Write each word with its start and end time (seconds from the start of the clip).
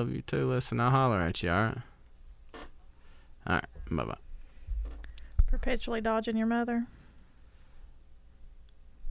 love 0.00 0.10
you 0.10 0.22
too. 0.22 0.44
Listen, 0.50 0.80
I'll 0.80 0.90
holler 0.90 1.20
at 1.20 1.42
you. 1.42 1.50
All 1.50 1.62
right. 1.62 1.78
All 3.46 3.54
right. 3.54 3.64
Bye 3.90 4.04
bye. 4.04 4.16
Perpetually 5.46 6.00
dodging 6.00 6.36
your 6.36 6.46
mother. 6.46 6.86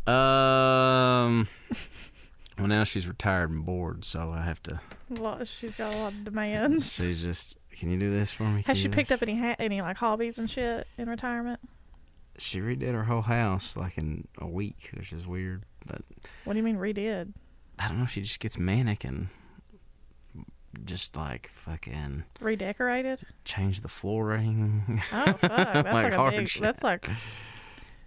Um. 0.08 1.48
Well, 2.58 2.68
now 2.68 2.84
she's 2.84 3.08
retired 3.08 3.52
and 3.52 3.66
bored, 3.66 4.04
so 4.04 4.32
I 4.32 4.42
have 4.42 4.62
to. 4.64 4.82
Lot, 5.10 5.48
she's 5.48 5.72
got 5.76 5.96
a 5.96 5.98
lot 5.98 6.12
of 6.12 6.26
demands. 6.26 6.92
She's 6.96 7.24
just. 7.24 7.58
Can 7.72 7.90
you 7.90 7.98
do 7.98 8.12
this 8.12 8.34
for 8.34 8.44
me? 8.44 8.64
Has 8.66 8.78
she 8.78 8.90
picked 8.90 9.14
up 9.14 9.22
any 9.22 9.38
ha- 9.40 9.56
any 9.60 9.82
like 9.82 9.96
hobbies 9.96 10.38
and 10.40 10.50
shit 10.50 10.86
in 10.98 11.08
retirement? 11.10 11.62
She 12.38 12.60
redid 12.60 12.92
her 12.92 13.06
whole 13.06 13.22
house 13.22 13.78
like 13.78 13.98
in 13.98 14.28
a 14.40 14.46
week, 14.46 14.90
which 14.94 15.14
is 15.14 15.26
weird. 15.26 15.64
But 15.86 16.02
What 16.44 16.52
do 16.52 16.58
you 16.60 16.64
mean 16.64 16.76
redid? 16.76 17.32
I 17.80 17.88
don't 17.88 17.98
know. 18.02 18.06
She 18.06 18.24
just 18.24 18.42
gets 18.42 18.58
manic 18.58 19.06
and 19.06 19.30
just 20.86 21.16
like 21.16 21.50
fucking 21.54 22.24
Redecorated? 22.40 23.22
change 23.46 23.82
the 23.82 23.88
flooring. 23.88 25.02
Oh 25.12 25.26
fuck, 25.34 25.40
that's 25.42 25.86
Like 25.94 26.14
like, 26.14 26.34
a 26.34 26.38
big. 26.38 26.48
shit. 26.50 26.62
That's 26.62 26.84
like. 26.84 27.08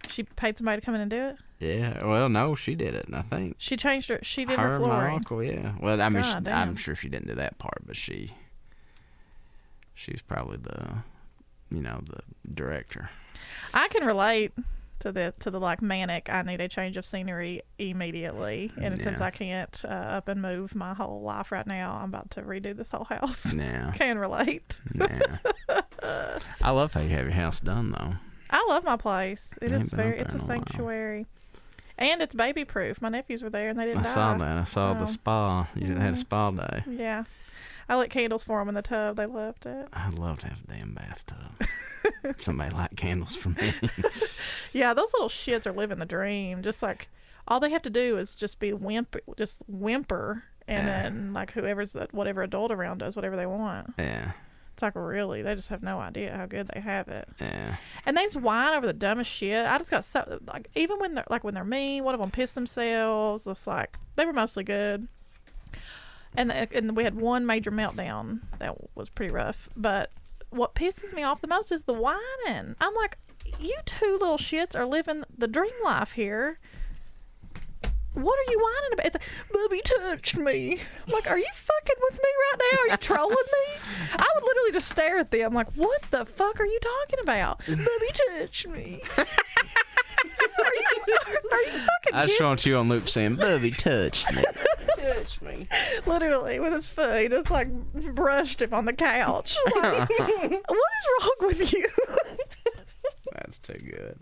She 0.09 0.23
paid 0.23 0.57
somebody 0.57 0.81
to 0.81 0.85
come 0.85 0.95
in 0.95 1.01
and 1.01 1.09
do 1.09 1.17
it. 1.27 1.35
yeah. 1.59 2.05
Well, 2.05 2.27
no, 2.27 2.55
she 2.55 2.75
did 2.75 2.93
it. 2.93 3.05
I 3.13 3.21
think. 3.21 3.55
She 3.57 3.77
changed 3.77 4.09
her. 4.09 4.19
She 4.21 4.43
did 4.43 4.59
her 4.59 4.67
her 4.67 4.75
and 4.75 4.83
my 4.83 4.89
flooring. 4.89 5.15
uncle, 5.15 5.43
yeah. 5.43 5.73
Well, 5.79 6.01
I 6.01 6.09
mean, 6.09 6.23
she, 6.23 6.35
I'm 6.51 6.75
sure 6.75 6.93
she 6.93 7.07
didn't 7.07 7.27
do 7.27 7.35
that 7.35 7.57
part, 7.57 7.83
but 7.85 7.95
she, 7.95 8.31
she 9.93 10.11
was 10.11 10.21
probably 10.21 10.57
the, 10.57 10.97
you 11.71 11.81
know, 11.81 12.01
the 12.05 12.19
director. 12.53 13.11
I 13.73 13.87
can 13.87 14.05
relate 14.05 14.51
to 14.99 15.11
the 15.11 15.33
to 15.39 15.51
the 15.51 15.59
like 15.59 15.81
manic. 15.81 16.29
I 16.29 16.41
need 16.43 16.61
a 16.61 16.67
change 16.67 16.97
of 16.97 17.05
scenery 17.05 17.61
immediately, 17.77 18.71
and 18.77 19.01
since 19.01 19.19
I 19.21 19.31
can't 19.31 19.81
uh, 19.85 19.87
up 19.87 20.27
and 20.27 20.41
move 20.41 20.75
my 20.75 20.93
whole 20.93 21.21
life 21.21 21.51
right 21.51 21.67
now, 21.67 21.99
I'm 22.01 22.09
about 22.09 22.31
to 22.31 22.41
redo 22.41 22.75
this 22.75 22.89
whole 22.89 23.05
house. 23.05 23.53
Yeah, 23.53 23.91
can 23.95 24.17
relate. 24.17 24.79
yeah. 24.95 25.37
I 26.61 26.71
love 26.71 26.93
how 26.93 27.01
you 27.01 27.09
have 27.09 27.25
your 27.25 27.33
house 27.33 27.61
done, 27.61 27.91
though. 27.91 28.13
I 28.49 28.65
love 28.69 28.83
my 28.83 28.97
place. 28.97 29.49
it 29.61 29.71
is 29.71 29.73
I 29.73 29.75
is 29.75 29.81
ain't 29.81 29.89
been 29.91 29.97
very. 29.97 30.19
It's 30.19 30.35
a 30.35 30.37
a 30.37 30.41
sanctuary, 30.41 31.25
and 31.97 32.21
it's 32.21 32.35
baby 32.35 32.65
proof. 32.65 33.01
My 33.01 33.09
nephews 33.09 33.41
were 33.41 33.49
there 33.49 33.69
and 33.69 33.79
they 33.79 33.85
didn't 33.85 34.01
I 34.01 34.03
die. 34.03 34.09
saw 34.13 34.33
that. 34.37 34.57
I 34.57 34.63
saw 34.63 34.93
the 34.93 35.05
spa. 35.05 35.67
You 35.75 35.87
didn't 35.87 36.01
had 36.01 36.13
a 36.13 36.17
Mhm. 36.17 36.19
spa 36.19 36.51
day. 36.51 36.83
Yeah, 36.87 37.23
I 37.89 37.95
lit 37.97 38.09
candles 38.09 38.43
for 38.43 38.59
them 38.59 38.69
in 38.69 38.75
the 38.75 38.81
tub. 38.81 39.17
They 39.17 39.25
loved 39.25 39.65
it. 39.65 39.87
I'd 39.93 40.13
love 40.13 40.39
to 40.39 40.47
have 40.47 40.57
a 40.63 40.73
damn 40.79 40.93
bathtub. 40.93 41.67
Somebody 42.39 42.75
light 42.75 42.95
candles 42.95 43.35
for 43.35 43.49
me. 43.49 43.73
Yeah, 44.73 44.93
those 44.95 45.13
little 45.13 45.29
shits 45.29 45.65
are 45.67 45.71
living 45.71 45.99
the 45.99 46.05
dream. 46.05 46.63
Just 46.63 46.81
like 46.81 47.07
all 47.47 47.59
they 47.59 47.69
have 47.69 47.83
to 47.83 47.89
do 47.91 48.17
is 48.17 48.33
just 48.35 48.59
be 48.59 48.73
whimper, 48.73 49.21
just 49.37 49.57
whimper, 49.67 50.43
and 50.67 50.87
Yeah. 50.87 51.03
then 51.03 51.33
like 51.33 51.51
whoever's 51.51 51.93
whatever 52.11 52.41
adult 52.41 52.71
around 52.71 52.97
does 52.99 53.15
whatever 53.15 53.35
they 53.35 53.45
want. 53.45 53.93
yeah, 53.99 54.31
It's 54.73 54.81
like 54.81 54.95
really, 54.95 55.43
they 55.43 55.53
just 55.53 55.69
have 55.69 55.83
no 55.83 55.99
idea 55.99 56.35
how 56.35 56.47
good 56.47 56.69
they 56.73 56.79
have 56.81 57.07
it, 57.07 57.27
yeah. 57.39 57.75
and 58.05 58.17
they 58.17 58.23
just 58.23 58.37
whine 58.37 58.73
over 58.73 58.87
the 58.87 58.93
dumbest 58.93 59.29
shit. 59.29 59.63
I 59.65 59.77
just 59.77 59.91
got 59.91 60.03
so 60.05 60.39
like 60.47 60.69
even 60.75 60.97
when 60.99 61.13
they're 61.13 61.25
like 61.29 61.43
when 61.43 61.53
they're 61.53 61.63
mean, 61.63 62.03
one 62.03 62.15
of 62.15 62.19
them 62.21 62.31
pissed 62.31 62.55
themselves. 62.55 63.45
It's 63.45 63.67
like 63.67 63.97
they 64.15 64.25
were 64.25 64.33
mostly 64.33 64.63
good. 64.63 65.07
And, 66.35 66.51
uh, 66.51 66.65
and 66.73 66.95
we 66.95 67.03
had 67.03 67.15
one 67.15 67.45
major 67.45 67.71
meltdown 67.71 68.41
that 68.59 68.75
was 68.95 69.09
pretty 69.09 69.33
rough. 69.33 69.69
But 69.75 70.11
what 70.49 70.75
pisses 70.75 71.13
me 71.13 71.23
off 71.23 71.41
the 71.41 71.47
most 71.47 71.71
is 71.71 71.83
the 71.83 71.93
whining. 71.93 72.75
I'm 72.79 72.93
like, 72.95 73.17
you 73.59 73.77
two 73.85 74.17
little 74.19 74.37
shits 74.37 74.75
are 74.75 74.85
living 74.85 75.23
the 75.35 75.47
dream 75.47 75.73
life 75.83 76.13
here. 76.13 76.59
What 78.13 78.37
are 78.37 78.51
you 78.51 78.59
whining 78.59 78.93
about? 78.93 79.05
It's 79.07 79.15
like, 79.15 79.23
Bubby 79.51 79.81
touched 79.83 80.37
me. 80.37 80.79
I'm 81.07 81.13
like, 81.13 81.29
are 81.29 81.37
you 81.37 81.47
fucking 81.51 81.95
with 82.09 82.13
me 82.13 82.29
right 82.51 82.61
now? 82.71 82.77
Are 82.77 82.87
you 82.91 82.97
trolling 82.97 83.35
me? 83.35 83.75
I 84.13 84.27
would 84.35 84.43
literally 84.43 84.71
just 84.71 84.89
stare 84.89 85.17
at 85.17 85.31
them 85.31 85.53
like, 85.53 85.71
what 85.73 86.01
the 86.11 86.23
fuck 86.25 86.59
are 86.59 86.65
you 86.65 86.79
talking 86.79 87.19
about? 87.23 87.59
Bubby 87.65 88.11
touched 88.37 88.67
me. 88.67 89.01
are, 89.17 89.25
you, 90.75 90.82
are 91.51 91.61
you 91.61 91.71
fucking 91.71 92.13
I 92.13 92.21
just 92.23 92.33
kidding 92.33 92.47
want 92.47 92.65
you 92.65 92.77
on 92.77 92.89
loop 92.89 93.09
saying, 93.09 93.35
"Bubby 93.35 93.71
touched 93.71 94.33
me." 94.35 94.43
Touch 94.97 95.41
me. 95.41 95.67
literally 96.05 96.59
with 96.59 96.73
his 96.73 96.87
foot. 96.87 97.21
He 97.21 97.27
just 97.29 97.49
like 97.51 97.67
brushed 98.13 98.61
him 98.61 98.73
on 98.73 98.85
the 98.85 98.93
couch. 98.93 99.55
Like, 99.75 100.09
what 100.09 100.51
is 100.71 101.07
wrong 101.21 101.31
with 101.41 101.73
you? 101.73 101.87
That's 103.33 103.59
too 103.59 103.73
good. 103.73 104.17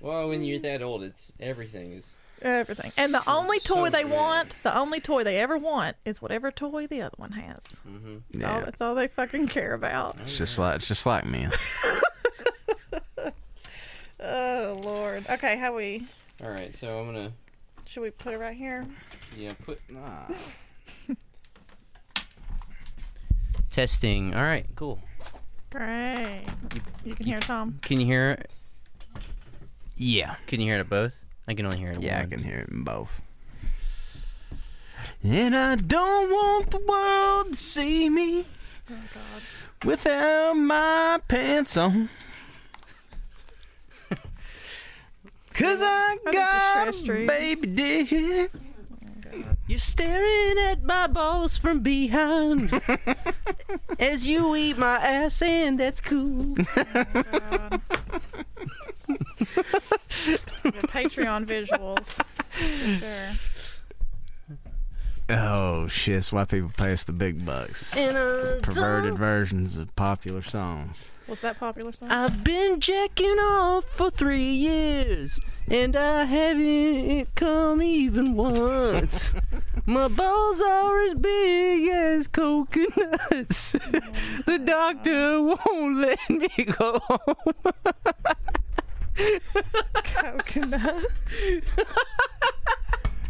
Well, 0.00 0.28
when 0.28 0.42
you're 0.44 0.58
that 0.60 0.82
old, 0.82 1.02
it's 1.02 1.32
everything 1.40 1.92
is. 1.92 2.14
Everything. 2.42 2.92
And 2.98 3.12
the 3.14 3.22
only 3.28 3.58
so 3.60 3.74
toy 3.76 3.90
they 3.90 4.02
good. 4.02 4.12
want, 4.12 4.56
the 4.62 4.76
only 4.76 5.00
toy 5.00 5.24
they 5.24 5.38
ever 5.38 5.56
want, 5.58 5.96
is 6.04 6.20
whatever 6.22 6.50
toy 6.50 6.86
the 6.86 7.02
other 7.02 7.14
one 7.16 7.32
has. 7.32 7.58
hmm 7.82 8.16
That's, 8.32 8.44
all, 8.52 8.58
Yeah, 8.60 8.64
that's 8.64 8.80
all 8.80 8.94
they 8.94 9.08
fucking 9.08 9.48
care 9.48 9.72
about. 9.74 10.16
it's 10.22 10.36
just 10.36 10.58
like 10.58 10.76
it's 10.76 10.86
just 10.88 11.06
like 11.06 11.24
me. 11.26 11.48
Oh 14.20 14.80
Lord. 14.82 15.24
Okay, 15.28 15.56
how 15.56 15.74
we? 15.74 16.06
All 16.42 16.50
right, 16.50 16.74
so 16.74 16.98
I'm 16.98 17.06
gonna 17.06 17.32
Should 17.86 18.02
we 18.02 18.10
put 18.10 18.32
it 18.34 18.38
right 18.38 18.56
here? 18.56 18.86
yeah 19.36 19.52
put 19.64 19.80
testing. 23.70 24.34
All 24.34 24.42
right, 24.42 24.66
cool. 24.76 25.00
Great. 25.70 26.44
You 27.04 27.14
can 27.14 27.26
hear 27.26 27.40
Tom. 27.40 27.78
Can 27.82 28.00
you 28.00 28.06
hear? 28.06 28.32
it? 28.32 28.50
Yeah. 29.96 30.36
Can 30.46 30.60
you 30.60 30.66
hear 30.66 30.76
it 30.76 30.80
at 30.80 30.88
both? 30.88 31.24
I 31.48 31.54
can 31.54 31.66
only 31.66 31.78
hear 31.78 31.90
it. 31.92 31.96
At 31.96 32.02
Yeah, 32.02 32.20
I 32.20 32.26
can 32.26 32.42
hear 32.42 32.58
it 32.60 32.68
in 32.68 32.84
both. 32.84 33.22
And 35.22 35.54
I 35.56 35.74
don't 35.76 36.30
want 36.30 36.70
the 36.70 36.78
world 36.78 37.52
to 37.52 37.58
see 37.58 38.08
me 38.08 38.44
Oh 38.90 38.94
God. 39.14 39.42
without 39.84 40.54
my 40.54 41.20
pants 41.28 41.76
on. 41.76 42.08
Cause 45.56 45.80
I 45.82 46.16
I 46.26 46.32
got 46.32 46.94
think 46.94 47.08
a 47.08 47.26
baby 47.26 47.66
dick. 47.66 48.50
You're 49.66 49.78
staring 49.78 50.58
at 50.58 50.82
my 50.84 51.06
balls 51.06 51.58
from 51.58 51.80
behind 51.80 52.80
as 53.98 54.26
you 54.26 54.54
eat 54.54 54.78
my 54.78 54.96
ass, 54.96 55.42
and 55.42 55.80
that's 55.80 56.00
cool. 56.00 56.54
God. 56.54 57.80
The 60.62 60.82
Patreon 60.88 61.46
visuals. 61.46 62.06
For 62.50 62.98
sure. 62.98 63.30
Oh 65.28 65.88
shit, 65.88 66.14
that's 66.14 66.32
why 66.32 66.44
people 66.44 66.70
pay 66.76 66.92
us 66.92 67.04
the 67.04 67.12
big 67.12 67.44
bucks. 67.44 67.96
And 67.96 68.16
uh, 68.16 68.60
Perverted 68.62 69.18
versions 69.18 69.76
of 69.78 69.94
popular 69.96 70.42
songs. 70.42 71.10
Was 71.28 71.40
that 71.40 71.58
popular 71.58 71.92
song? 71.92 72.08
I've 72.08 72.44
been 72.44 72.80
jacking 72.80 73.38
off 73.38 73.84
for 73.84 74.10
three 74.10 74.52
years, 74.52 75.40
and 75.68 75.96
I 75.96 76.22
haven't 76.24 77.34
come 77.34 77.82
even 77.82 78.34
once. 78.36 79.32
My 79.86 80.06
balls 80.06 80.62
are 80.62 81.02
as 81.02 81.14
big 81.14 81.88
as 81.88 82.28
coconuts. 82.28 83.74
Oh 83.74 84.00
the 84.46 84.58
doctor 84.58 85.42
won't 85.42 85.96
let 85.98 86.30
me 86.30 86.48
go 86.78 87.00
home. 87.02 87.54
Coconut. 90.04 91.06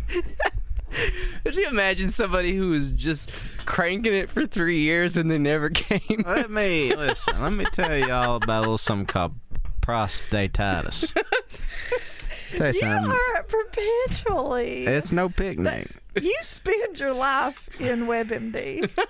Could 1.44 1.56
you 1.56 1.66
imagine 1.68 2.10
somebody 2.10 2.54
who 2.56 2.70
was 2.70 2.90
just 2.92 3.30
cranking 3.66 4.14
it 4.14 4.30
for 4.30 4.46
three 4.46 4.80
years 4.80 5.16
and 5.16 5.30
they 5.30 5.38
never 5.38 5.68
came? 5.70 6.22
Let 6.26 6.50
me 6.50 6.94
listen. 6.94 7.40
Let 7.40 7.52
me 7.52 7.64
tell 7.72 7.96
y'all 7.96 8.36
about 8.36 8.58
a 8.58 8.60
little 8.60 8.78
something 8.78 9.06
called 9.06 9.34
prostatitis. 9.82 11.12
tell 12.56 12.66
you 12.66 12.66
You 12.66 12.72
something. 12.72 13.10
are 13.12 13.42
perpetually. 13.44 14.86
It's 14.86 15.12
no 15.12 15.28
picnic. 15.28 15.90
You 16.22 16.36
spend 16.42 16.98
your 16.98 17.12
life 17.12 17.68
in 17.80 18.06
WebMD. 18.06 18.90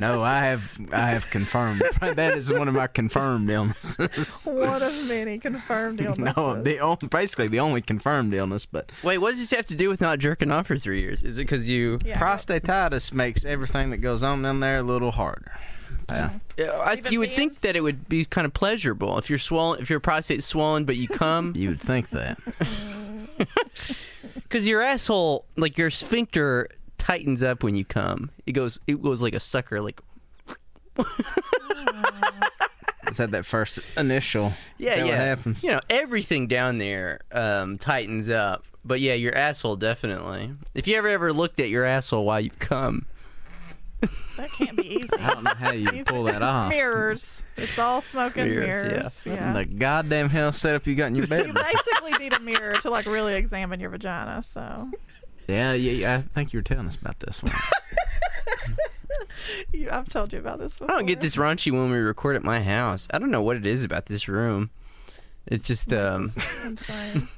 No, 0.00 0.24
I 0.24 0.40
have 0.46 0.76
I 0.92 1.10
have 1.10 1.30
confirmed. 1.30 1.80
That 2.00 2.36
is 2.36 2.52
one 2.52 2.66
of 2.66 2.74
my 2.74 2.88
confirmed 2.88 3.48
illnesses. 3.48 4.48
One 4.50 4.82
of 4.82 4.92
many 5.08 5.38
confirmed 5.38 6.00
illnesses. 6.00 6.36
No, 6.36 6.60
the 6.60 6.80
only, 6.80 7.06
basically 7.08 7.46
the 7.46 7.60
only 7.60 7.80
confirmed 7.80 8.34
illness, 8.34 8.66
but 8.66 8.90
Wait, 9.04 9.18
what 9.18 9.30
does 9.30 9.38
this 9.40 9.52
have 9.52 9.66
to 9.66 9.76
do 9.76 9.88
with 9.88 10.00
not 10.00 10.18
jerking 10.18 10.50
off 10.50 10.66
for 10.66 10.78
three 10.78 11.00
years? 11.00 11.22
Is 11.22 11.38
it 11.38 11.42
because 11.42 11.68
you? 11.68 12.00
Yeah, 12.04 12.18
prostatitis 12.18 13.12
makes 13.12 13.44
everything 13.44 13.90
that 13.90 13.98
goes 13.98 14.24
on 14.24 14.42
down 14.42 14.58
there 14.58 14.78
a 14.78 14.82
little 14.82 15.12
harder. 15.12 15.52
Yeah. 16.08 16.30
Yeah, 16.58 16.70
I, 16.72 16.94
Even 16.94 17.12
you 17.12 17.18
would 17.20 17.30
then? 17.30 17.36
think 17.36 17.60
that 17.60 17.76
it 17.76 17.80
would 17.82 18.08
be 18.08 18.24
kind 18.24 18.44
of 18.46 18.52
pleasurable 18.52 19.16
if 19.18 19.30
you're 19.30 19.38
swollen, 19.38 19.80
if 19.80 19.88
your 19.90 20.00
prostate's 20.00 20.44
swollen, 20.44 20.84
but 20.86 20.96
you 20.96 21.06
come 21.08 21.52
You 21.56 21.68
would 21.70 21.80
think 21.80 22.10
that. 22.10 22.36
because 24.34 24.66
your 24.66 24.82
asshole, 24.82 25.46
like 25.56 25.78
your 25.78 25.90
sphincter, 25.90 26.68
tightens 26.98 27.42
up 27.42 27.62
when 27.62 27.74
you 27.74 27.84
come. 27.84 28.30
It 28.46 28.52
goes, 28.52 28.80
it 28.86 29.02
goes 29.02 29.20
like 29.22 29.34
a 29.34 29.40
sucker, 29.40 29.80
like 29.80 30.00
It's 33.06 33.20
at 33.20 33.30
that 33.30 33.46
first 33.46 33.78
initial. 33.96 34.52
yeah, 34.78 34.96
yeah. 34.96 35.04
what 35.04 35.14
happens? 35.14 35.62
You 35.62 35.70
know, 35.72 35.80
everything 35.90 36.48
down 36.48 36.78
there 36.78 37.20
um, 37.32 37.76
tightens 37.76 38.30
up. 38.30 38.64
But 38.84 39.00
yeah, 39.00 39.14
your 39.14 39.34
asshole 39.34 39.76
definitely. 39.76 40.50
If 40.74 40.88
you 40.88 40.96
ever 40.96 41.08
ever 41.08 41.32
looked 41.32 41.60
at 41.60 41.68
your 41.68 41.84
asshole 41.84 42.24
while 42.24 42.40
you 42.40 42.50
come, 42.58 43.06
That 44.36 44.50
can't 44.52 44.76
be 44.76 44.86
easy. 44.96 45.08
I 45.18 45.30
don't 45.34 45.44
know 45.44 45.52
how 45.56 45.72
you 45.72 46.04
pull 46.04 46.24
that 46.24 46.42
off. 46.42 46.70
Mirrors. 46.70 47.42
It's 47.56 47.78
all 47.78 48.00
smoke 48.00 48.36
and 48.36 48.50
Mirrors, 48.50 48.84
mirrors. 48.84 49.20
Yeah. 49.24 49.48
in 49.48 49.54
the 49.54 49.64
goddamn 49.64 50.28
hell 50.28 50.52
setup 50.52 50.86
you 50.86 50.94
got 50.96 51.06
in 51.06 51.14
your 51.14 51.26
bed. 51.26 51.46
You 51.46 51.52
basically 51.52 52.12
need 52.18 52.32
a 52.32 52.40
mirror 52.40 52.74
to 52.78 52.90
like 52.90 53.06
really 53.06 53.34
examine 53.34 53.80
your 53.80 53.90
vagina. 53.90 54.42
So 54.42 54.90
yeah, 55.46 55.72
yeah, 55.74 55.92
yeah, 55.92 56.16
I 56.16 56.20
think 56.34 56.52
you 56.52 56.58
were 56.58 56.62
telling 56.64 56.86
us 56.86 56.96
about 56.96 57.20
this 57.20 57.42
one. 57.42 57.52
you, 59.72 59.88
I've 59.90 60.08
told 60.08 60.32
you 60.32 60.38
about 60.38 60.58
this 60.58 60.80
one. 60.80 60.90
I 60.90 60.94
don't 60.94 61.06
get 61.06 61.20
this 61.20 61.36
raunchy 61.36 61.72
when 61.72 61.90
we 61.90 61.98
record 61.98 62.36
at 62.36 62.42
my 62.42 62.62
house. 62.62 63.06
I 63.12 63.18
don't 63.18 63.30
know 63.30 63.42
what 63.42 63.56
it 63.56 63.66
is 63.66 63.84
about 63.84 64.06
this 64.06 64.28
room. 64.28 64.70
It's 65.46 65.66
just 65.66 65.92
um 65.92 66.32
This 66.34 66.44
is 66.50 66.64
insane. 66.64 67.28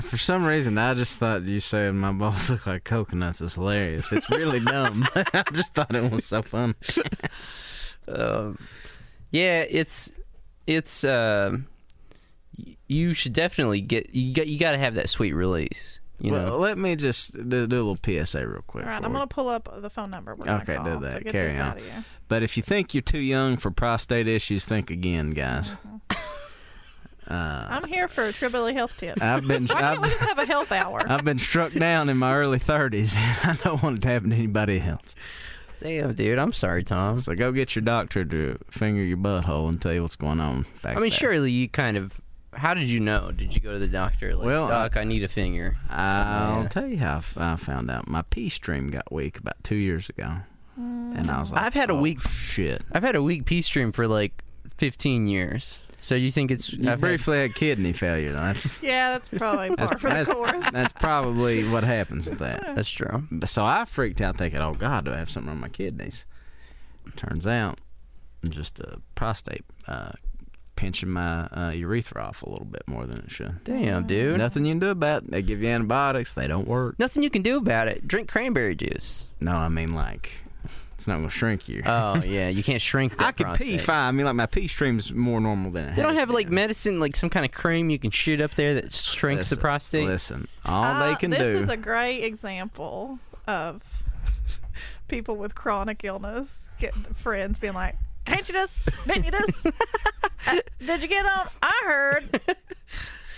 For 0.00 0.18
some 0.18 0.44
reason, 0.44 0.76
I 0.78 0.94
just 0.94 1.18
thought 1.18 1.42
you 1.42 1.60
saying 1.60 1.98
my 1.98 2.12
balls 2.12 2.50
look 2.50 2.66
like 2.66 2.84
coconuts 2.84 3.40
is 3.40 3.54
hilarious. 3.54 4.12
It's 4.12 4.28
really 4.30 4.60
dumb. 4.60 5.04
I 5.14 5.44
just 5.52 5.74
thought 5.74 5.94
it 5.94 6.10
was 6.10 6.24
so 6.26 6.42
fun. 6.42 6.74
um, 8.08 8.58
yeah, 9.30 9.64
it's 9.68 10.12
it's 10.66 11.04
um 11.04 11.66
y- 12.58 12.76
you 12.88 13.14
should 13.14 13.32
definitely 13.32 13.80
get 13.80 14.14
you 14.14 14.34
got 14.34 14.46
you 14.46 14.58
got 14.58 14.72
to 14.72 14.78
have 14.78 14.94
that 14.94 15.08
sweet 15.10 15.32
release. 15.32 16.00
You 16.20 16.32
well, 16.32 16.46
know, 16.46 16.58
let 16.58 16.78
me 16.78 16.94
just 16.96 17.34
do, 17.34 17.66
do 17.66 17.76
a 17.76 17.84
little 17.84 17.98
PSA 18.24 18.46
real 18.46 18.62
quick. 18.66 18.84
All 18.84 18.90
right, 18.90 19.02
I'm 19.04 19.12
gonna 19.12 19.26
pull 19.26 19.48
up 19.48 19.68
the 19.82 19.90
phone 19.90 20.10
number. 20.10 20.34
We're 20.34 20.44
gonna 20.44 20.62
Okay, 20.62 20.76
call, 20.76 20.84
do 20.84 21.00
that. 21.00 21.24
get 21.24 21.32
Carry 21.32 21.54
on. 21.54 21.60
Out 21.60 21.76
of 21.78 21.84
you. 21.84 21.92
But 22.28 22.42
if 22.42 22.56
you 22.56 22.62
think 22.62 22.94
you're 22.94 23.02
too 23.02 23.18
young 23.18 23.56
for 23.56 23.70
prostate 23.70 24.28
issues, 24.28 24.64
think 24.64 24.90
again, 24.90 25.30
guys. 25.32 25.76
Uh, 27.28 27.66
I'm 27.70 27.84
here 27.88 28.06
for 28.08 28.24
a 28.24 28.32
Trillbilly 28.32 28.74
health 28.74 28.96
tips. 28.96 29.22
I've 29.22 29.46
been 29.48 29.66
Why 29.68 29.80
can't 29.80 30.00
we 30.02 30.08
I've, 30.08 30.12
just 30.18 30.24
have 30.28 30.38
a 30.38 30.44
health 30.46 30.70
hour? 30.72 31.00
I've 31.10 31.24
been 31.24 31.38
struck 31.38 31.72
down 31.72 32.08
in 32.08 32.16
my 32.18 32.34
early 32.34 32.58
30s, 32.58 33.16
and 33.16 33.38
I 33.58 33.62
don't 33.62 33.82
want 33.82 33.96
it 33.98 34.02
to 34.02 34.08
happen 34.08 34.30
to 34.30 34.36
anybody 34.36 34.80
else. 34.80 35.14
damn, 35.80 36.12
dude, 36.14 36.38
I'm 36.38 36.52
sorry, 36.52 36.82
Tom. 36.84 37.18
So 37.18 37.34
go 37.34 37.50
get 37.52 37.74
your 37.74 37.82
doctor 37.82 38.24
to 38.24 38.58
finger 38.70 39.02
your 39.02 39.16
butthole 39.16 39.68
and 39.68 39.80
tell 39.80 39.92
you 39.92 40.02
what's 40.02 40.16
going 40.16 40.40
on 40.40 40.66
back 40.82 40.92
I 40.96 41.00
mean, 41.00 41.02
there. 41.04 41.10
surely 41.10 41.50
you 41.50 41.68
kind 41.68 41.96
of. 41.96 42.12
How 42.52 42.72
did 42.74 42.88
you 42.88 43.00
know? 43.00 43.32
Did 43.32 43.52
you 43.54 43.60
go 43.60 43.72
to 43.72 43.78
the 43.80 43.88
doctor? 43.88 44.36
Like, 44.36 44.46
Well, 44.46 44.68
doc, 44.68 44.96
I, 44.96 45.02
need 45.02 45.24
a 45.24 45.28
finger. 45.28 45.76
I'll 45.90 46.62
Yeah. 46.62 46.68
tell 46.68 46.86
you 46.86 46.98
how 46.98 47.20
I 47.36 47.56
found 47.56 47.90
out. 47.90 48.06
My 48.06 48.22
pee 48.22 48.48
stream 48.48 48.88
got 48.88 49.10
weak 49.10 49.38
about 49.38 49.56
two 49.64 49.74
years 49.74 50.08
ago, 50.08 50.36
and 50.76 51.28
I 51.30 51.40
was 51.40 51.50
like, 51.52 51.62
I've 51.62 51.74
had 51.74 51.90
a 51.90 51.94
"Oh, 51.94 52.00
weak- 52.00 52.20
shit." 52.20 52.82
I've 52.92 53.02
had 53.02 53.16
a 53.16 53.22
weak 53.22 53.44
pee 53.46 53.60
stream 53.62 53.90
for 53.90 54.06
like 54.06 54.44
15 54.78 55.26
years. 55.26 55.80
So 56.04 56.16
you 56.16 56.30
think 56.30 56.50
it's? 56.50 56.70
You 56.70 56.80
I've 56.82 56.86
had- 56.86 57.00
briefly 57.00 57.38
had 57.38 57.54
kidney 57.54 57.94
failure. 57.94 58.34
That's 58.34 58.82
yeah, 58.82 59.12
that's 59.12 59.30
probably 59.30 59.74
par 59.74 59.86
that's, 59.86 60.02
for 60.02 60.08
the 60.10 60.14
that's, 60.14 60.30
course. 60.30 60.70
that's 60.70 60.92
probably 60.92 61.66
what 61.66 61.82
happens 61.82 62.28
with 62.28 62.40
that. 62.40 62.74
That's 62.76 62.90
true. 62.90 63.24
So 63.46 63.64
I 63.64 63.86
freaked 63.86 64.20
out 64.20 64.36
thinking, 64.36 64.60
"Oh 64.60 64.74
God, 64.74 65.06
do 65.06 65.12
I 65.12 65.16
have 65.16 65.30
something 65.30 65.50
on 65.50 65.60
my 65.60 65.70
kidneys?" 65.70 66.26
Turns 67.16 67.46
out, 67.46 67.78
just 68.46 68.80
a 68.80 69.00
prostate 69.14 69.64
uh, 69.88 70.12
pinching 70.76 71.08
my 71.08 71.46
uh, 71.46 71.70
urethra 71.74 72.22
off 72.22 72.42
a 72.42 72.50
little 72.50 72.66
bit 72.66 72.82
more 72.86 73.06
than 73.06 73.20
it 73.20 73.30
should. 73.30 73.64
Damn, 73.64 74.06
dude. 74.06 74.36
Nothing 74.36 74.66
you 74.66 74.72
can 74.72 74.80
do 74.80 74.90
about 74.90 75.22
it. 75.22 75.30
They 75.30 75.40
give 75.40 75.62
you 75.62 75.68
antibiotics. 75.70 76.34
They 76.34 76.46
don't 76.46 76.68
work. 76.68 76.98
Nothing 76.98 77.22
you 77.22 77.30
can 77.30 77.40
do 77.40 77.56
about 77.56 77.88
it. 77.88 78.06
Drink 78.06 78.28
cranberry 78.28 78.74
juice. 78.76 79.26
No, 79.40 79.52
I 79.52 79.70
mean 79.70 79.94
like 79.94 80.43
it's 81.04 81.08
not 81.08 81.16
going 81.16 81.28
to 81.28 81.34
shrink 81.34 81.68
you. 81.68 81.82
Oh 81.84 82.22
yeah, 82.24 82.48
you 82.48 82.62
can't 82.62 82.80
shrink. 82.80 83.14
That 83.18 83.26
I 83.26 83.32
can 83.32 83.44
pee 83.56 83.74
prostate. 83.74 83.80
fine. 83.82 84.08
I 84.08 84.10
mean, 84.12 84.24
like 84.24 84.34
my 84.36 84.46
pee 84.46 84.66
stream's 84.68 85.12
more 85.12 85.38
normal 85.38 85.70
than 85.70 85.90
it 85.90 85.96
They 85.96 86.00
don't 86.02 86.12
has 86.12 86.20
have 86.20 86.30
like 86.30 86.46
been. 86.46 86.54
medicine, 86.54 86.98
like 86.98 87.14
some 87.14 87.28
kind 87.28 87.44
of 87.44 87.52
cream 87.52 87.90
you 87.90 87.98
can 87.98 88.10
shoot 88.10 88.40
up 88.40 88.54
there 88.54 88.72
that 88.74 88.90
shrinks 88.92 89.50
the 89.50 89.56
Listen, 89.56 89.60
prostate. 89.60 90.06
Listen, 90.06 90.48
all 90.64 90.82
Uh, 90.84 91.10
they 91.10 91.16
can 91.16 91.30
do. 91.30 91.36
this 91.36 91.58
do. 91.58 91.62
is 91.64 91.68
a 91.68 91.76
great 91.76 92.22
example 92.24 93.18
of 93.46 93.82
people 95.08 95.36
with 95.36 95.54
chronic 95.54 96.00
illness 96.04 96.60
get 96.78 96.94
friends 97.16 97.58
being 97.58 97.74
like, 97.74 97.96
"Can't 98.24 98.48
you 98.48 98.54
just? 98.54 98.88
Didn't 99.06 99.24
you 99.26 99.30
just? 99.30 99.66
Uh, 100.46 100.58
did 100.84 101.00
you 101.00 101.08
get 101.08 101.24
on? 101.24 101.48
I 101.62 101.82
heard." 101.86 102.40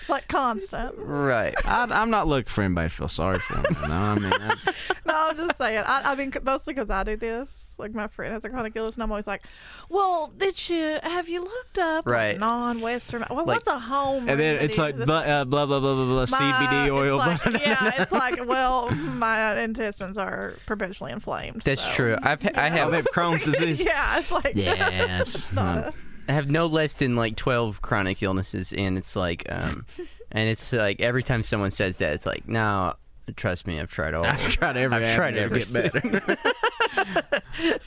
It's 0.06 0.11
like 0.11 0.29
constant. 0.29 0.94
Right. 0.99 1.53
I, 1.67 1.82
I'm 1.91 2.11
not 2.11 2.29
looking 2.29 2.49
for 2.49 2.62
anybody 2.62 2.88
to 2.88 2.94
feel 2.94 3.08
sorry 3.08 3.41
for. 3.41 3.56
Me, 3.56 3.64
you 3.82 3.88
know? 3.88 3.94
I 3.94 4.14
mean, 4.20 4.31
that's, 4.38 4.93
No, 5.05 5.14
I'm 5.31 5.37
just 5.37 5.56
saying. 5.58 5.82
I, 5.85 6.12
I 6.12 6.14
mean, 6.14 6.32
mostly 6.44 6.75
because 6.75 6.91
I 6.91 7.03
do 7.03 7.17
this. 7.17 7.50
Like 7.79 7.93
my 7.93 8.06
friend 8.06 8.32
has 8.32 8.43
a 8.44 8.49
chronic 8.49 8.75
illness, 8.75 8.94
and 8.94 9.03
I'm 9.03 9.11
always 9.11 9.26
like, 9.26 9.43
"Well, 9.91 10.32
did 10.38 10.67
you 10.70 10.97
have 11.03 11.29
you 11.29 11.43
looked 11.43 11.76
up 11.76 12.06
Right. 12.06 12.38
non-Western? 12.38 13.23
Well, 13.29 13.41
Like- 13.44 13.56
what's 13.58 13.69
a 13.69 13.79
home?" 13.79 14.31
and 14.31 14.41
then 14.41 14.56
it's 14.64 14.79
like 14.79 14.97
blah, 14.97 15.19
uh, 15.19 15.44
blah 15.44 15.67
blah 15.67 15.81
blah 15.81 15.94
blah 15.94 16.06
blah 16.06 16.25
CBD 16.25 16.88
oil. 16.91 17.20
It's 17.20 17.43
blah, 17.43 17.52
like, 17.52 17.67
yeah, 17.67 18.00
it's 18.02 18.12
like, 18.12 18.47
well, 18.49 18.91
my 18.93 19.61
intestines 19.61 20.17
are 20.17 20.55
perpetually 20.64 21.12
inflamed. 21.12 21.62
That's 21.67 21.82
so, 21.82 21.91
true. 21.91 22.17
I've 22.23 22.41
ha- 22.41 22.49
I 22.55 22.69
you 22.69 22.73
have 22.76 22.91
they 22.93 22.97
have 22.97 23.09
Crohn's 23.14 23.43
disease. 23.44 23.81
yeah, 23.85 24.20
it's 24.20 24.32
like 24.32 24.52
Yeah, 24.55 25.20
it's 25.20 25.52
not 25.52 25.75
not- 25.76 25.85
a- 25.88 25.94
I 26.28 26.32
have 26.32 26.50
no 26.50 26.67
less 26.67 26.94
than 26.94 27.17
like 27.17 27.37
12 27.37 27.82
chronic 27.82 28.23
illnesses, 28.23 28.73
and 28.73 28.99
it's 28.99 29.17
like, 29.17 29.44
um, 29.49 29.87
and 30.32 30.49
it's 30.49 30.73
like 30.73 31.00
every 31.00 31.23
time 31.23 31.43
someone 31.43 31.70
says 31.70 31.99
that, 31.99 32.14
it's 32.14 32.26
like, 32.26 32.49
no, 32.49 32.94
trust 33.34 33.67
me, 33.67 33.81
I've 33.81 33.90
tried 33.90 34.14
all. 34.14 34.25
I've 34.25 34.40
tried 34.49 34.76
every. 34.76 35.05
I've 35.05 35.14
tried 35.14 35.37
avenue 35.37 35.64
to 35.64 35.73
get 35.73 35.94
everything. 35.94 36.11
better. 36.11 36.37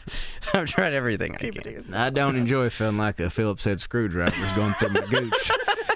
I've 0.54 0.68
tried 0.68 0.94
everything 0.94 1.36
I 1.36 1.38
keep 1.38 1.56
it 1.58 1.64
to 1.64 1.82
can. 1.82 1.94
I 1.94 2.10
don't 2.10 2.36
enjoy 2.36 2.70
feeling 2.70 2.98
like 2.98 3.20
a 3.20 3.30
Phillips 3.30 3.66
head 3.66 3.80
screwdriver 3.80 4.36
is 4.44 4.52
going 4.54 4.74
through 4.74 4.90
my 4.90 5.06
gooch 5.06 5.52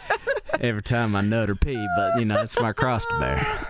every 0.60 0.82
time 0.84 1.16
I 1.16 1.22
nut 1.22 1.50
or 1.50 1.56
pee. 1.56 1.88
But 1.96 2.20
you 2.20 2.26
know, 2.26 2.42
it's 2.42 2.60
my 2.60 2.72
cross 2.74 3.06
to 3.06 3.20
bear. 3.20 3.68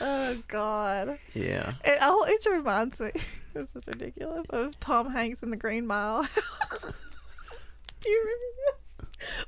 Oh 0.00 0.42
God! 0.48 1.18
Yeah. 1.34 1.74
It 1.84 2.00
always 2.02 2.46
reminds 2.50 3.00
me. 3.00 3.10
This 3.52 3.74
is 3.74 3.86
ridiculous. 3.86 4.46
Of 4.50 4.78
Tom 4.80 5.10
Hanks 5.10 5.42
in 5.42 5.50
The 5.50 5.56
Green 5.56 5.86
Mile. 5.86 6.22
Do 6.22 6.28
you 6.28 6.32
remember 6.42 6.86
this? 6.86 6.94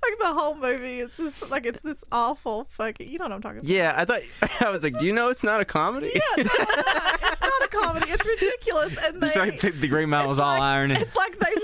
Like 0.03 0.19
the 0.21 0.27
whole 0.35 0.55
movie, 0.55 1.01
it's 1.01 1.17
just 1.17 1.51
like 1.51 1.65
it's 1.65 1.81
this 1.81 2.05
awful 2.13 2.69
fucking. 2.77 3.09
You 3.09 3.19
know 3.19 3.25
what 3.25 3.33
I'm 3.33 3.41
talking 3.41 3.59
about? 3.61 3.69
Yeah, 3.71 3.95
I 3.97 4.05
thought 4.05 4.21
I 4.61 4.69
was 4.71 4.83
like, 4.83 4.99
do 4.99 5.07
you 5.07 5.15
know 5.15 5.31
it's 5.31 5.43
not 5.43 5.63
a 5.63 5.65
comedy? 5.65 6.13
Yeah, 6.15 6.43
no, 6.45 6.51
it's 6.53 7.41
not. 7.41 7.65
A 7.65 7.69
comedy. 7.69 8.11
It's 8.11 8.27
ridiculous. 8.27 8.97
And 9.03 9.21
Just 9.23 9.33
they, 9.35 9.41
like 9.41 9.61
the, 9.61 9.71
the 9.71 9.89
Green 9.89 10.11
Mile 10.11 10.29
was 10.29 10.39
all 10.39 10.51
like- 10.59 10.61
irony. 10.61 10.97
It's 10.99 11.17
like 11.17 11.39
they 11.39 11.55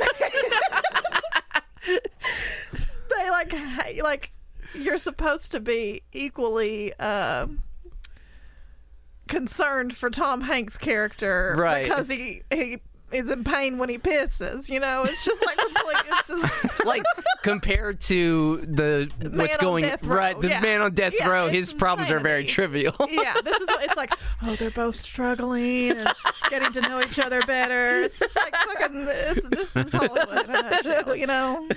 they 3.11 3.31
like 3.31 3.55
like 4.03 4.33
you're 4.75 4.99
supposed 4.99 5.51
to 5.53 5.61
be 5.61 6.03
equally 6.13 6.95
um 6.95 7.61
concerned 9.27 9.95
for 9.97 10.09
Tom 10.11 10.41
Hanks' 10.43 10.79
character 10.79 11.55
Right. 11.59 11.83
because 11.85 12.09
he 12.09 12.43
he 12.53 12.79
is 13.13 13.29
in 13.29 13.45
pain 13.45 13.79
when 13.79 13.89
he 13.89 13.99
pisses. 13.99 14.69
You 14.69 14.81
know, 14.81 15.03
it's 15.03 15.25
just 15.25 15.45
like 15.45 15.57
complete, 15.59 15.97
it's 16.07 16.29
just 16.29 16.85
like 16.87 17.03
compared 17.43 18.01
to 18.03 18.59
the 18.67 19.11
Man 19.23 19.37
what's 19.39 19.57
on 19.57 19.61
going 19.61 19.85
death 19.85 20.05
row, 20.05 20.17
right, 20.17 20.41
the 20.41 20.49
yeah. 20.49 20.61
man 20.61 20.81
on 20.83 20.95
death 20.95 21.15
Yeah, 21.17 21.29
row, 21.29 21.49
his 21.49 21.73
problems 21.73 22.11
are 22.11 22.21
very 22.21 22.45
trivial. 22.45 22.95
yeah. 23.09 23.35
This 23.43 23.57
is 23.57 23.67
what 23.69 23.85
it's 23.85 23.97
like. 23.97 24.13
Oh, 24.43 24.55
they're 24.57 24.71
both 24.71 25.01
struggling 25.01 25.91
and 25.91 26.09
getting 26.51 26.73
to 26.73 26.81
know 26.81 27.01
each 27.01 27.19
other 27.19 27.41
better. 27.43 28.03
It's 28.03 28.21
like 28.21 28.55
fucking. 28.57 29.07
It's, 29.09 29.49
this 29.49 29.77
is 29.77 29.93
Hollywood 29.93 30.49
nutshell. 30.49 31.17
You 31.17 31.27
know, 31.27 31.69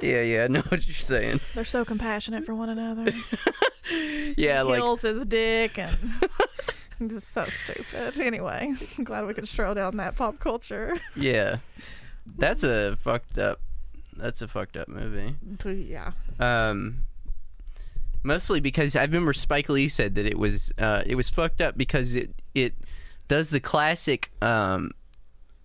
yeah, 0.00 0.22
yeah, 0.22 0.44
I 0.44 0.48
know 0.48 0.62
what 0.62 0.86
you're 0.86 0.94
saying. 0.94 1.40
they're 1.54 1.64
so 1.64 1.84
compassionate 1.84 2.44
for 2.44 2.54
one 2.54 2.68
another. 2.68 3.12
Yeah, 4.36 4.62
like 4.62 4.76
heals 4.76 5.02
his 5.02 5.26
dick 5.26 5.76
and 5.76 5.98
just 7.10 7.32
so 7.32 7.44
stupid. 7.44 8.18
Anyway, 8.20 8.74
I'm 8.98 9.04
glad 9.04 9.26
we 9.26 9.34
could 9.34 9.48
stroll 9.48 9.74
down 9.74 9.96
that 9.98 10.16
pop 10.16 10.38
culture. 10.38 10.96
yeah. 11.16 11.58
That's 12.38 12.62
a 12.62 12.96
fucked 13.00 13.38
up. 13.38 13.60
That's 14.16 14.42
a 14.42 14.48
fucked 14.48 14.76
up 14.76 14.88
movie. 14.88 15.34
Yeah, 15.64 16.12
Um, 16.38 17.04
mostly 18.22 18.60
because 18.60 18.94
I 18.94 19.02
remember 19.02 19.32
Spike 19.32 19.68
Lee 19.68 19.88
said 19.88 20.14
that 20.16 20.26
it 20.26 20.38
was 20.38 20.70
uh, 20.78 21.02
it 21.06 21.14
was 21.14 21.30
fucked 21.30 21.60
up 21.60 21.76
because 21.76 22.14
it 22.14 22.30
it 22.54 22.74
does 23.28 23.50
the 23.50 23.58
classic 23.60 24.30
um, 24.42 24.90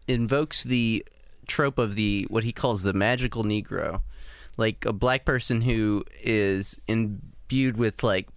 invokes 0.08 0.64
the 0.64 1.06
trope 1.48 1.78
of 1.78 1.96
the 1.96 2.26
what 2.30 2.44
he 2.46 2.52
calls 2.54 2.84
the 2.84 2.94
magical 2.94 3.44
Negro, 3.44 4.02
like 4.58 4.86
a 4.86 4.94
black 4.94 5.26
person 5.26 5.62
who 5.62 6.04
is 6.22 6.80
imbued 6.88 7.78
with 7.78 8.02
like 8.02 8.28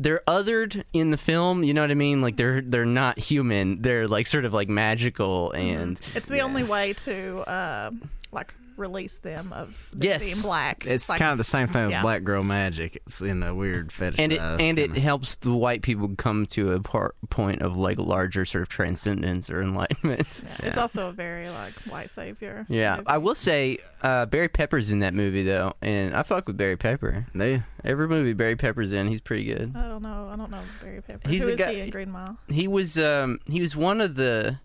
they're 0.00 0.22
othered 0.26 0.82
in 0.94 1.10
the 1.10 1.16
film. 1.18 1.62
You 1.62 1.74
know 1.74 1.82
what 1.82 1.90
I 1.90 1.94
mean? 1.94 2.22
Like 2.22 2.36
they're 2.36 2.62
they're 2.62 2.86
not 2.86 3.18
human. 3.18 3.82
They're 3.82 4.08
like 4.08 4.26
sort 4.26 4.44
of 4.46 4.54
like 4.54 4.68
magical 4.68 5.52
and 5.52 6.00
it's 6.14 6.28
the 6.28 6.40
only 6.40 6.64
way 6.64 6.94
to 6.94 7.40
uh, 7.40 7.90
like 8.32 8.54
release 8.76 9.16
them 9.16 9.52
of 9.52 9.90
Yes. 9.98 10.24
being 10.24 10.40
black. 10.42 10.86
It's 10.86 11.08
like, 11.08 11.18
kind 11.18 11.32
of 11.32 11.38
the 11.38 11.44
same 11.44 11.68
thing 11.68 11.82
with 11.84 11.90
yeah. 11.92 12.02
black 12.02 12.24
girl 12.24 12.42
magic. 12.42 12.96
It's 13.06 13.20
in 13.20 13.42
a 13.42 13.54
weird 13.54 13.92
fetish. 13.92 14.18
and 14.18 14.32
it 14.32 14.40
and 14.40 14.78
it 14.78 14.96
helps 14.96 15.34
the 15.36 15.52
white 15.52 15.82
people 15.82 16.08
come 16.16 16.46
to 16.46 16.72
a 16.72 16.80
par- 16.80 17.14
point 17.28 17.62
of 17.62 17.76
like 17.76 17.98
larger 17.98 18.44
sort 18.44 18.62
of 18.62 18.68
transcendence 18.68 19.50
or 19.50 19.60
enlightenment. 19.62 20.26
Yeah, 20.44 20.56
It's 20.68 20.78
also 20.78 21.08
a 21.08 21.12
very 21.12 21.48
like 21.50 21.74
white 21.88 22.10
savior. 22.10 22.66
Yeah, 22.68 22.96
movie. 22.96 23.06
I 23.08 23.18
will 23.18 23.34
say 23.34 23.78
uh, 24.02 24.26
Barry 24.26 24.48
Pepper's 24.48 24.90
in 24.92 25.00
that 25.00 25.14
movie 25.14 25.42
though, 25.42 25.74
and 25.82 26.14
I 26.14 26.22
fuck 26.22 26.46
with 26.46 26.56
Barry 26.56 26.76
Pepper. 26.76 27.26
Yeah. 27.34 27.60
Every 27.84 28.08
movie 28.08 28.34
Barry 28.34 28.56
Pepper's 28.56 28.92
in, 28.92 29.08
he's 29.08 29.20
pretty 29.22 29.44
good. 29.44 29.72
I 29.74 29.88
don't 29.88 30.02
know. 30.02 30.28
I 30.32 30.36
don't 30.36 30.50
know 30.50 30.60
Barry 30.82 31.00
Pepper. 31.02 31.28
He's 31.28 31.40
Who 31.42 31.46
the 31.48 31.52
is 31.54 31.58
guy- 31.58 31.72
he 31.74 31.80
in 31.80 31.90
Green 31.90 32.10
Mile? 32.10 32.36
He 32.48 32.68
was 32.68 32.98
um 32.98 33.40
he 33.46 33.60
was 33.60 33.74
one 33.76 34.00
of 34.00 34.16
the 34.16 34.58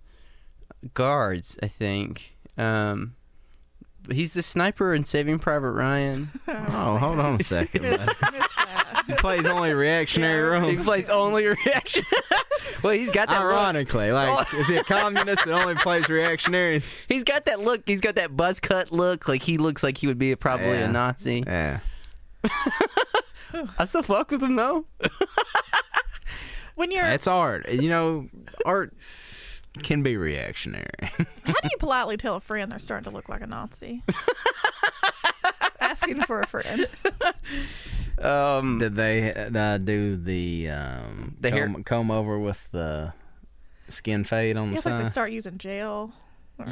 guards, 0.94 1.58
I 1.62 1.68
think. 1.68 2.36
Um, 2.58 3.16
he's 4.12 4.34
the 4.34 4.42
sniper 4.44 4.94
in 4.94 5.04
Saving 5.04 5.40
Private 5.40 5.72
Ryan. 5.72 6.30
Oh, 6.48 6.98
hold 6.98 7.20
on 7.20 7.40
a 7.40 7.44
second. 7.44 7.82
Miss- 7.84 7.98
bud. 7.98 8.08
miss 8.34 8.48
that. 8.58 9.04
he 9.08 9.14
plays 9.14 9.46
only 9.46 9.74
reactionary 9.74 10.50
Yeah. 10.58 10.66
he 10.66 10.76
roles. 10.76 10.86
plays 10.86 11.10
only 11.10 11.46
reaction. 11.48 12.04
well, 12.84 12.94
he's 12.94 13.10
got 13.10 13.30
that. 13.30 13.42
Look. 13.44 13.54
Ironically, 13.54 14.12
like, 14.12 14.30
oh. 14.54 14.58
is 14.60 14.68
he 14.68 14.76
a 14.78 14.84
communist 14.84 15.46
that 15.46 15.54
only 15.54 15.76
plays 15.76 16.08
reactionaries? 16.10 16.94
He's 17.08 17.24
got 17.24 17.46
that 17.46 17.60
look. 17.60 17.84
He's 17.88 18.02
got 18.02 18.16
that 18.16 18.36
buzz 18.38 18.60
cut 18.60 18.92
look. 18.92 19.28
Like 19.28 19.42
he 19.42 19.58
looks 19.58 19.84
like 19.84 19.98
he 19.98 20.08
would 20.08 20.20
be 20.20 20.36
probably 20.36 20.68
Yeah. 20.68 20.90
a 20.90 20.92
Nazi. 20.92 21.44
Yeah. 21.46 21.80
I 23.80 23.86
still 23.86 24.04
fuck 24.04 24.32
with 24.32 24.44
him 24.44 24.56
though. 24.56 24.86
When 26.76 26.92
you're, 26.92 27.06
It's 27.08 27.28
art. 27.28 27.70
You 27.72 27.90
know, 27.90 28.28
art 28.66 28.94
can 29.84 30.04
be 30.04 30.18
reactionary. 30.18 30.86
how 31.02 31.54
do 31.54 31.70
you 31.72 31.78
politely 31.80 32.18
tell 32.18 32.36
a 32.36 32.40
friend 32.42 32.72
they're 32.72 32.80
starting 32.80 33.10
to 33.10 33.16
look 33.16 33.30
like 33.30 33.42
a 33.42 33.48
Nazi? 33.48 34.04
Asking 35.80 36.22
for 36.22 36.42
a 36.42 36.48
friend. 36.48 36.88
Um, 38.18 38.78
Did 38.80 38.96
they 38.96 39.34
uh, 39.34 39.78
do 39.78 40.16
the 40.16 40.70
um, 40.70 41.36
The 41.42 41.52
hair- 41.52 41.68
comb, 41.68 41.84
comb 41.84 42.12
over 42.12 42.40
with 42.40 42.68
the 42.72 43.14
skin 43.90 44.24
fade 44.24 44.58
on 44.58 44.72
the 44.72 44.78
It's 44.78 44.86
like 44.86 44.96
they 44.98 45.04
side? 45.04 45.12
start 45.12 45.32
using 45.32 45.58
gel. 45.58 46.14
Or, 46.58 46.66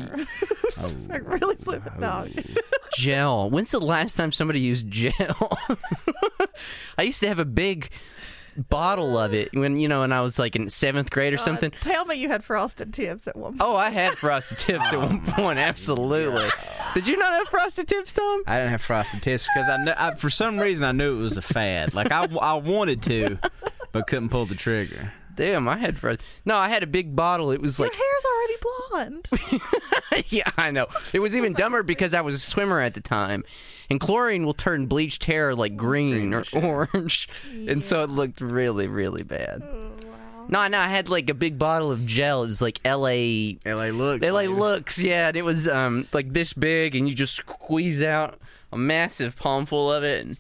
Oh, 0.78 0.92
like 1.10 1.28
really 1.30 1.58
slip 1.58 1.86
it 1.86 2.00
down. 2.00 2.34
gel. 2.98 3.50
When's 3.50 3.72
the 3.72 3.80
last 3.82 4.16
time 4.16 4.32
somebody 4.32 4.60
used 4.62 4.90
gel? 4.90 5.58
I 6.98 7.04
used 7.04 7.20
to 7.20 7.28
have 7.28 7.40
a 7.40 7.46
big 7.46 7.90
bottle 8.58 9.18
of 9.18 9.34
it 9.34 9.54
when 9.54 9.78
you 9.78 9.88
know, 9.88 10.02
when 10.02 10.12
I 10.12 10.22
was 10.22 10.40
like 10.40 10.56
in 10.56 10.70
seventh 10.70 11.10
grade 11.10 11.34
or 11.34 11.38
uh, 11.38 11.42
something. 11.42 11.72
Tell 11.82 12.06
me 12.06 12.16
you 12.16 12.30
had 12.30 12.44
frosted 12.44 12.94
tips 12.94 13.28
at 13.28 13.36
one 13.36 13.58
point. 13.58 13.62
Oh, 13.62 13.76
I 13.76 13.90
had 13.90 14.18
frosted 14.18 14.58
tips 14.58 14.88
at 14.88 14.96
oh, 14.96 15.00
one 15.00 15.22
point. 15.22 15.60
Absolutely. 15.60 16.50
Did 16.94 17.08
you 17.08 17.18
not 17.18 17.34
have 17.34 17.48
frosted 17.48 17.88
tips, 17.88 18.14
Tom? 18.14 18.44
I 18.48 18.58
didn't 18.58 18.72
have 18.72 18.82
frosted 18.82 19.22
tips 19.22 19.48
because 19.54 19.70
I, 19.70 19.78
kn- 19.78 19.98
I 19.98 20.16
for 20.16 20.30
some 20.30 20.60
reason 20.60 20.86
I 20.86 20.92
knew 20.92 21.18
it 21.18 21.22
was 21.22 21.38
a 21.38 21.42
fad. 21.42 21.94
Like 21.94 22.12
I, 22.12 22.26
I 22.42 22.54
wanted 22.56 23.02
to, 23.04 23.40
but 23.92 24.08
couldn't 24.08 24.30
pull 24.30 24.46
the 24.46 24.56
trigger. 24.56 25.12
Damn, 25.36 25.68
I 25.68 25.78
had 25.78 25.98
frosted. 25.98 26.26
No, 26.46 26.58
I 26.58 26.70
had 26.70 26.84
a 26.84 26.88
big 26.88 27.16
bottle. 27.16 27.52
It 27.52 27.62
was 27.62 27.80
like 27.80 27.94
Your 27.96 28.02
like, 28.02 28.08
hair's 28.08 28.26
already 28.34 29.22
blonde. 29.30 30.26
yeah, 30.30 30.50
I 30.58 30.72
know. 30.72 30.88
It 31.12 31.20
was 31.20 31.36
even 31.36 31.54
dumber 31.54 31.84
because 31.84 32.14
I 32.14 32.22
was 32.22 32.36
a 32.36 32.40
swimmer 32.40 32.80
at 32.80 32.94
the 32.94 33.02
time, 33.02 33.44
and 33.90 34.00
chlorine 34.00 34.46
will 34.46 34.54
turn 34.54 34.86
bleached 34.86 35.26
hair 35.26 35.56
like 35.56 35.76
green 35.76 36.34
or 36.34 36.44
orange, 36.54 37.28
and 37.52 37.84
so 37.84 38.04
it 38.04 38.10
looked 38.10 38.42
really, 38.42 38.88
really 38.88 39.24
bad. 39.24 39.64
Oh, 39.66 39.92
wow. 40.06 40.46
No, 40.50 40.68
no, 40.68 40.80
I 40.80 40.88
had 40.88 41.10
like 41.10 41.30
a 41.30 41.34
big 41.34 41.58
bottle 41.58 41.92
of 41.92 42.06
gel. 42.06 42.44
It 42.44 42.48
was 42.48 42.62
like 42.62 42.80
L.A. 42.86 43.58
LA 43.66 43.86
looks. 43.86 44.28
LA 44.28 44.42
baby. 44.42 44.54
looks, 44.54 45.02
yeah, 45.02 45.30
and 45.30 45.38
it 45.38 45.44
was 45.44 45.68
um 45.68 46.08
like 46.14 46.34
this 46.34 46.54
big, 46.54 46.96
and 46.96 47.08
you 47.08 47.16
just 47.16 47.36
squeeze 47.36 48.04
out 48.04 48.40
a 48.72 48.78
massive 48.78 49.36
palmful 49.36 49.92
of 49.92 50.04
it. 50.04 50.26
And 50.26 50.38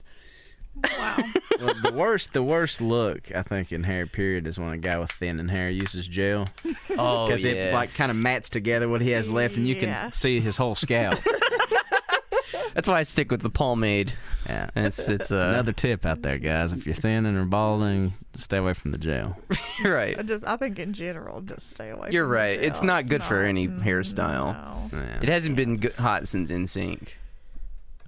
Wow. 0.75 1.17
Well, 1.61 1.75
the 1.81 1.93
worst, 1.93 2.33
the 2.33 2.43
worst 2.43 2.81
look 2.81 3.33
I 3.33 3.41
think 3.41 3.71
in 3.71 3.83
hair 3.83 4.05
period 4.05 4.47
is 4.47 4.59
when 4.59 4.73
a 4.73 4.77
guy 4.77 4.97
with 4.97 5.11
thinning 5.11 5.47
hair 5.47 5.69
uses 5.69 6.07
gel 6.07 6.49
oh 6.97 7.25
because 7.27 7.45
it 7.45 7.71
like 7.73 7.93
kind 7.93 8.09
of 8.11 8.17
mats 8.17 8.49
together 8.49 8.89
what 8.89 8.99
he 9.01 9.11
has 9.11 9.31
left, 9.31 9.55
and 9.55 9.65
you 9.65 9.75
Yeah. 9.75 10.01
can 10.05 10.11
see 10.11 10.41
his 10.41 10.57
whole 10.57 10.75
scalp. 10.75 11.19
that's 12.73 12.87
why 12.87 12.99
I 12.99 13.03
stick 13.03 13.31
with 13.31 13.41
the 13.41 13.49
pomade. 13.49 14.13
Yeah. 14.45 14.69
It's 14.75 15.07
it's 15.07 15.31
uh 15.31 15.51
Another 15.53 15.71
tip 15.71 16.05
out 16.05 16.21
there, 16.21 16.37
guys: 16.37 16.73
if 16.73 16.85
you're 16.85 16.95
thinning 16.95 17.35
or 17.37 17.45
balding, 17.45 18.11
stay 18.35 18.57
away 18.57 18.73
from 18.73 18.91
the 18.91 18.97
gel. 18.97 19.37
right. 19.85 20.17
I 20.19 20.23
just 20.23 20.43
I 20.45 20.57
think 20.57 20.79
in 20.79 20.91
general, 20.91 21.39
just 21.41 21.69
stay 21.69 21.91
away. 21.91 22.09
You're 22.11 22.25
from 22.25 22.31
the 22.31 22.35
right. 22.35 22.59
It's 22.61 22.79
gel. 22.79 22.87
not 22.87 23.07
good 23.07 23.23
for 23.23 23.41
any 23.43 23.67
mm, 23.69 23.81
hairstyle. 23.83 24.91
no. 24.91 24.97
Yeah. 24.97 25.19
It 25.21 25.29
hasn't 25.29 25.55
been 25.55 25.77
good, 25.77 25.93
hot 25.93 26.27
since 26.27 26.51
NSYNC. 26.51 27.07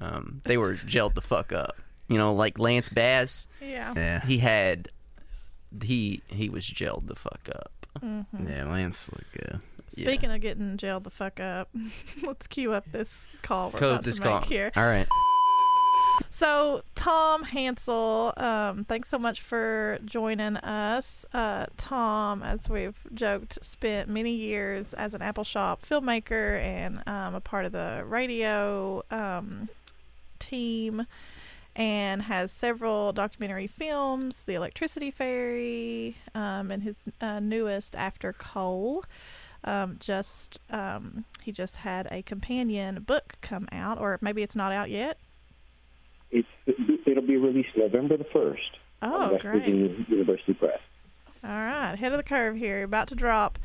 Um, 0.01 0.41
they 0.43 0.57
were 0.57 0.73
gelled 0.73 1.13
the 1.13 1.21
fuck 1.21 1.53
up. 1.53 1.77
You 2.07 2.17
know, 2.17 2.33
like 2.33 2.59
Lance 2.59 2.89
Bass, 2.89 3.47
Yeah. 3.61 3.93
yeah. 3.95 4.25
he 4.25 4.37
had 4.37 4.89
he 5.83 6.21
he 6.27 6.49
was 6.49 6.65
jailed 6.65 7.07
the 7.07 7.15
fuck 7.15 7.49
up. 7.55 7.71
Yeah, 8.01 8.65
Lance 8.65 9.09
look 9.11 9.23
good. 9.33 9.59
Yeah. 9.95 10.07
Speaking 10.09 10.31
of 10.31 10.41
getting 10.41 10.75
jailed 10.77 11.05
the 11.05 11.09
fuck 11.09 11.39
up, 11.39 11.69
let's 12.25 12.45
cue 12.47 12.73
up 12.73 12.83
this 12.91 13.23
call 13.41 13.71
we're 13.71 13.79
Code 13.79 13.91
about 13.93 14.03
this 14.03 14.17
to 14.17 14.21
call. 14.21 14.39
make 14.41 14.49
here. 14.49 14.71
All 14.75 14.83
right. 14.85 15.07
So, 16.31 16.81
Tom 16.95 17.43
Hansell, 17.43 18.37
um, 18.41 18.85
thanks 18.85 19.09
so 19.09 19.17
much 19.19 19.41
for 19.41 19.99
joining 20.05 20.55
us. 20.57 21.25
Uh, 21.33 21.65
Tom, 21.77 22.41
as 22.43 22.69
we've 22.69 22.95
joked, 23.13 23.57
spent 23.63 24.07
many 24.09 24.31
years 24.31 24.93
as 24.93 25.13
an 25.13 25.19
Appalshop 25.21 25.79
filmmaker 25.81 26.59
and 26.61 27.01
um, 27.07 27.35
a 27.35 27.41
part 27.41 27.65
of 27.65 27.71
the 27.73 28.03
radio 28.05 29.03
um, 29.11 29.67
team 30.39 31.05
and 31.75 32.21
has 32.23 32.51
several 32.51 33.11
documentary 33.11 33.67
films 33.67 34.43
The 34.43 34.53
Electricity 34.53 35.11
Fairy 35.11 36.15
um, 36.33 36.71
and 36.71 36.83
his 36.83 36.95
uh, 37.19 37.39
newest, 37.39 37.95
After 37.95 38.33
Coal. 38.33 39.03
Um, 39.63 39.97
just 39.99 40.59
um, 40.69 41.25
he 41.41 41.51
just 41.51 41.77
had 41.77 42.07
a 42.11 42.21
companion 42.21 43.01
book 43.01 43.35
come 43.41 43.67
out, 43.71 43.99
or 43.99 44.17
maybe 44.21 44.43
it's 44.43 44.55
not 44.55 44.71
out 44.71 44.89
yet. 44.89 45.17
It's 46.31 46.47
it'll 47.05 47.23
be 47.23 47.37
released 47.37 47.75
November 47.75 48.15
the 48.15 48.25
first. 48.25 48.77
Oh, 49.01 49.31
West 49.31 49.41
great. 49.41 49.59
Virginia 49.59 50.05
University 50.07 50.53
Press. 50.53 50.79
All 51.43 51.49
right, 51.49 51.95
head 51.95 52.11
of 52.11 52.17
the 52.17 52.23
curve 52.23 52.55
here. 52.55 52.83
About 52.83 53.07
to 53.09 53.15
drop 53.15 53.59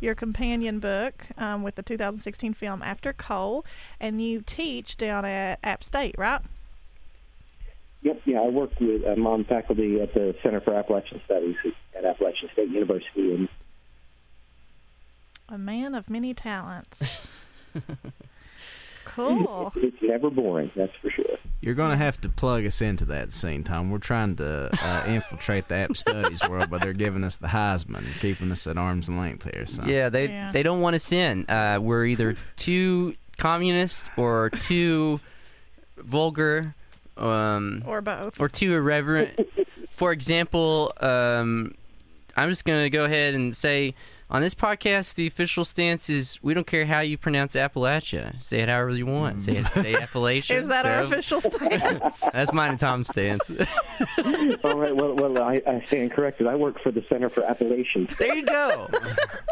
your 0.00 0.14
companion 0.14 0.78
book 0.78 1.26
um, 1.38 1.62
with 1.62 1.74
the 1.74 1.82
2016 1.82 2.54
film 2.54 2.82
After 2.82 3.12
Coal, 3.12 3.64
and 3.98 4.22
you 4.22 4.42
teach 4.42 4.96
down 4.96 5.24
at 5.24 5.58
App 5.62 5.82
State, 5.82 6.14
right? 6.18 6.42
Yep, 8.06 8.20
yeah, 8.24 8.40
I 8.40 8.48
work 8.48 8.70
with 8.78 9.02
I'm 9.04 9.26
on 9.26 9.44
faculty 9.44 10.00
at 10.00 10.14
the 10.14 10.32
Center 10.42 10.60
for 10.60 10.74
Appalachian 10.74 11.20
Studies 11.24 11.56
at 11.98 12.04
Appalachian 12.04 12.48
State 12.52 12.68
University, 12.70 13.34
and 13.34 13.48
A 15.48 15.58
man 15.58 15.92
of 15.94 16.08
many 16.08 16.32
talents. 16.32 17.26
cool. 19.04 19.72
it's 19.76 19.96
never 20.02 20.30
boring, 20.30 20.70
that's 20.76 20.92
for 21.02 21.10
sure. 21.10 21.24
You're 21.60 21.74
gonna 21.74 21.96
have 21.96 22.20
to 22.20 22.28
plug 22.28 22.64
us 22.64 22.80
into 22.80 23.04
that 23.06 23.32
scene, 23.32 23.64
Tom. 23.64 23.90
We're 23.90 23.98
trying 23.98 24.36
to 24.36 24.70
uh, 24.80 25.04
infiltrate 25.08 25.66
the 25.68 25.74
app 25.76 25.96
studies 25.96 26.46
world, 26.48 26.70
but 26.70 26.82
they're 26.82 26.92
giving 26.92 27.24
us 27.24 27.36
the 27.38 27.48
Heisman, 27.48 28.04
keeping 28.20 28.52
us 28.52 28.68
at 28.68 28.78
arm's 28.78 29.08
length 29.10 29.48
here. 29.52 29.66
So. 29.66 29.82
Yeah, 29.84 30.10
they 30.10 30.28
Yeah. 30.28 30.52
they 30.52 30.62
don't 30.62 30.80
want 30.80 30.94
us 30.94 31.10
in. 31.10 31.44
Uh, 31.48 31.80
we're 31.82 32.04
either 32.04 32.36
too 32.54 33.14
communist 33.36 34.10
or 34.16 34.50
too 34.50 35.18
vulgar, 35.96 36.74
um, 37.16 37.82
Or 37.86 38.00
both. 38.00 38.40
or 38.40 38.48
too 38.48 38.74
irreverent. 38.74 39.38
For 39.90 40.12
example, 40.12 40.92
um, 41.00 41.74
I'm 42.36 42.50
just 42.50 42.64
gonna 42.64 42.90
go 42.90 43.04
ahead 43.04 43.34
and 43.34 43.56
say 43.56 43.94
on 44.28 44.42
this 44.42 44.54
podcast, 44.54 45.14
the 45.14 45.26
official 45.28 45.64
stance 45.64 46.10
is 46.10 46.38
we 46.42 46.52
don't 46.52 46.66
care 46.66 46.84
how 46.84 46.98
you 47.00 47.16
pronounce 47.16 47.54
Appalachia. 47.54 48.42
Say 48.42 48.58
it 48.58 48.68
however 48.68 48.90
you 48.90 49.06
want. 49.06 49.40
Say 49.40 49.56
it, 49.58 49.66
say 49.72 49.94
Appalachia. 49.94 50.62
Is 50.62 50.68
that 50.68 50.84
our 50.84 51.04
official 51.04 51.40
stance? 51.40 52.20
That's 52.32 52.52
mine 52.52 52.70
and 52.70 52.80
Tom's 52.80 53.08
stance. 53.08 53.48
All 54.64 54.76
right, 54.76 54.94
well, 54.94 55.14
well, 55.14 55.40
I, 55.42 55.62
I 55.66 55.82
stand 55.86 56.10
corrected. 56.10 56.46
I 56.48 56.56
work 56.56 56.80
for 56.82 56.90
the 56.90 57.04
Center 57.08 57.30
for 57.30 57.44
Appalachian. 57.44 58.08
there 58.18 58.34
you 58.34 58.44
go. 58.44 58.88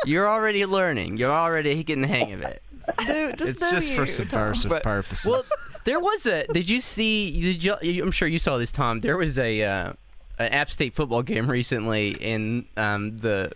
You're 0.04 0.28
already 0.28 0.66
learning. 0.66 1.16
You're 1.18 1.30
already 1.32 1.82
getting 1.84 2.02
the 2.02 2.08
hang 2.08 2.32
of 2.32 2.42
it. 2.42 2.62
do, 3.06 3.32
just 3.32 3.40
It's 3.42 3.60
do 3.60 3.70
just 3.70 3.90
you, 3.90 3.96
for 3.96 4.06
subversive 4.06 4.70
But- 4.70 4.82
purposes. 4.82 5.30
Well, 5.30 5.42
there 5.84 6.00
was 6.00 6.26
a. 6.26 6.44
Did 6.52 6.68
you 6.70 6.80
see? 6.80 7.40
Did 7.40 7.64
you? 7.64 8.02
I'm 8.02 8.10
sure 8.10 8.28
you 8.28 8.38
saw 8.38 8.56
this, 8.58 8.72
Tom. 8.72 9.00
There 9.00 9.16
was 9.18 9.38
a 9.38 9.62
uh, 9.62 9.92
an 10.38 10.52
App 10.52 10.70
State 10.70 10.94
football 10.94 11.22
game 11.22 11.50
recently, 11.50 12.16
and 12.22 12.64
um, 12.76 13.18
the 13.18 13.52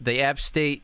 the 0.00 0.20
App 0.22 0.40
State 0.40 0.82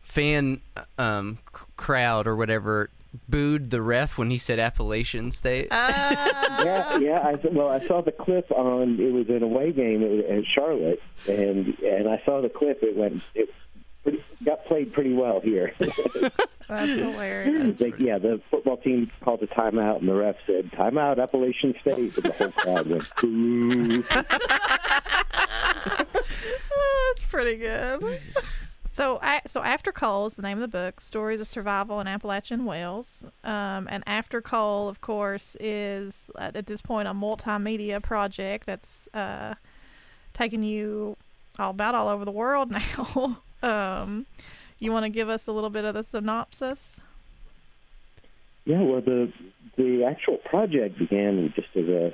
fan 0.00 0.60
um, 0.96 1.38
c- 1.54 1.64
crowd 1.76 2.26
or 2.26 2.34
whatever 2.36 2.90
booed 3.28 3.70
the 3.70 3.80
ref 3.82 4.18
when 4.18 4.30
he 4.30 4.38
said 4.38 4.58
Appalachian 4.58 5.32
State. 5.32 5.68
Ah, 5.70 6.62
Yeah, 6.64 6.98
yeah. 6.98 7.18
I, 7.20 7.34
well, 7.50 7.68
I 7.68 7.86
saw 7.86 8.00
the 8.02 8.12
clip 8.12 8.50
on. 8.52 8.98
It 9.00 9.12
was 9.12 9.28
an 9.28 9.42
away 9.42 9.72
game 9.72 10.02
at 10.02 10.24
at 10.38 10.44
Charlotte, 10.46 11.02
and 11.28 11.78
and 11.80 12.08
I 12.08 12.22
saw 12.24 12.40
the 12.40 12.48
clip. 12.48 12.82
It 12.82 12.96
went. 12.96 13.22
It 13.34 13.50
pretty, 14.08 14.24
got 14.44 14.64
played 14.66 14.92
pretty 14.92 15.12
well 15.12 15.40
here. 15.40 15.72
that's 15.78 16.90
hilarious. 16.92 17.78
They, 17.78 17.92
yeah, 17.98 18.18
the 18.18 18.40
football 18.50 18.76
team 18.78 19.10
called 19.22 19.42
a 19.42 19.46
timeout, 19.46 20.00
and 20.00 20.08
the 20.08 20.14
ref 20.14 20.36
said, 20.46 20.70
"Timeout, 20.72 21.20
Appalachian 21.22 21.74
State," 21.80 22.16
and 22.16 22.24
the 22.24 22.32
whole 22.32 22.52
crowd 22.52 22.86
went, 22.88 23.08
"Boo!" 23.20 24.02
That's 27.08 27.24
pretty 27.28 27.56
good. 27.56 28.20
So, 28.90 29.20
I, 29.22 29.42
so 29.46 29.62
after 29.62 29.92
coal 29.92 30.26
is 30.26 30.34
the 30.34 30.42
name 30.42 30.56
of 30.58 30.60
the 30.60 30.66
book, 30.66 31.00
stories 31.00 31.40
of 31.40 31.46
survival 31.46 32.00
in 32.00 32.08
Appalachian 32.08 32.64
Wales. 32.64 33.22
Um, 33.44 33.86
and 33.88 34.02
after 34.08 34.42
coal, 34.42 34.88
of 34.88 35.00
course, 35.00 35.56
is 35.60 36.32
uh, 36.34 36.50
at 36.52 36.66
this 36.66 36.82
point 36.82 37.06
a 37.06 37.12
multimedia 37.12 38.02
project 38.02 38.66
that's 38.66 39.08
uh, 39.14 39.54
taking 40.34 40.64
you 40.64 41.16
all 41.60 41.70
about 41.70 41.94
all 41.94 42.08
over 42.08 42.24
the 42.24 42.32
world 42.32 42.72
now. 42.72 43.38
Um, 43.62 44.26
You 44.78 44.92
want 44.92 45.04
to 45.04 45.10
give 45.10 45.28
us 45.28 45.46
a 45.48 45.52
little 45.52 45.70
bit 45.70 45.84
of 45.84 45.94
the 45.94 46.04
synopsis? 46.04 47.00
Yeah, 48.64 48.82
well, 48.82 49.00
the 49.00 49.32
the 49.76 50.04
actual 50.04 50.36
project 50.36 50.98
began 50.98 51.52
just 51.54 51.68
as 51.74 51.88
a, 51.88 52.12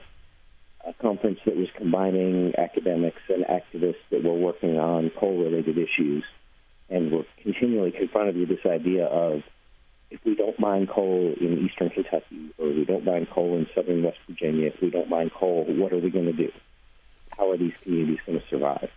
a 0.87 0.93
conference 0.95 1.41
that 1.47 1.57
was 1.57 1.69
combining 1.77 2.55
academics 2.57 3.23
and 3.29 3.45
activists 3.45 4.05
that 4.11 4.23
were 4.23 4.35
working 4.35 4.79
on 4.79 5.11
coal-related 5.11 5.77
issues, 5.79 6.25
and 6.89 7.11
were 7.11 7.25
continually 7.43 7.91
confronted 7.91 8.37
with 8.37 8.49
this 8.49 8.65
idea 8.67 9.07
of 9.07 9.43
if 10.11 10.25
we 10.25 10.35
don't 10.37 10.59
mine 10.61 10.87
coal 10.87 11.35
in 11.41 11.67
eastern 11.67 11.91
Kentucky 11.91 12.55
or 12.59 12.69
we 12.69 12.85
don't 12.85 13.05
mine 13.05 13.27
coal 13.27 13.57
in 13.57 13.67
southern 13.75 14.03
West 14.03 14.19
Virginia, 14.29 14.69
if 14.69 14.81
we 14.81 14.91
don't 14.91 15.09
mine 15.09 15.31
coal, 15.31 15.65
what 15.69 15.93
are 15.93 15.99
we 15.99 16.11
going 16.11 16.27
to 16.27 16.33
do? 16.33 16.53
How 17.37 17.51
are 17.51 17.57
these 17.57 17.73
communities 17.83 18.21
going 18.25 18.39
to 18.39 18.47
survive? 18.49 18.91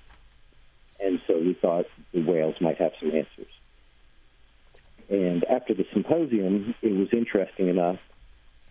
And 0.99 1.21
so 1.27 1.37
we 1.37 1.53
thought 1.53 1.85
the 2.13 2.23
Wales 2.23 2.55
might 2.59 2.77
have 2.77 2.91
some 2.99 3.11
answers. 3.11 3.51
And 5.09 5.43
after 5.45 5.73
the 5.73 5.85
symposium, 5.93 6.75
it 6.81 6.91
was 6.91 7.09
interesting 7.13 7.69
enough 7.69 7.99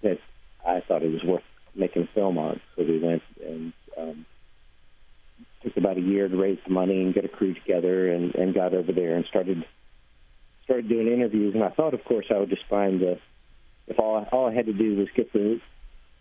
that 0.02 0.18
I 0.66 0.80
thought 0.80 1.02
it 1.02 1.12
was 1.12 1.24
worth 1.24 1.44
making 1.74 2.02
a 2.02 2.08
film 2.14 2.38
on. 2.38 2.60
So 2.74 2.82
we 2.82 2.98
went 2.98 3.22
and 3.44 3.72
um, 3.96 4.26
took 5.62 5.76
about 5.76 5.96
a 5.96 6.00
year 6.00 6.28
to 6.28 6.36
raise 6.36 6.58
the 6.66 6.72
money 6.72 7.02
and 7.02 7.14
get 7.14 7.24
a 7.24 7.28
crew 7.28 7.54
together, 7.54 8.12
and, 8.12 8.34
and 8.34 8.54
got 8.54 8.74
over 8.74 8.92
there 8.92 9.16
and 9.16 9.24
started 9.26 9.64
started 10.64 10.88
doing 10.88 11.06
interviews. 11.06 11.54
And 11.54 11.62
I 11.62 11.70
thought, 11.70 11.94
of 11.94 12.04
course, 12.04 12.26
I 12.30 12.38
would 12.38 12.50
just 12.50 12.64
find 12.68 13.00
the 13.00 13.18
if 13.86 13.98
all 13.98 14.26
all 14.32 14.46
I 14.46 14.54
had 14.54 14.66
to 14.66 14.72
do 14.72 14.96
was 14.96 15.08
get 15.14 15.32
the 15.32 15.60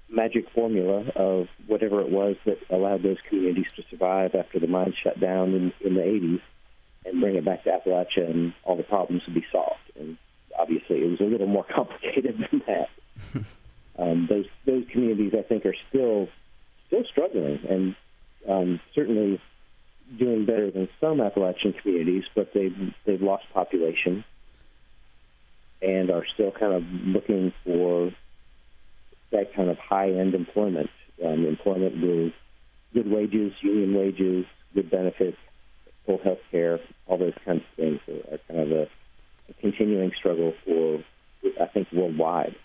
magic 0.09 0.49
formula 0.51 1.05
of 1.15 1.47
whatever 1.67 2.01
it 2.01 2.09
was 2.09 2.35
that 2.45 2.57
allowed 2.69 3.03
those 3.03 3.17
communities 3.27 3.71
to 3.75 3.83
survive 3.89 4.35
after 4.35 4.59
the 4.59 4.67
mines 4.67 4.95
shut 5.03 5.19
down 5.19 5.53
in, 5.53 5.73
in 5.81 5.95
the 5.95 6.01
80s 6.01 6.41
and 7.05 7.21
bring 7.21 7.35
it 7.35 7.45
back 7.45 7.63
to 7.63 7.69
Appalachia 7.69 8.29
and 8.29 8.53
all 8.63 8.75
the 8.75 8.83
problems 8.83 9.23
would 9.25 9.35
be 9.35 9.45
solved. 9.51 9.79
And 9.99 10.17
obviously 10.57 10.97
it 10.97 11.09
was 11.09 11.19
a 11.19 11.23
little 11.23 11.47
more 11.47 11.65
complicated 11.75 12.37
than 12.51 12.61
that. 12.67 12.89
um, 13.99 14.27
those 14.29 14.45
those 14.65 14.85
communities, 14.91 15.33
I 15.37 15.41
think, 15.41 15.65
are 15.65 15.75
still 15.89 16.27
still 16.87 17.03
struggling 17.09 17.59
and 17.67 17.95
um, 18.47 18.79
certainly 18.93 19.41
doing 20.17 20.45
better 20.45 20.69
than 20.69 20.87
some 21.01 21.19
Appalachian 21.19 21.73
communities, 21.73 22.23
but 22.35 22.53
they've 22.53 22.93
they've 23.05 23.21
lost 23.21 23.45
population 23.53 24.23
and 25.81 26.09
are 26.09 26.25
still 26.33 26.51
kind 26.51 26.73
of 26.73 26.83
looking 26.83 27.53
for 27.63 28.11
that 29.35 29.53
kind 29.53 29.69
of 29.69 29.77
high-end 29.77 30.33
employment, 30.33 30.89
um, 31.23 31.45
employment 31.45 32.01
with 32.01 32.33
good 32.93 33.11
wages, 33.11 33.51
union 33.61 33.93
wages, 33.93 34.45
good 34.73 34.89
benefits, 34.89 35.37
full 36.05 36.19
health 36.23 36.39
care, 36.51 36.79
all 37.07 37.17
those 37.17 37.33
kinds 37.43 37.61
of 37.61 37.75
things 37.75 37.99
are, 38.07 38.35
are 38.35 38.39
kind 38.47 38.59
of 38.59 38.71
a, 38.71 38.81
a, 39.49 39.53
continuing 39.59 40.11
struggle 40.17 40.53
for, 40.63 41.03
I 41.61 41.65
think, 41.67 41.91
worldwide, 41.91 42.55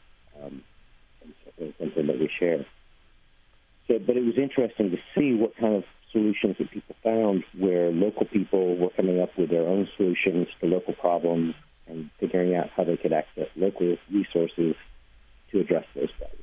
um, 0.43 0.63
and 1.59 1.75
something 1.79 2.07
that 2.07 2.19
we 2.19 2.31
share. 2.39 2.65
So, 3.89 3.99
but 3.99 4.17
it 4.17 4.25
was 4.25 4.39
interesting 4.39 4.93
to 4.93 4.99
see 5.15 5.35
what 5.35 5.57
kind 5.57 5.75
of 5.75 5.85
solutions 6.13 6.57
that 6.59 6.71
people 6.71 6.95
found 7.03 7.45
where 7.59 7.91
local 7.91 8.27
people 8.27 8.77
were 8.77 8.91
coming 8.91 9.21
up 9.21 9.31
with 9.37 9.51
their 9.51 9.67
own 9.67 9.89
solutions 9.97 10.49
to 10.61 10.67
local 10.67 10.95
problems 10.95 11.55
and 11.87 12.11
figuring 12.21 12.55
out 12.55 12.69
how 12.77 12.85
they 12.85 12.97
could 12.97 13.13
access 13.13 13.49
local 13.57 13.97
resources 14.13 14.77
to 15.51 15.61
address 15.61 15.85
those 15.95 16.11
problems. 16.13 16.40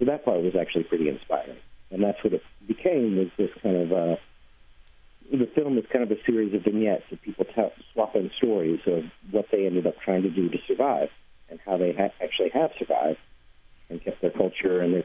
So 0.00 0.06
that 0.06 0.24
part 0.24 0.42
was 0.42 0.56
actually 0.58 0.84
pretty 0.84 1.10
inspiring, 1.10 1.58
and 1.90 2.02
that's 2.02 2.18
what 2.24 2.32
it 2.32 2.42
became 2.66 3.18
was 3.18 3.28
this 3.36 3.50
kind 3.62 3.76
of 3.76 3.92
uh, 3.92 4.16
the 5.30 5.46
film 5.54 5.76
is 5.76 5.84
kind 5.92 6.02
of 6.02 6.10
a 6.10 6.20
series 6.24 6.54
of 6.54 6.62
vignettes 6.62 7.04
of 7.12 7.20
people 7.20 7.44
t- 7.44 7.84
swapping 7.92 8.30
stories 8.38 8.80
of 8.86 9.04
what 9.30 9.44
they 9.52 9.66
ended 9.66 9.86
up 9.86 9.94
trying 10.02 10.22
to 10.22 10.30
do 10.30 10.48
to 10.48 10.56
survive 10.66 11.10
and 11.50 11.60
how 11.66 11.76
they 11.76 11.92
ha- 11.92 12.14
actually 12.24 12.48
have 12.48 12.70
survived 12.78 13.18
and 13.90 14.02
kept 14.02 14.22
their 14.22 14.30
culture 14.30 14.80
and 14.80 14.94
their 14.94 15.04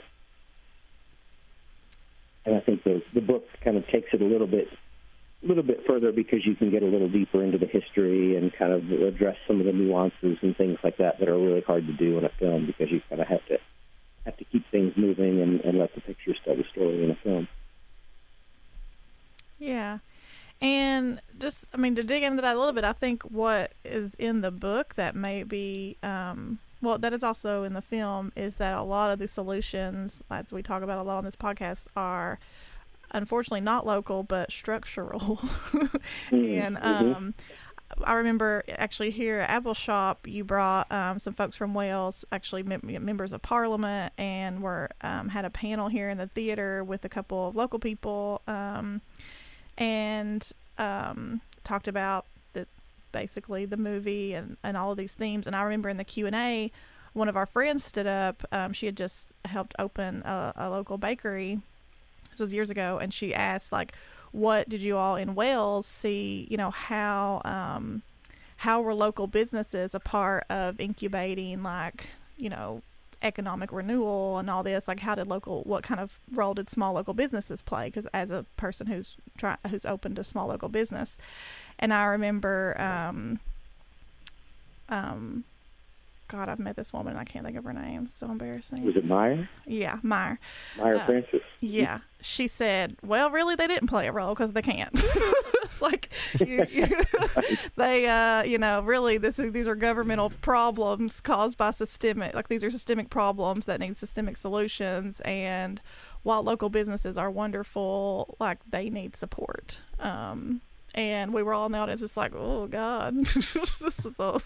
and 2.45 2.55
I 2.55 2.62
think 2.62 2.86
the 2.86 3.03
the 3.13 3.21
book 3.21 3.43
kind 3.65 3.75
of 3.75 3.86
takes 3.88 4.13
it 4.13 4.21
a 4.21 4.25
little 4.25 4.47
bit 4.47 4.69
a 5.43 5.47
little 5.47 5.63
bit 5.63 5.81
further 5.86 6.13
because 6.13 6.45
you 6.45 6.55
can 6.55 6.71
get 6.71 6.84
a 6.84 6.88
little 6.88 7.10
deeper 7.10 7.43
into 7.43 7.58
the 7.58 7.67
history 7.67 8.38
and 8.38 8.53
kind 8.58 8.71
of 8.71 8.89
address 9.01 9.36
some 9.45 9.60
of 9.60 9.65
the 9.65 9.73
nuances 9.73 10.38
and 10.41 10.55
things 10.55 10.77
like 10.86 10.95
that 10.97 11.19
that 11.19 11.27
are 11.27 11.38
really 11.38 11.62
hard 11.67 11.86
to 11.86 11.93
do 11.93 12.17
in 12.17 12.23
a 12.23 12.31
film 12.39 12.65
because 12.65 12.89
you 12.89 13.01
kind 13.10 13.21
of 13.21 13.27
have 13.27 13.45
to 13.47 13.58
have 14.25 14.38
to 14.38 14.45
keep 14.45 14.69
things 14.71 14.93
moving 14.97 15.41
and, 15.41 15.61
and 15.61 15.77
let 15.77 15.93
the 15.95 16.01
pictures 16.01 16.38
tell 16.43 16.55
the 16.55 16.65
story 16.71 17.03
in 17.03 17.11
a 17.11 17.15
film. 17.15 17.47
Yeah. 19.59 19.99
And 20.61 21.21
just, 21.38 21.65
I 21.73 21.77
mean, 21.77 21.95
to 21.95 22.03
dig 22.03 22.23
into 22.23 22.41
that 22.41 22.55
a 22.55 22.59
little 22.59 22.73
bit, 22.73 22.83
I 22.83 22.93
think 22.93 23.23
what 23.23 23.73
is 23.83 24.15
in 24.15 24.41
the 24.41 24.51
book 24.51 24.95
that 24.95 25.15
may 25.15 25.43
be, 25.43 25.97
um, 26.01 26.59
well, 26.81 26.97
that 26.97 27.13
is 27.13 27.23
also 27.23 27.63
in 27.63 27.73
the 27.73 27.81
film 27.81 28.31
is 28.35 28.55
that 28.55 28.77
a 28.77 28.81
lot 28.81 29.11
of 29.11 29.19
the 29.19 29.27
solutions, 29.27 30.23
as 30.31 30.51
we 30.51 30.63
talk 30.63 30.81
about 30.81 30.97
a 30.97 31.03
lot 31.03 31.17
on 31.17 31.25
this 31.25 31.35
podcast, 31.35 31.88
are 31.95 32.39
unfortunately 33.11 33.61
not 33.61 33.85
local 33.85 34.23
but 34.23 34.51
structural. 34.51 35.39
Mm-hmm. 36.31 36.61
and 36.61 36.77
um, 36.81 37.33
I 38.03 38.13
remember 38.13 38.63
actually 38.69 39.12
here 39.12 39.39
at 39.39 39.63
Appalshop, 39.63 40.17
you 40.25 40.43
brought 40.43 40.91
um, 40.91 41.19
some 41.19 41.34
folks 41.34 41.55
from 41.55 41.73
Wales, 41.73 42.25
actually 42.31 42.63
mem- 42.63 42.81
members 42.84 43.34
of 43.34 43.41
Parliament, 43.41 44.13
and 44.17 44.62
were 44.62 44.89
um, 45.01 45.29
had 45.29 45.45
a 45.45 45.49
panel 45.49 45.88
here 45.88 46.10
in 46.10 46.17
the 46.17 46.27
theater 46.27 46.84
with 46.84 47.05
a 47.05 47.10
couple 47.10 47.47
of 47.47 47.55
local 47.55 47.79
people, 47.79 48.41
um, 48.47 49.01
and 49.77 50.51
um, 50.77 51.41
talked 51.63 51.88
about 51.88 52.25
the 52.53 52.67
basically 53.12 53.65
the 53.65 53.77
movie 53.77 54.34
and, 54.34 54.58
and 54.63 54.75
all 54.75 54.91
of 54.91 54.97
these 54.97 55.13
themes. 55.13 55.47
And 55.47 55.55
I 55.55 55.63
remember 55.63 55.89
in 55.89 55.97
the 55.97 56.03
Q 56.03 56.27
and 56.27 56.36
A, 56.36 56.71
one 57.13 57.29
of 57.29 57.38
our 57.38 57.45
friends 57.45 57.84
stood 57.84 58.08
up. 58.08 58.45
Um, 58.51 58.73
she 58.73 58.86
had 58.86 58.97
just 58.97 59.27
helped 59.45 59.73
open 59.79 60.21
a, 60.23 60.53
a 60.55 60.69
local 60.69 60.97
bakery. 60.97 61.62
This 62.31 62.39
was 62.39 62.53
years 62.53 62.69
ago, 62.69 62.99
and 63.01 63.13
she 63.13 63.34
asked 63.34 63.71
like 63.71 63.93
what 64.35 64.67
did 64.67 64.81
you 64.81 64.97
all 64.97 65.15
in 65.15 65.33
Wales 65.33 65.85
see? 65.85 66.45
You 66.49 66.57
know 66.57 66.71
how 66.71 67.41
um, 67.45 68.01
how 68.57 68.81
were 68.81 68.93
local 68.93 69.27
businesses 69.27 69.95
a 69.95 69.99
part 69.99 70.43
of 70.49 70.79
incubating 70.79 71.63
like 71.63 72.07
you 72.37 72.49
know 72.49 72.81
economic 73.21 73.71
renewal 73.71 74.37
and 74.37 74.49
all 74.49 74.61
this? 74.61 74.87
Like 74.87 74.99
how 74.99 75.15
did 75.15 75.27
local 75.27 75.63
what 75.63 75.83
kind 75.83 76.01
of 76.01 76.19
role 76.31 76.53
did 76.53 76.69
small 76.69 76.93
local 76.93 77.13
businesses 77.13 77.61
play? 77.61 77.87
Because 77.87 78.07
as 78.07 78.29
a 78.29 78.45
person 78.57 78.87
who's 78.87 79.15
try 79.37 79.55
who's 79.69 79.85
opened 79.85 80.19
a 80.19 80.23
small 80.23 80.47
local 80.47 80.69
business, 80.69 81.17
and 81.79 81.93
I 81.93 82.05
remember. 82.05 82.75
Um, 82.79 83.39
um, 84.87 85.45
God, 86.27 86.49
I've 86.49 86.59
met 86.59 86.75
this 86.75 86.91
woman 86.91 87.11
and 87.11 87.19
I 87.19 87.23
can't 87.23 87.45
think 87.45 87.57
of 87.57 87.63
her 87.65 87.73
name. 87.73 88.07
So 88.07 88.25
embarrassing. 88.29 88.83
Was 88.83 88.95
it 88.95 89.05
Mair? 89.05 89.47
Yeah, 89.67 89.99
Mair. 90.01 90.39
Mair 90.77 90.97
Uh, 90.97 91.05
Francis. 91.05 91.41
Yeah, 91.59 91.99
she 92.21 92.47
said, 92.47 92.97
"Well, 93.03 93.29
really, 93.29 93.55
they 93.55 93.67
didn't 93.67 93.88
play 93.88 94.07
a 94.07 94.11
role 94.11 94.33
because 94.33 94.53
they 94.53 94.61
can't." 94.61 94.89
it's 94.95 95.81
like 95.81 96.09
you, 96.39 96.65
you, 96.69 96.88
they, 97.75 98.07
uh, 98.07 98.43
you 98.43 98.57
know, 98.57 98.81
really, 98.81 99.17
this 99.17 99.38
is, 99.39 99.51
these 99.51 99.67
are 99.67 99.75
governmental 99.75 100.29
problems 100.41 101.21
caused 101.21 101.57
by 101.57 101.71
systemic, 101.71 102.33
like 102.33 102.47
these 102.47 102.63
are 102.63 102.71
systemic 102.71 103.09
problems 103.09 103.65
that 103.65 103.79
need 103.79 103.97
systemic 103.97 104.38
solutions. 104.38 105.21
And 105.21 105.81
while 106.23 106.41
local 106.43 106.69
businesses 106.69 107.17
are 107.17 107.29
wonderful, 107.29 108.35
like 108.39 108.59
they 108.69 108.89
need 108.89 109.15
support. 109.15 109.79
Um, 109.99 110.61
and 110.95 111.33
we 111.33 111.43
were 111.43 111.53
all 111.53 111.65
in 111.65 111.71
the 111.73 111.77
audience, 111.77 112.01
just 112.01 112.15
like, 112.17 112.33
"Oh 112.35 112.67
God, 112.67 113.15
this 113.25 113.55
is 113.55 114.05
a 114.19 114.39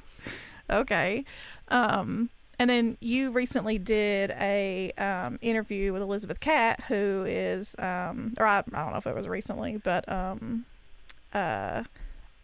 okay." 0.70 1.26
Um, 1.70 2.30
and 2.60 2.70
then 2.70 2.98
you 3.00 3.32
recently 3.32 3.78
did 3.78 4.32
a 4.32 4.92
um, 4.98 5.40
interview 5.42 5.94
with 5.94 6.02
Elizabeth 6.02 6.42
Catte, 6.42 6.82
who 6.90 7.24
is, 7.26 7.74
um, 7.80 8.34
or 8.38 8.46
I, 8.46 8.60
I 8.60 8.62
don't 8.84 8.92
know 8.92 8.98
if 8.98 9.08
it 9.08 9.16
was 9.16 9.30
recently, 9.30 9.78
but 9.78 10.08
um, 10.12 10.66
uh, 11.34 11.84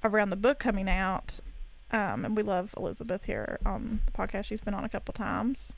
around 0.06 0.30
the 0.30 0.38
book 0.38 0.58
coming 0.58 0.88
out. 0.88 1.42
Um, 1.92 2.24
and 2.24 2.36
we 2.36 2.44
love 2.44 2.74
Elizabeth 2.78 3.26
here 3.26 3.60
on 3.66 4.00
the 4.06 4.12
podcast. 4.14 4.46
She's 4.46 4.62
been 4.62 4.74
on 4.74 4.86
a 4.86 4.90
couple 4.90 5.14
times. 5.14 5.74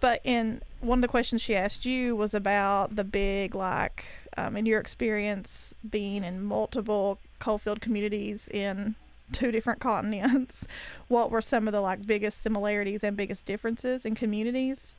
But 0.00 0.22
in 0.24 0.62
one 0.80 0.98
of 0.98 1.02
the 1.02 1.08
questions 1.08 1.42
she 1.42 1.54
asked 1.54 1.84
you 1.84 2.16
was 2.16 2.32
about 2.32 2.96
the 2.96 3.04
big, 3.04 3.54
like, 3.54 4.06
um, 4.38 4.56
in 4.56 4.64
your 4.64 4.80
experience 4.80 5.74
being 5.88 6.24
in 6.24 6.42
multiple 6.42 7.18
coalfield 7.38 7.82
communities 7.82 8.48
in 8.48 8.94
two 9.32 9.50
different 9.50 9.80
continents, 9.80 10.66
what 11.08 11.30
were 11.30 11.42
some 11.42 11.66
of 11.66 11.72
the 11.72 11.80
like 11.80 12.06
biggest 12.06 12.42
similarities 12.42 13.04
and 13.04 13.16
biggest 13.16 13.46
differences 13.46 14.04
in 14.04 14.14
communities? 14.14 14.94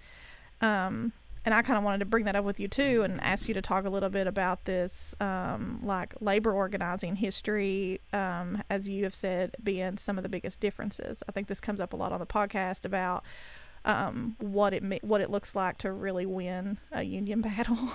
Um, 0.61 1.13
and 1.43 1.55
I 1.55 1.63
kind 1.63 1.77
of 1.77 1.83
wanted 1.83 1.99
to 1.99 2.05
bring 2.05 2.25
that 2.25 2.35
up 2.35 2.45
with 2.45 2.59
you 2.59 2.67
too, 2.67 3.01
and 3.01 3.19
ask 3.21 3.47
you 3.47 3.55
to 3.55 3.63
talk 3.63 3.85
a 3.85 3.89
little 3.89 4.09
bit 4.09 4.27
about 4.27 4.65
this, 4.65 5.15
um, 5.19 5.79
like 5.83 6.13
labor 6.21 6.53
organizing 6.53 7.15
history, 7.15 7.99
um, 8.13 8.61
as 8.69 8.87
you 8.87 9.03
have 9.05 9.15
said, 9.15 9.55
being 9.63 9.97
some 9.97 10.17
of 10.17 10.23
the 10.23 10.29
biggest 10.29 10.59
differences. 10.59 11.23
I 11.27 11.31
think 11.31 11.47
this 11.47 11.59
comes 11.59 11.79
up 11.79 11.93
a 11.93 11.95
lot 11.95 12.11
on 12.11 12.19
the 12.19 12.27
podcast 12.27 12.85
about 12.85 13.23
um, 13.85 14.35
what 14.39 14.73
it 14.73 15.03
what 15.03 15.21
it 15.21 15.31
looks 15.31 15.55
like 15.55 15.79
to 15.79 15.91
really 15.91 16.27
win 16.27 16.77
a 16.91 17.03
union 17.03 17.41
battle. 17.41 17.91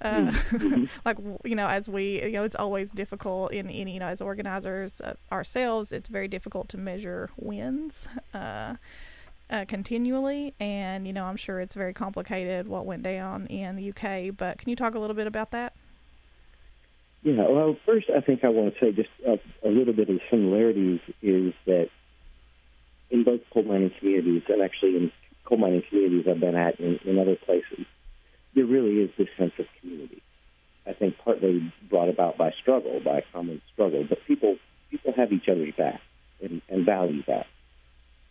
Uh, 0.00 0.30
Mhm. 0.30 0.88
like 1.04 1.16
you 1.44 1.54
know 1.54 1.66
as 1.68 1.88
we 1.88 2.22
you 2.22 2.32
know 2.32 2.44
it's 2.44 2.56
always 2.56 2.90
difficult 2.90 3.52
in 3.52 3.68
any 3.70 3.92
you 3.94 4.00
know 4.00 4.06
as 4.06 4.20
organizers 4.20 5.00
uh, 5.00 5.14
ourselves 5.32 5.92
it's 5.92 6.08
very 6.08 6.28
difficult 6.28 6.68
to 6.68 6.78
measure 6.78 7.30
wins 7.36 8.06
uh, 8.34 8.74
uh, 9.50 9.64
continually 9.66 10.54
and 10.60 11.06
you 11.06 11.12
know 11.12 11.24
i'm 11.24 11.36
sure 11.36 11.60
it's 11.60 11.74
very 11.74 11.92
complicated 11.92 12.66
what 12.68 12.86
went 12.86 13.02
down 13.02 13.46
in 13.46 13.76
the 13.76 13.90
uk 13.90 14.36
but 14.36 14.58
can 14.58 14.70
you 14.70 14.76
talk 14.76 14.94
a 14.94 14.98
little 14.98 15.16
bit 15.16 15.26
about 15.26 15.50
that 15.50 15.72
Yeah, 17.22 17.48
well, 17.48 17.76
first, 17.86 18.10
I 18.14 18.20
think 18.20 18.44
I 18.44 18.48
want 18.50 18.74
to 18.74 18.80
say 18.80 18.92
just 18.92 19.08
a, 19.26 19.38
a 19.66 19.70
little 19.70 19.94
bit 19.94 20.10
of 20.10 20.20
similarities 20.30 21.00
is 21.22 21.54
that 21.66 21.88
in 23.10 23.24
both 23.24 23.40
coal 23.52 23.62
mining 23.62 23.92
communities, 23.98 24.42
and 24.48 24.60
actually 24.60 24.96
in 24.96 25.12
coal 25.44 25.56
mining 25.58 25.82
communities 25.88 26.26
I've 26.28 26.40
been 26.40 26.54
at 26.54 26.78
in, 26.80 26.98
in 27.04 27.18
other 27.18 27.36
places, 27.36 27.86
there 28.54 28.64
really 28.64 29.00
is 29.00 29.10
this 29.16 29.28
sense 29.36 29.52
of 29.58 29.66
community. 29.80 30.22
I 30.86 30.92
think 30.92 31.16
partly 31.18 31.72
brought 31.88 32.08
about 32.08 32.36
by 32.36 32.52
struggle, 32.60 33.00
by 33.00 33.24
common 33.32 33.62
struggle, 33.72 34.04
but 34.08 34.18
people 34.26 34.56
people 34.90 35.12
have 35.14 35.32
each 35.32 35.48
other's 35.48 35.74
back 35.74 36.00
and, 36.42 36.62
and 36.68 36.84
value 36.84 37.22
that. 37.26 37.46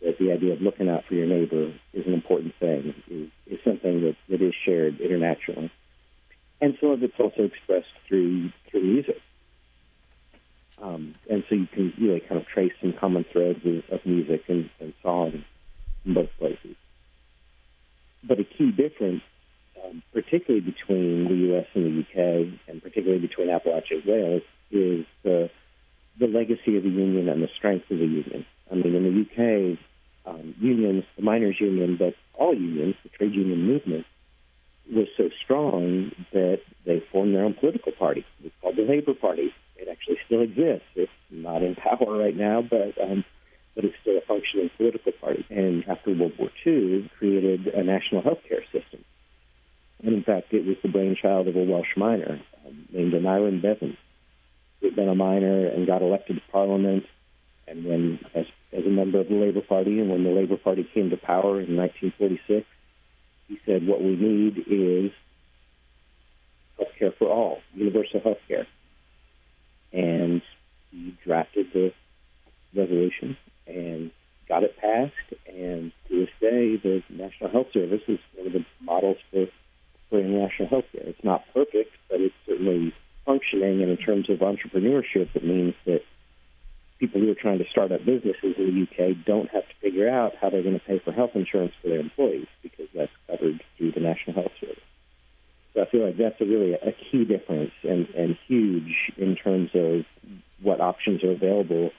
That 0.02 0.18
the 0.18 0.32
idea 0.32 0.52
of 0.52 0.60
looking 0.60 0.88
out 0.88 1.04
for 1.06 1.14
your 1.14 1.26
neighbor 1.26 1.72
is 1.92 2.06
an 2.06 2.12
important 2.14 2.54
thing, 2.60 2.94
is, 3.08 3.30
is 3.46 3.58
something 3.64 4.02
that, 4.02 4.16
that 4.28 4.42
is 4.42 4.54
shared 4.64 5.00
internationally 5.00 5.70
and 6.64 6.76
some 6.80 6.90
of 6.90 7.02
it's 7.02 7.18
also 7.18 7.42
expressed 7.42 7.92
through 8.08 8.50
through 8.70 8.82
music. 8.82 9.20
Um, 10.80 11.14
and 11.30 11.44
so 11.48 11.54
you 11.54 11.66
can 11.66 11.92
really 12.00 12.20
kind 12.20 12.40
of 12.40 12.46
trace 12.46 12.72
some 12.80 12.94
common 12.94 13.24
threads 13.30 13.60
of, 13.64 13.82
of 13.90 14.06
music 14.06 14.44
and, 14.48 14.70
and 14.80 14.92
song 15.02 15.44
in 16.04 16.14
both 16.14 16.30
places. 16.38 16.76
But 18.22 18.40
a 18.40 18.44
key 18.44 18.72
difference, 18.72 19.22
um, 19.84 20.02
particularly 20.12 20.64
between 20.64 21.28
the 21.28 21.34
U.S. 21.48 21.66
and 21.74 21.84
the 21.84 21.90
U.K., 21.90 22.60
and 22.68 22.82
particularly 22.82 23.20
between 23.20 23.48
Appalachia 23.48 24.02
and 24.02 24.04
Wales, 24.06 24.42
is 24.70 25.06
the 25.22 25.50
the 26.18 26.26
legacy 26.28 26.76
of 26.76 26.84
the 26.84 26.88
union 26.88 27.28
and 27.28 27.42
the 27.42 27.48
strength 27.56 27.90
of 27.90 27.98
the 27.98 28.06
union. 28.06 28.46
I 28.70 28.76
mean, 28.76 28.94
in 28.94 29.02
the 29.02 29.10
U.K., 29.10 29.78
um, 30.26 30.54
unions, 30.60 31.04
the 31.16 31.22
miners' 31.22 31.60
union, 31.60 31.96
but 31.98 32.14
all 32.38 32.54
unions, 32.54 32.94
the 33.02 33.08
trade 33.08 33.34
union 33.34 33.66
movement, 33.66 34.06
was 34.92 35.08
so 35.16 35.28
strong 35.42 36.12
that 36.32 36.60
they 36.86 37.02
formed 37.10 37.34
their 37.34 37.44
own 37.44 37.54
political 37.54 37.92
party. 37.92 38.24
It's 38.44 38.54
called 38.60 38.76
the 38.76 38.82
Labour 38.82 39.14
Party. 39.14 39.52
It 39.76 39.88
actually 39.88 40.18
still 40.24 40.40
exists. 40.42 40.86
It's 40.94 41.10
not 41.30 41.62
in 41.62 41.74
power 41.74 42.16
right 42.16 42.36
now, 42.36 42.62
but 42.62 42.94
um, 43.02 43.24
but 43.74 43.84
it's 43.84 43.96
still 44.02 44.16
a 44.16 44.20
functioning 44.20 44.70
political 44.76 45.12
party. 45.20 45.44
And 45.50 45.84
after 45.88 46.14
World 46.14 46.34
War 46.38 46.50
II, 46.64 47.10
created 47.18 47.66
a 47.66 47.82
national 47.82 48.22
health 48.22 48.38
care 48.48 48.62
system. 48.72 49.04
And 50.02 50.14
in 50.14 50.22
fact, 50.22 50.52
it 50.52 50.66
was 50.66 50.76
the 50.82 50.88
brainchild 50.88 51.48
of 51.48 51.56
a 51.56 51.64
Welsh 51.64 51.96
miner 51.96 52.40
um, 52.66 52.88
named 52.92 53.12
Aneurin 53.12 53.62
Bevan, 53.62 53.96
who 54.80 54.86
had 54.88 54.96
been 54.96 55.08
a 55.08 55.14
miner 55.14 55.68
and 55.68 55.86
got 55.86 56.02
elected 56.02 56.36
to 56.36 56.42
Parliament. 56.52 57.04
And 57.66 57.84
when, 57.84 58.20
as, 58.34 58.46
as 58.72 58.84
a 58.84 58.90
member 58.90 59.20
of 59.20 59.28
the 59.28 59.34
Labour 59.34 59.62
Party, 59.62 60.00
and 60.00 60.10
when 60.10 60.24
the 60.24 60.30
Labour 60.30 60.56
Party 60.56 60.86
came 60.92 61.10
to 61.10 61.16
power 61.16 61.60
in 61.60 61.76
1946, 61.76 62.66
he 63.48 63.58
said, 63.64 63.86
what 63.86 64.02
we 64.02 64.16
need 64.16 64.58
is 64.66 65.12
health 66.76 66.92
care 66.98 67.12
for 67.18 67.28
all, 67.28 67.58
universal 67.74 68.20
health 68.20 68.38
care. 68.48 68.66
And 69.92 70.42
he 70.90 71.16
drafted 71.24 71.66
the 71.72 71.92
resolution 72.74 73.36
and 73.66 74.10
got 74.48 74.62
it 74.62 74.76
passed. 74.78 75.40
And 75.48 75.92
to 76.08 76.20
this 76.20 76.30
day, 76.40 76.76
the 76.76 77.02
National 77.10 77.50
Health 77.50 77.68
Service 77.72 78.02
is 78.08 78.18
one 78.34 78.46
of 78.48 78.52
the 78.52 78.64
models 78.80 79.18
for, 79.30 79.46
for 80.14 80.20
international 80.20 80.68
health 80.68 80.84
care. 80.92 81.02
It's 81.06 81.24
not 81.24 81.42
perfect, 81.52 81.90
but 82.08 82.20
it's 82.20 82.34
certainly 82.46 82.94
functioning. 83.26 83.82
And 83.82 83.90
in 83.90 83.96
terms 83.96 84.30
of 84.30 84.38
entrepreneurship, 84.38 85.34
it 85.34 85.44
means 85.44 85.74
that 85.86 86.02
people 87.00 87.20
who 87.20 87.32
are 87.32 87.34
trying 87.34 87.58
to 87.58 87.68
start 87.68 87.90
up 87.90 88.04
businesses 88.04 88.54
in 88.56 88.86
the 88.96 89.04
UK 89.10 89.16
don't 89.26 89.50
have 89.50 89.66
to 89.66 89.74
figure 89.82 90.08
out 90.08 90.34
how 90.40 90.50
they're 90.50 90.62
going 90.62 90.78
to 90.78 90.86
pay 90.86 91.00
for 91.00 91.10
health 91.10 91.32
insurance 91.34 91.72
for 91.82 91.88
their 91.88 91.98
employees 91.98 92.46
because 92.62 92.86
that's 92.94 93.10
covered 93.26 93.60
through 93.76 93.90
the 93.90 93.98
National 93.98 94.36
Health 94.36 94.52
Service. 94.60 94.78
So 95.74 95.82
I 95.82 95.86
feel 95.86 96.06
like 96.06 96.16
that's 96.16 96.40
a 96.40 96.44
really 96.44 96.74
a 96.74 96.92
key 97.10 97.24
difference 97.24 97.72
and, 97.82 98.06
and 98.10 98.38
huge 98.46 99.10
in 99.16 99.34
terms 99.34 99.70
of 99.74 100.04
what 100.62 100.80
options 100.80 101.24
are 101.24 101.32
available 101.32 101.90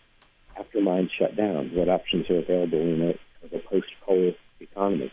after 0.58 0.80
mines 0.80 1.12
shut 1.20 1.36
down, 1.36 1.72
what 1.74 1.90
options 1.90 2.30
are 2.30 2.38
available 2.38 2.80
in 2.80 3.02
a, 3.02 3.56
a 3.58 3.60
post-coal 3.60 4.32
economy. 4.62 5.12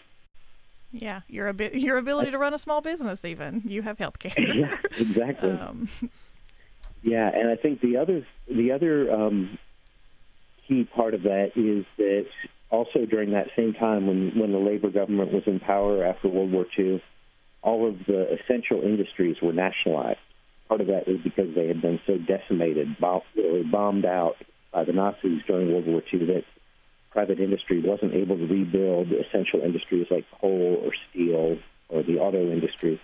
Yeah 0.93 1.23
your 1.29 1.49
abi- 1.49 1.71
your 1.75 1.97
ability 1.97 2.31
to 2.31 2.39
run 2.39 2.55
a 2.55 2.59
small 2.59 2.81
business 2.81 3.25
even 3.25 3.63
you 3.65 3.83
have 3.83 3.99
health 3.99 4.19
care 4.19 4.33
yeah, 4.39 4.77
exactly. 4.99 5.51
um, 5.51 5.89
Yeah, 7.03 7.29
and 7.35 7.49
I 7.51 7.57
think 7.57 7.81
the 7.81 7.97
other 7.97 8.25
the 8.49 8.73
other 8.73 9.13
um, 9.13 9.59
key 10.69 10.85
part 10.85 11.15
of 11.15 11.23
that 11.25 11.51
is 11.57 11.85
that 11.99 12.27
also 12.71 13.05
during 13.07 13.33
that 13.33 13.49
same 13.57 13.75
time 13.75 14.07
when 14.07 14.39
when 14.39 14.53
the 14.53 14.59
labor 14.59 14.91
government 14.91 15.33
was 15.33 15.43
in 15.47 15.59
power 15.59 16.05
after 16.05 16.29
World 16.29 16.53
War 16.53 16.65
II, 16.79 17.03
all 17.63 17.89
of 17.89 17.99
the 18.07 18.39
essential 18.39 18.83
industries 18.83 19.37
were 19.43 19.53
nationalized. 19.53 20.21
Part 20.69 20.81
of 20.81 20.87
that 20.87 21.09
was 21.09 21.19
because 21.23 21.55
they 21.55 21.67
had 21.67 21.83
been 21.83 22.01
so 22.07 22.17
decimated, 22.19 22.97
bomb, 22.99 23.23
bombed 23.71 24.07
out 24.07 24.37
by 24.73 24.85
the 24.85 24.93
Nazis 24.93 25.43
during 25.47 25.73
World 25.73 25.87
War 25.87 26.03
II 26.13 26.27
that 26.27 26.45
private 27.13 27.39
industry 27.39 27.81
wasn't 27.81 28.15
able 28.15 28.37
to 28.37 28.47
rebuild 28.47 29.09
essential 29.13 29.61
industries 29.61 30.07
like 30.11 30.25
coal 30.41 30.81
or 30.83 30.93
steel 31.11 31.59
or 31.89 32.03
the 32.03 32.19
auto 32.19 32.51
industry, 32.51 33.01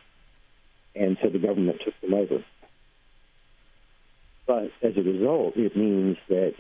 and 0.95 1.19
so 1.23 1.29
the 1.29 1.39
government 1.39 1.81
took 1.85 1.95
them 2.01 2.15
over. 2.15 2.43
But 4.47 4.71
as 4.83 4.97
a 4.97 5.03
result, 5.03 5.57
it 5.57 5.77
means 5.77 6.17
that, 6.29 6.55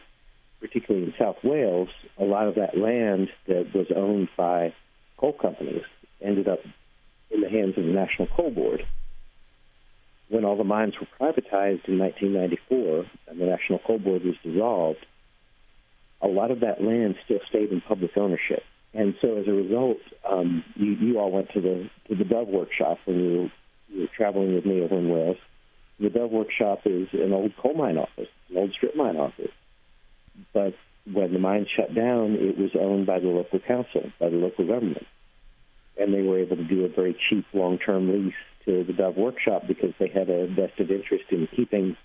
particularly 0.60 1.06
in 1.06 1.14
South 1.18 1.36
Wales, 1.42 1.88
a 2.18 2.24
lot 2.24 2.46
of 2.46 2.56
that 2.56 2.76
land 2.76 3.28
that 3.46 3.74
was 3.74 3.86
owned 3.96 4.28
by 4.36 4.74
coal 5.16 5.32
companies 5.32 5.84
ended 6.20 6.48
up 6.48 6.60
in 7.30 7.40
the 7.40 7.48
hands 7.48 7.78
of 7.78 7.84
the 7.84 7.90
National 7.90 8.28
Coal 8.28 8.50
Board. 8.50 8.86
When 10.28 10.44
all 10.44 10.58
the 10.58 10.64
mines 10.64 10.94
were 11.00 11.06
privatized 11.18 11.88
in 11.88 11.98
1994 11.98 13.06
and 13.28 13.40
the 13.40 13.46
National 13.46 13.78
Coal 13.78 13.98
Board 13.98 14.22
was 14.22 14.34
dissolved, 14.44 15.06
a 16.20 16.28
lot 16.28 16.50
of 16.50 16.60
that 16.60 16.82
land 16.82 17.16
still 17.24 17.40
stayed 17.48 17.70
in 17.70 17.80
public 17.80 18.16
ownership. 18.16 18.62
And 18.94 19.14
so 19.20 19.36
as 19.36 19.46
a 19.46 19.52
result, 19.52 19.98
um, 20.28 20.64
you, 20.74 20.92
you 20.92 21.18
all 21.18 21.30
went 21.30 21.50
to 21.52 21.60
the 21.60 21.90
to 22.08 22.16
the 22.16 22.24
Dove 22.24 22.48
Workshop 22.48 22.98
when 23.04 23.18
you 23.18 23.30
were, 23.30 23.50
you 23.88 24.00
were 24.02 24.08
traveling 24.16 24.54
with 24.54 24.64
me 24.64 24.80
over 24.80 24.96
in 24.96 25.10
Wales. 25.10 25.36
The 26.00 26.10
Dove 26.10 26.30
Workshop 26.30 26.80
is 26.84 27.08
an 27.12 27.32
old 27.32 27.52
coal 27.56 27.74
mine 27.74 27.98
office, 27.98 28.28
an 28.50 28.56
old 28.56 28.72
strip 28.72 28.96
mine 28.96 29.16
office. 29.16 29.50
But 30.54 30.74
when 31.12 31.32
the 31.32 31.38
mine 31.38 31.66
shut 31.76 31.94
down, 31.94 32.34
it 32.34 32.56
was 32.56 32.70
owned 32.78 33.06
by 33.06 33.18
the 33.18 33.28
local 33.28 33.58
council, 33.60 34.10
by 34.18 34.30
the 34.30 34.36
local 34.36 34.66
government. 34.66 35.06
And 36.00 36.14
they 36.14 36.22
were 36.22 36.38
able 36.38 36.56
to 36.56 36.64
do 36.64 36.84
a 36.84 36.88
very 36.88 37.16
cheap 37.28 37.44
long-term 37.52 38.10
lease 38.12 38.34
to 38.64 38.84
the 38.84 38.92
Dove 38.92 39.16
Workshop 39.16 39.64
because 39.66 39.92
they 39.98 40.08
had 40.08 40.30
a 40.30 40.46
vested 40.46 40.90
interest 40.90 41.24
in 41.30 41.48
keeping 41.54 41.96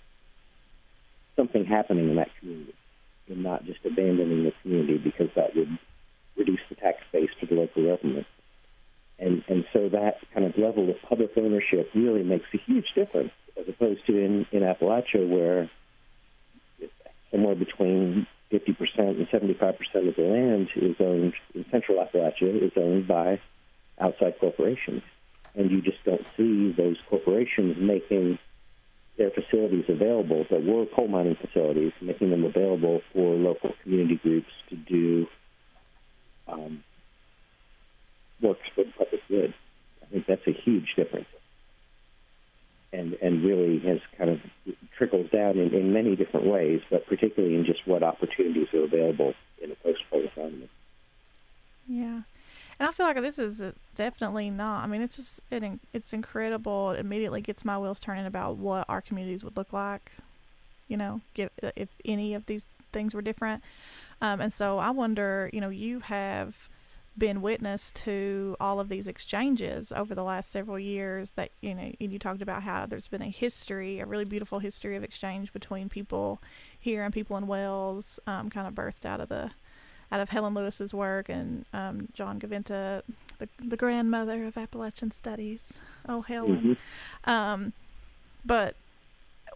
something 1.36 1.64
happening 1.64 2.10
in 2.10 2.16
that 2.16 2.30
community 2.40 2.74
and 3.28 3.42
not 3.42 3.64
just 3.64 3.84
abandoning 3.84 4.44
the 4.44 4.52
community 4.62 4.98
because 4.98 5.28
that 5.36 5.54
would 5.56 5.78
reduce 6.36 6.60
the 6.68 6.74
tax 6.74 6.98
base 7.12 7.30
to 7.40 7.46
the 7.46 7.54
local 7.54 7.84
government. 7.84 8.26
And 9.18 9.44
and 9.48 9.64
so 9.72 9.88
that 9.90 10.18
kind 10.32 10.46
of 10.46 10.58
level 10.58 10.90
of 10.90 10.96
public 11.08 11.30
ownership 11.36 11.90
really 11.94 12.24
makes 12.24 12.46
a 12.52 12.58
huge 12.58 12.92
difference 12.94 13.32
as 13.58 13.68
opposed 13.68 14.04
to 14.06 14.16
in, 14.16 14.46
in 14.50 14.62
Appalachia 14.62 15.28
where 15.28 15.70
somewhere 17.30 17.54
between 17.54 18.26
50% 18.52 18.76
and 18.98 19.28
75% 19.28 20.08
of 20.08 20.16
the 20.16 20.22
land 20.22 20.68
is 20.76 20.96
owned 21.00 21.34
in 21.54 21.64
central 21.70 21.98
Appalachia 21.98 22.62
is 22.62 22.72
owned 22.76 23.08
by 23.08 23.40
outside 24.00 24.38
corporations. 24.38 25.02
And 25.54 25.70
you 25.70 25.80
just 25.80 26.02
don't 26.04 26.24
see 26.36 26.72
those 26.72 26.96
corporations 27.08 27.76
making 27.78 28.38
their 29.16 29.30
facilities 29.30 29.84
available 29.88 30.44
that 30.50 30.64
were 30.64 30.86
coal 30.94 31.08
mining 31.08 31.36
facilities, 31.36 31.92
making 32.00 32.30
them 32.30 32.44
available 32.44 33.00
for 33.12 33.34
local 33.34 33.72
community 33.82 34.16
groups 34.22 34.50
to 34.70 34.76
do 34.76 35.26
um, 36.48 36.82
works 38.42 38.68
for 38.74 38.84
the 38.84 38.90
public 38.98 39.20
good. 39.28 39.54
I 40.02 40.06
think 40.06 40.26
that's 40.26 40.46
a 40.46 40.52
huge 40.52 40.94
difference, 40.96 41.28
and 42.92 43.14
and 43.14 43.44
really 43.44 43.78
has 43.80 43.98
kind 44.18 44.30
of 44.30 44.40
trickles 44.98 45.30
down 45.30 45.58
in, 45.58 45.72
in 45.72 45.92
many 45.92 46.16
different 46.16 46.46
ways, 46.46 46.80
but 46.90 47.06
particularly 47.06 47.54
in 47.54 47.64
just 47.64 47.86
what 47.86 48.02
opportunities 48.02 48.68
are 48.74 48.84
available 48.84 49.34
in 49.62 49.70
a 49.70 49.74
post-coal 49.76 50.24
economy. 50.24 50.68
Yeah, 51.86 52.22
and 52.78 52.88
I 52.88 52.92
feel 52.92 53.06
like 53.06 53.20
this 53.20 53.38
is 53.38 53.60
uh, 53.60 53.72
definitely 53.96 54.50
not. 54.50 54.84
I 54.84 54.86
mean, 54.86 55.02
it's 55.02 55.16
just 55.16 55.40
it, 55.50 55.62
it's 55.92 56.12
incredible. 56.12 56.92
It 56.92 57.00
immediately 57.00 57.40
gets 57.40 57.64
my 57.64 57.78
wheels 57.78 58.00
turning 58.00 58.26
about 58.26 58.56
what 58.56 58.86
our 58.88 59.00
communities 59.00 59.44
would 59.44 59.56
look 59.56 59.72
like. 59.72 60.12
You 60.88 60.96
know, 60.96 61.20
give, 61.34 61.50
if 61.76 61.88
any 62.04 62.34
of 62.34 62.46
these 62.46 62.64
things 62.92 63.14
were 63.14 63.22
different. 63.22 63.62
Um, 64.20 64.40
and 64.40 64.52
so 64.52 64.78
I 64.78 64.90
wonder, 64.90 65.50
you 65.52 65.60
know, 65.60 65.70
you 65.70 66.00
have 66.00 66.54
been 67.16 67.42
witness 67.42 67.92
to 67.92 68.56
all 68.60 68.80
of 68.80 68.88
these 68.88 69.06
exchanges 69.06 69.92
over 69.92 70.14
the 70.14 70.24
last 70.24 70.50
several 70.50 70.78
years 70.78 71.30
that 71.36 71.50
you 71.60 71.72
know 71.72 71.92
and 72.00 72.12
you 72.12 72.18
talked 72.18 72.42
about 72.42 72.64
how 72.64 72.86
there's 72.86 73.06
been 73.06 73.22
a 73.22 73.30
history 73.30 74.00
a 74.00 74.06
really 74.06 74.24
beautiful 74.24 74.58
history 74.58 74.96
of 74.96 75.04
exchange 75.04 75.52
between 75.52 75.88
people 75.88 76.40
here 76.78 77.04
and 77.04 77.14
people 77.14 77.36
in 77.36 77.46
Wales 77.46 78.18
um, 78.26 78.50
kind 78.50 78.66
of 78.66 78.74
birthed 78.74 79.04
out 79.04 79.20
of 79.20 79.28
the 79.28 79.52
out 80.14 80.20
of 80.20 80.28
Helen 80.30 80.54
Lewis's 80.54 80.94
work 80.94 81.28
and 81.28 81.64
um, 81.72 82.08
John 82.14 82.38
Gaventa 82.40 83.02
the, 83.38 83.48
the 83.58 83.76
grandmother 83.76 84.44
of 84.46 84.56
Appalachian 84.56 85.10
studies 85.10 85.72
oh 86.08 86.20
Helen 86.22 86.76
Mhm. 87.26 87.30
um, 87.30 87.72
but 88.44 88.76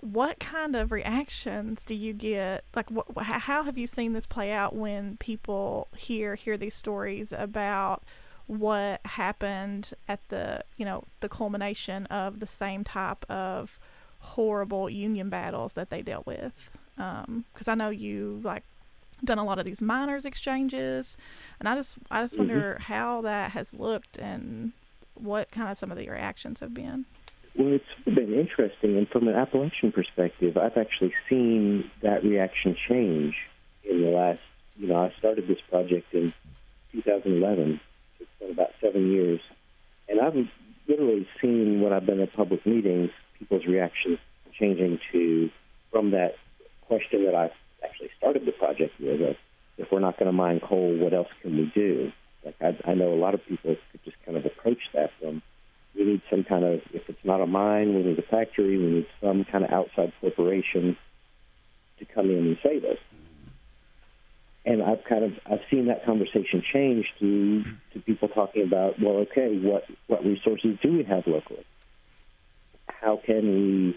what 0.01 0.39
kind 0.39 0.77
of 0.77 0.93
reactions 0.93 1.83
do 1.85 1.93
you 1.93 2.13
get? 2.13 2.63
Like, 2.75 2.87
wh- 2.89 3.21
how 3.21 3.65
have 3.65 3.77
you 3.77 3.89
seen 3.89 4.13
this 4.13 4.27
play 4.27 4.53
out 4.53 4.73
when 4.77 5.17
people 5.17 5.89
hear 5.97 6.37
hear 6.37 6.57
these 6.57 6.75
stories 6.77 7.33
about 7.33 8.03
what 8.47 9.01
happened 9.05 9.93
at 10.09 10.21
the 10.29 10.63
you 10.77 10.85
know 10.85 11.03
the 11.21 11.29
culmination 11.29 12.07
of 12.07 12.39
the 12.39 12.47
same 12.47 12.85
type 12.85 13.29
of 13.29 13.79
horrible 14.21 14.89
union 14.89 15.29
battles 15.31 15.73
that 15.73 15.91
they 15.91 16.01
dealt 16.03 16.27
with? 16.27 16.53
Because 16.97 17.67
I 17.69 17.75
know 17.75 17.91
you 17.91 18.41
like 18.45 18.63
done 19.25 19.39
a 19.39 19.45
lot 19.45 19.59
of 19.59 19.65
these 19.65 19.83
miners 19.83 20.25
exchanges, 20.25 21.17
and 21.59 21.69
I 21.69 21.75
just 21.75 21.97
I 22.11 22.23
just 22.23 22.39
wonder 22.39 22.75
mm-hmm. 22.75 22.93
how 22.93 23.23
that 23.23 23.53
has 23.53 23.73
looked 23.75 24.19
and 24.19 24.73
what 25.15 25.51
kind 25.51 25.69
of 25.69 25.79
some 25.79 25.91
of 25.91 25.99
the 25.99 26.09
reactions 26.09 26.61
have 26.61 26.75
been. 26.75 27.05
Well, 27.57 27.73
it's 27.73 28.05
been 28.05 28.35
interesting, 28.35 28.97
and 28.97 29.09
from 29.09 29.27
an 29.27 29.35
Appalachian 29.35 29.91
perspective, 29.91 30.57
I've 30.57 30.77
actually 30.77 31.13
seen 31.29 31.91
that 32.03 32.23
reaction 32.23 32.77
change 32.89 33.35
in 33.83 34.03
the 34.03 34.09
last. 34.09 34.41
You 34.77 34.87
know, 34.87 34.97
I 34.97 35.13
started 35.19 35.49
this 35.49 35.59
project 35.69 36.15
in 36.15 36.33
2011. 36.93 37.81
It's 38.21 38.31
been 38.39 38.51
about 38.53 38.71
seven 38.81 39.11
years, 39.11 39.41
and 40.09 40.21
I've 40.21 40.37
literally 40.87 41.27
seen 41.41 41.81
when 41.81 41.93
I've 41.93 42.07
been 42.07 42.21
at 42.21 42.33
public 42.33 42.65
meetings, 42.65 43.11
people's 43.39 43.67
reactions 43.67 44.19
changing 44.59 45.01
to 45.13 45.51
from 45.91 46.13
that 46.13 46.35
question 46.87 47.25
that 47.25 47.35
I 47.35 47.51
actually 47.85 48.11
started 48.17 48.47
the 48.47 48.53
project 48.53 48.99
with: 49.01 49.21
of, 49.21 49.37
if 49.77 49.91
we're 49.93 50.01
not 50.01 50.19
going 50.19 50.27
to 50.27 50.33
mine 50.33 50.61
coal, 50.61 50.97
what 50.99 51.13
else 51.13 51.29
can 51.43 51.57
we 51.57 51.71
do? 51.75 52.13
Like 52.45 52.57
I, 52.61 52.91
I 52.91 52.95
know 52.95 53.13
a 53.13 53.17
lot 53.17 53.35
of 53.35 53.45
people 53.47 53.77
could 53.91 54.05
just 54.05 54.17
kind 54.25 54.37
of 54.37 54.47
approach 54.47 54.81
that 54.95 55.11
from 55.21 55.43
we 55.95 56.05
need 56.05 56.23
some 56.31 56.45
kind 56.45 56.65
of 56.65 56.81
if 56.93 57.09
it's 57.09 57.25
not 57.25 57.41
a 57.41 57.47
mine, 57.47 57.95
we 57.95 58.03
need 58.03 58.19
a 58.19 58.23
factory, 58.23 58.79
we 58.79 58.85
need 58.85 59.07
some 59.21 59.45
kind 59.45 59.65
of 59.65 59.71
outside 59.71 60.13
corporation 60.21 60.97
to 61.99 62.05
come 62.05 62.31
in 62.31 62.39
and 62.39 62.59
save 62.63 62.85
us. 62.85 62.99
And 64.65 64.83
I've 64.83 65.03
kind 65.05 65.25
of 65.25 65.33
I've 65.51 65.63
seen 65.71 65.87
that 65.87 66.05
conversation 66.05 66.63
change 66.73 67.07
to 67.21 67.65
to 67.95 68.01
people 68.01 68.29
talking 68.29 68.63
about, 68.63 69.01
well, 69.01 69.17
okay, 69.19 69.59
what 69.59 69.85
what 70.07 70.25
resources 70.25 70.79
do 70.83 70.93
we 70.93 71.05
have 71.05 71.27
locally? 71.27 71.65
How 72.87 73.21
can 73.25 73.95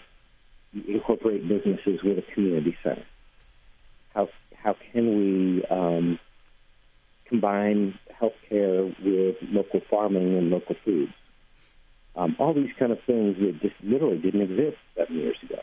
we 0.76 0.94
incorporate 0.94 1.48
businesses 1.48 2.02
with 2.04 2.20
a 2.20 2.34
community 2.34 2.78
center? 2.84 3.06
How 4.14 4.30
how 4.56 4.76
can 4.92 5.18
we 5.18 5.66
um, 5.66 6.20
combine 7.26 7.98
healthcare 8.22 8.94
with 9.04 9.38
local 9.50 9.82
farming 9.90 10.38
and 10.38 10.50
local 10.50 10.76
foods? 10.86 11.14
Um, 12.16 12.36
all 12.40 12.54
these 12.54 12.72
kind 12.78 12.92
of 12.92 13.00
things 13.08 13.38
that 13.40 13.62
just 13.62 13.76
literally 13.82 14.18
didn't 14.18 14.42
exist 14.42 14.78
seven 14.96 15.16
years 15.18 15.38
ago 15.44 15.62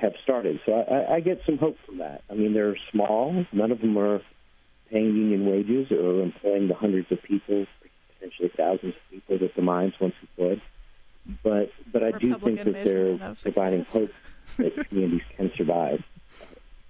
have 0.00 0.14
started. 0.22 0.60
So 0.64 0.72
I, 0.72 1.16
I- 1.16 1.20
get 1.20 1.40
some 1.44 1.58
hope 1.58 1.76
from 1.86 1.98
that. 1.98 2.22
I 2.30 2.34
mean, 2.34 2.54
they're 2.54 2.76
small. 2.90 3.44
None 3.52 3.70
of 3.72 3.80
them 3.80 3.96
are 3.98 4.20
paying 4.90 5.14
union 5.16 5.46
wages 5.50 5.90
or 5.90 6.22
employing 6.22 6.68
the 6.68 6.74
hundreds 6.74 7.10
of 7.10 7.22
people, 7.22 7.66
potentially 8.14 8.50
thousands 8.56 8.94
of 8.94 9.10
people 9.10 9.38
that 9.38 9.54
the 9.54 9.62
mines 9.62 9.94
once 10.00 10.14
employed. 10.22 10.62
But 11.42 11.72
but 11.92 12.02
I 12.04 12.12
do 12.12 12.38
think 12.38 12.58
that 12.64 12.84
they're 12.84 13.18
providing 13.42 13.84
hope 13.84 14.12
that 14.58 14.76
communities 14.88 15.22
can 15.36 15.50
survive 15.56 16.02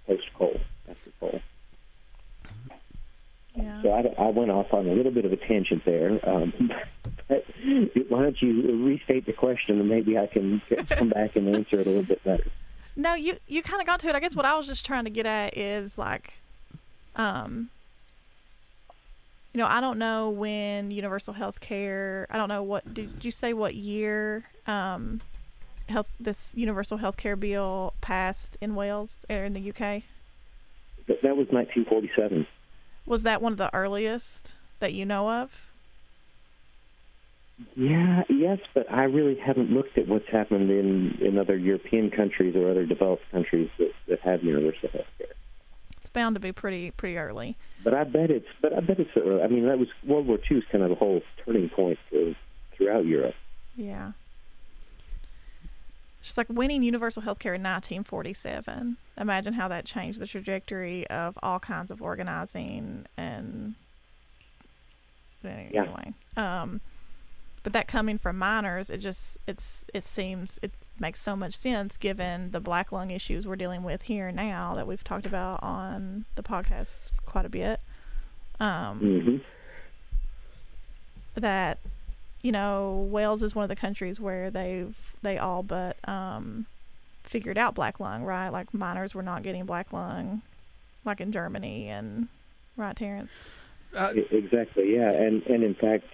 post 0.07 0.23
coal 0.37 0.59
after 0.89 1.11
coal. 1.19 1.41
Yeah. 3.55 3.81
So 3.81 3.91
I, 3.91 4.23
I 4.23 4.29
went 4.29 4.51
off 4.51 4.73
on 4.73 4.87
a 4.87 4.93
little 4.93 5.11
bit 5.11 5.25
of 5.25 5.33
a 5.33 5.37
tangent 5.37 5.83
there. 5.85 6.19
Um, 6.27 6.71
but 7.27 7.45
why 8.09 8.21
don't 8.21 8.41
you 8.41 8.85
restate 8.85 9.25
the 9.25 9.33
question 9.33 9.79
and 9.79 9.89
maybe 9.89 10.17
I 10.17 10.27
can 10.27 10.61
come 10.89 11.09
back 11.09 11.35
and 11.35 11.53
answer 11.55 11.79
it 11.79 11.87
a 11.87 11.89
little 11.89 12.03
bit 12.03 12.23
better. 12.23 12.45
No, 12.95 13.13
you 13.13 13.37
you 13.47 13.61
kind 13.61 13.79
of 13.79 13.85
got 13.85 13.99
to 14.01 14.09
it. 14.09 14.15
I 14.15 14.19
guess 14.19 14.35
what 14.35 14.45
I 14.45 14.55
was 14.55 14.65
just 14.65 14.85
trying 14.85 15.03
to 15.03 15.11
get 15.11 15.27
at 15.27 15.55
is 15.55 15.99
like, 15.99 16.33
um, 17.15 17.69
you 19.53 19.59
know, 19.59 19.67
I 19.67 19.81
don't 19.81 19.99
know 19.99 20.29
when 20.29 20.89
universal 20.89 21.33
health 21.33 21.59
care. 21.59 22.27
I 22.31 22.37
don't 22.37 22.49
know 22.49 22.63
what 22.63 22.91
did 22.93 23.23
you 23.23 23.29
say 23.29 23.53
what 23.53 23.75
year 23.75 24.45
um, 24.65 25.21
health 25.89 26.07
this 26.19 26.51
universal 26.55 26.97
health 26.97 27.17
care 27.17 27.35
bill 27.35 27.93
passed 28.01 28.57
in 28.61 28.75
Wales 28.75 29.17
or 29.29 29.43
in 29.43 29.53
the 29.53 29.69
UK. 29.69 30.03
But 31.07 31.21
that 31.21 31.37
was 31.37 31.47
1947. 31.49 32.45
Was 33.05 33.23
that 33.23 33.41
one 33.41 33.53
of 33.53 33.57
the 33.57 33.73
earliest 33.73 34.53
that 34.79 34.93
you 34.93 35.05
know 35.05 35.29
of? 35.29 35.67
Yeah, 37.75 38.23
yes, 38.29 38.59
but 38.73 38.91
I 38.91 39.03
really 39.03 39.35
haven't 39.35 39.71
looked 39.71 39.97
at 39.97 40.07
what's 40.07 40.27
happened 40.27 40.69
in, 40.69 41.17
in 41.19 41.37
other 41.39 41.57
European 41.57 42.11
countries 42.11 42.55
or 42.55 42.69
other 42.69 42.85
developed 42.85 43.23
countries 43.31 43.69
that, 43.79 43.91
that 44.07 44.19
have 44.19 44.43
universal 44.43 44.89
health 44.89 45.07
care. 45.17 45.27
It's 46.01 46.09
bound 46.11 46.35
to 46.35 46.39
be 46.39 46.51
pretty 46.51 46.91
pretty 46.91 47.17
early. 47.17 47.55
But 47.83 47.93
I 47.93 48.03
bet 48.03 48.29
it's 48.29 48.47
but 48.61 48.73
I 48.73 48.81
bet 48.81 48.99
it's 48.99 49.09
uh, 49.17 49.41
I 49.41 49.47
mean 49.47 49.65
that 49.65 49.79
was 49.79 49.87
World 50.05 50.27
War 50.27 50.37
II 50.49 50.57
is 50.57 50.63
kind 50.71 50.83
of 50.83 50.89
the 50.89 50.95
whole 50.95 51.21
turning 51.45 51.69
point 51.69 51.97
for 52.09 52.35
throughout 52.75 53.05
Europe. 53.05 53.35
Yeah. 53.75 54.11
Just 56.21 56.37
like 56.37 56.47
winning 56.49 56.83
universal 56.83 57.21
health 57.21 57.39
care 57.39 57.53
in 57.53 57.61
1947. 57.61 58.97
Imagine 59.17 59.53
how 59.53 59.67
that 59.67 59.85
changed 59.85 60.19
the 60.19 60.27
trajectory 60.27 61.07
of 61.07 61.37
all 61.43 61.59
kinds 61.59 61.91
of 61.91 62.01
organizing 62.01 63.05
and 63.17 63.75
Yeah. 65.43 65.83
anyway. 65.83 66.13
Um, 66.35 66.81
but 67.63 67.73
that 67.73 67.87
coming 67.87 68.17
from 68.17 68.37
miners, 68.37 68.89
it 68.89 68.97
just 68.97 69.37
it's 69.47 69.83
it 69.93 70.05
seems 70.05 70.59
it 70.61 70.71
makes 70.99 71.21
so 71.21 71.35
much 71.35 71.55
sense 71.55 71.97
given 71.97 72.51
the 72.51 72.59
black 72.59 72.91
lung 72.91 73.11
issues 73.11 73.45
we're 73.45 73.55
dealing 73.55 73.83
with 73.83 74.03
here 74.03 74.31
now 74.31 74.73
that 74.75 74.87
we've 74.87 75.03
talked 75.03 75.25
about 75.25 75.61
on 75.61 76.25
the 76.35 76.43
podcast 76.43 76.97
quite 77.25 77.45
a 77.45 77.49
bit. 77.49 77.79
Um, 78.59 78.99
hmm 78.99 79.37
that 81.35 81.77
you 82.47 82.53
know 82.53 83.05
Wales 83.11 83.43
is 83.43 83.53
one 83.53 83.63
of 83.63 83.69
the 83.69 83.75
countries 83.75 84.21
where 84.21 84.49
they've 84.49 84.95
they 85.21 85.37
all 85.37 85.63
but 85.63 85.97
um, 86.07 86.65
figured 87.23 87.57
out 87.57 87.75
black 87.75 87.99
lung, 87.99 88.23
right? 88.23 88.47
Like 88.47 88.73
miners 88.73 89.13
were 89.13 89.21
not 89.21 89.43
getting 89.43 89.65
black 89.65 89.91
lung, 89.91 90.41
like 91.03 91.19
in 91.19 91.33
Germany 91.33 91.89
and 91.89 92.29
right, 92.77 92.95
Tarence. 92.95 93.31
E- 94.15 94.27
Exactly, 94.31 94.95
yeah, 94.95 95.11
and 95.11 95.43
and 95.43 95.61
in 95.61 95.75
fact, 95.75 96.05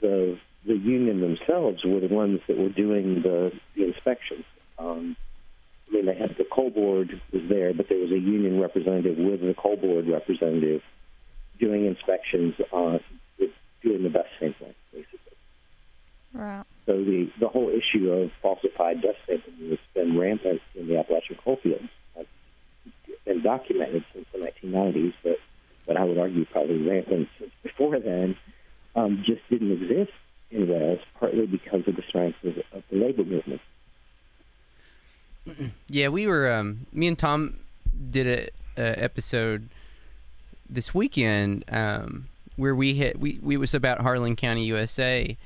the 0.00 0.38
the 0.64 0.76
union 0.76 1.20
themselves 1.20 1.82
were 1.84 1.98
the 1.98 2.14
ones 2.14 2.38
that 2.46 2.56
were 2.56 2.68
doing 2.68 3.22
the, 3.22 3.50
the 3.74 3.82
inspections. 3.82 4.44
Um, 4.78 5.16
I 5.88 5.94
mean, 5.94 6.06
they 6.06 6.14
had 6.14 6.36
the 6.38 6.44
coal 6.44 6.70
board 6.70 7.20
was 7.32 7.42
there, 7.48 7.74
but 7.74 7.88
there 7.88 7.98
was 7.98 8.12
a 8.12 8.20
union 8.20 8.60
representative 8.60 9.18
with 9.18 9.40
the 9.40 9.52
coal 9.60 9.76
board 9.76 10.06
representative 10.06 10.80
doing 11.58 11.86
inspections 11.86 12.54
on 12.70 13.00
doing 13.82 14.04
the 14.04 14.10
best 14.10 14.28
sampling, 14.38 14.74
basically. 14.76 14.76
Right. 16.32 16.64
So 16.86 17.02
the 17.04 17.30
the 17.38 17.48
whole 17.48 17.68
issue 17.70 18.10
of 18.10 18.30
falsified 18.40 19.02
dust 19.02 19.18
sampling 19.26 19.70
has 19.70 19.78
been 19.94 20.18
rampant 20.18 20.60
in 20.74 20.88
the 20.88 20.98
Appalachian 20.98 21.38
coal 21.42 21.56
fields. 21.62 21.88
It's 22.16 23.24
been 23.24 23.42
documented 23.42 24.04
since 24.12 24.26
the 24.32 24.38
1990s, 24.38 25.14
but 25.22 25.38
but 25.86 25.96
I 25.96 26.04
would 26.04 26.18
argue 26.18 26.44
probably 26.46 26.86
rampant 26.88 27.28
since 27.38 27.52
before 27.62 27.98
then. 27.98 28.36
Um, 28.94 29.22
just 29.24 29.40
didn't 29.48 29.72
exist 29.72 30.12
in 30.50 30.68
Wales, 30.68 31.00
partly 31.18 31.46
because 31.46 31.86
of 31.88 31.96
the 31.96 32.02
strength 32.02 32.36
of, 32.44 32.58
of 32.72 32.82
the 32.90 32.96
labor 32.96 33.24
movement. 33.24 33.60
Yeah, 35.88 36.08
we 36.08 36.26
were. 36.26 36.50
Um, 36.52 36.86
me 36.92 37.08
and 37.08 37.18
Tom 37.18 37.58
did 38.10 38.26
a, 38.76 38.80
a 38.80 39.02
episode 39.02 39.68
this 40.70 40.94
weekend 40.94 41.64
um, 41.68 42.28
where 42.56 42.76
we 42.76 42.94
hit. 42.94 43.18
We, 43.18 43.40
we 43.42 43.56
was 43.56 43.74
about 43.74 44.02
Harlan 44.02 44.36
County, 44.36 44.64
USA, 44.66 45.36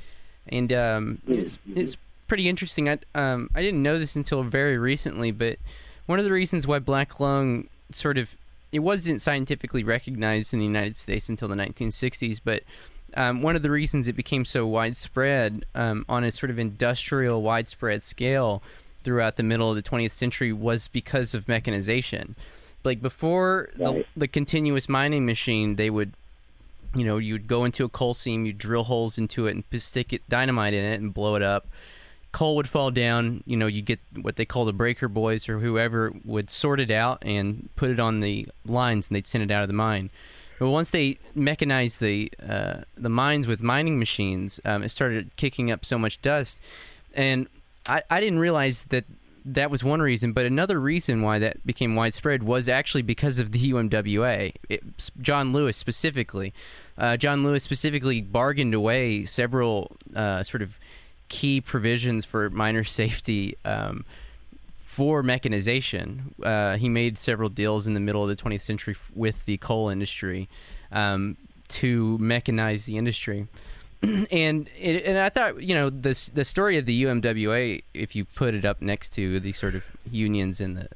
and 0.48 0.72
um, 0.72 1.18
it's, 1.26 1.58
Mhm. 1.68 1.76
it's 1.76 1.96
pretty 2.28 2.48
interesting. 2.48 2.88
I 2.88 2.98
um, 3.14 3.50
I 3.54 3.62
didn't 3.62 3.82
know 3.82 3.98
this 3.98 4.16
until 4.16 4.42
very 4.42 4.78
recently, 4.78 5.30
but 5.30 5.58
one 6.06 6.18
of 6.18 6.24
the 6.24 6.32
reasons 6.32 6.66
why 6.66 6.78
black 6.78 7.20
lung 7.20 7.68
sort 7.92 8.18
of 8.18 8.30
it 8.72 8.80
wasn't 8.80 9.22
scientifically 9.22 9.84
recognized 9.84 10.52
in 10.52 10.58
the 10.58 10.66
United 10.66 10.98
States 10.98 11.28
until 11.28 11.48
the 11.48 11.54
1960s, 11.54 12.40
but 12.44 12.62
um, 13.14 13.40
one 13.40 13.56
of 13.56 13.62
the 13.62 13.70
reasons 13.70 14.08
it 14.08 14.16
became 14.16 14.44
so 14.44 14.66
widespread 14.66 15.64
um, 15.74 16.04
on 16.08 16.24
a 16.24 16.30
sort 16.32 16.50
of 16.50 16.58
industrial 16.58 17.40
widespread 17.42 18.02
scale 18.02 18.62
throughout 19.04 19.36
the 19.36 19.42
middle 19.44 19.70
of 19.70 19.76
the 19.76 19.82
20th 19.82 20.10
century 20.10 20.52
was 20.52 20.88
because 20.88 21.32
of 21.32 21.46
mechanization. 21.48 22.34
Like 22.84 23.00
before 23.00 23.70
the 23.76 24.04
the 24.16 24.28
continuous 24.28 24.88
mining 24.88 25.24
machine, 25.26 25.76
they 25.76 25.90
would 25.90 26.12
you 26.94 27.04
know, 27.04 27.18
you'd 27.18 27.46
go 27.46 27.64
into 27.64 27.84
a 27.84 27.88
coal 27.88 28.14
seam, 28.14 28.46
you'd 28.46 28.58
drill 28.58 28.84
holes 28.84 29.18
into 29.18 29.46
it 29.46 29.54
and 29.54 29.82
stick 29.82 30.12
it 30.12 30.28
dynamite 30.28 30.74
in 30.74 30.84
it 30.84 31.00
and 31.00 31.12
blow 31.12 31.34
it 31.34 31.42
up. 31.42 31.66
Coal 32.32 32.56
would 32.56 32.68
fall 32.68 32.90
down. 32.90 33.42
You 33.46 33.56
know, 33.56 33.66
you'd 33.66 33.86
get 33.86 34.00
what 34.20 34.36
they 34.36 34.44
call 34.44 34.64
the 34.64 34.72
breaker 34.72 35.08
boys 35.08 35.48
or 35.48 35.58
whoever 35.58 36.12
would 36.24 36.50
sort 36.50 36.80
it 36.80 36.90
out 36.90 37.18
and 37.22 37.68
put 37.76 37.90
it 37.90 37.98
on 37.98 38.20
the 38.20 38.46
lines, 38.66 39.08
and 39.08 39.16
they'd 39.16 39.26
send 39.26 39.42
it 39.42 39.50
out 39.50 39.62
of 39.62 39.68
the 39.68 39.74
mine. 39.74 40.10
But 40.58 40.70
once 40.70 40.90
they 40.90 41.18
mechanized 41.34 42.00
the 42.00 42.32
uh, 42.46 42.82
the 42.94 43.08
mines 43.08 43.46
with 43.46 43.62
mining 43.62 43.98
machines, 43.98 44.60
um, 44.64 44.82
it 44.82 44.90
started 44.90 45.34
kicking 45.36 45.70
up 45.70 45.84
so 45.84 45.98
much 45.98 46.20
dust, 46.22 46.60
and 47.14 47.46
I, 47.86 48.02
I 48.10 48.20
didn't 48.20 48.38
realize 48.38 48.84
that 48.84 49.04
that 49.46 49.70
was 49.70 49.82
one 49.84 50.02
reason. 50.02 50.32
But 50.32 50.44
another 50.44 50.78
reason 50.80 51.22
why 51.22 51.38
that 51.38 51.64
became 51.64 51.94
widespread 51.94 52.42
was 52.42 52.68
actually 52.68 53.02
because 53.02 53.38
of 53.38 53.52
the 53.52 53.72
UMWA. 53.72 54.52
It, 54.68 54.82
John 55.20 55.52
Lewis 55.52 55.76
specifically, 55.76 56.52
uh, 56.98 57.16
John 57.16 57.44
Lewis 57.44 57.62
specifically 57.62 58.20
bargained 58.20 58.74
away 58.74 59.24
several 59.24 59.96
uh, 60.14 60.42
sort 60.42 60.62
of 60.62 60.78
key 61.28 61.60
provisions 61.60 62.24
for 62.24 62.50
miner 62.50 62.84
safety. 63.00 63.56
Um, 63.64 64.04
for 64.96 65.22
mechanization. 65.22 66.34
Uh, 66.42 66.78
he 66.78 66.88
made 66.88 67.18
several 67.18 67.50
deals 67.50 67.86
in 67.86 67.92
the 67.92 68.00
middle 68.00 68.22
of 68.22 68.30
the 68.30 68.42
20th 68.42 68.62
century 68.62 68.96
with 69.14 69.44
the 69.44 69.58
coal 69.58 69.90
industry 69.90 70.48
um, 70.90 71.36
to 71.68 72.16
mechanize 72.16 72.86
the 72.86 72.96
industry. 72.96 73.46
and 74.30 74.68
it, 74.78 75.04
and 75.04 75.18
I 75.18 75.28
thought 75.28 75.62
you 75.62 75.74
know 75.74 75.90
the 75.90 76.30
the 76.34 76.44
story 76.44 76.78
of 76.78 76.86
the 76.86 77.04
UMWA, 77.04 77.82
if 77.94 78.14
you 78.14 78.24
put 78.24 78.54
it 78.54 78.64
up 78.64 78.80
next 78.80 79.10
to 79.14 79.40
the 79.40 79.52
sort 79.52 79.74
of 79.74 79.90
unions 80.10 80.60
in 80.60 80.74
the 80.74 80.88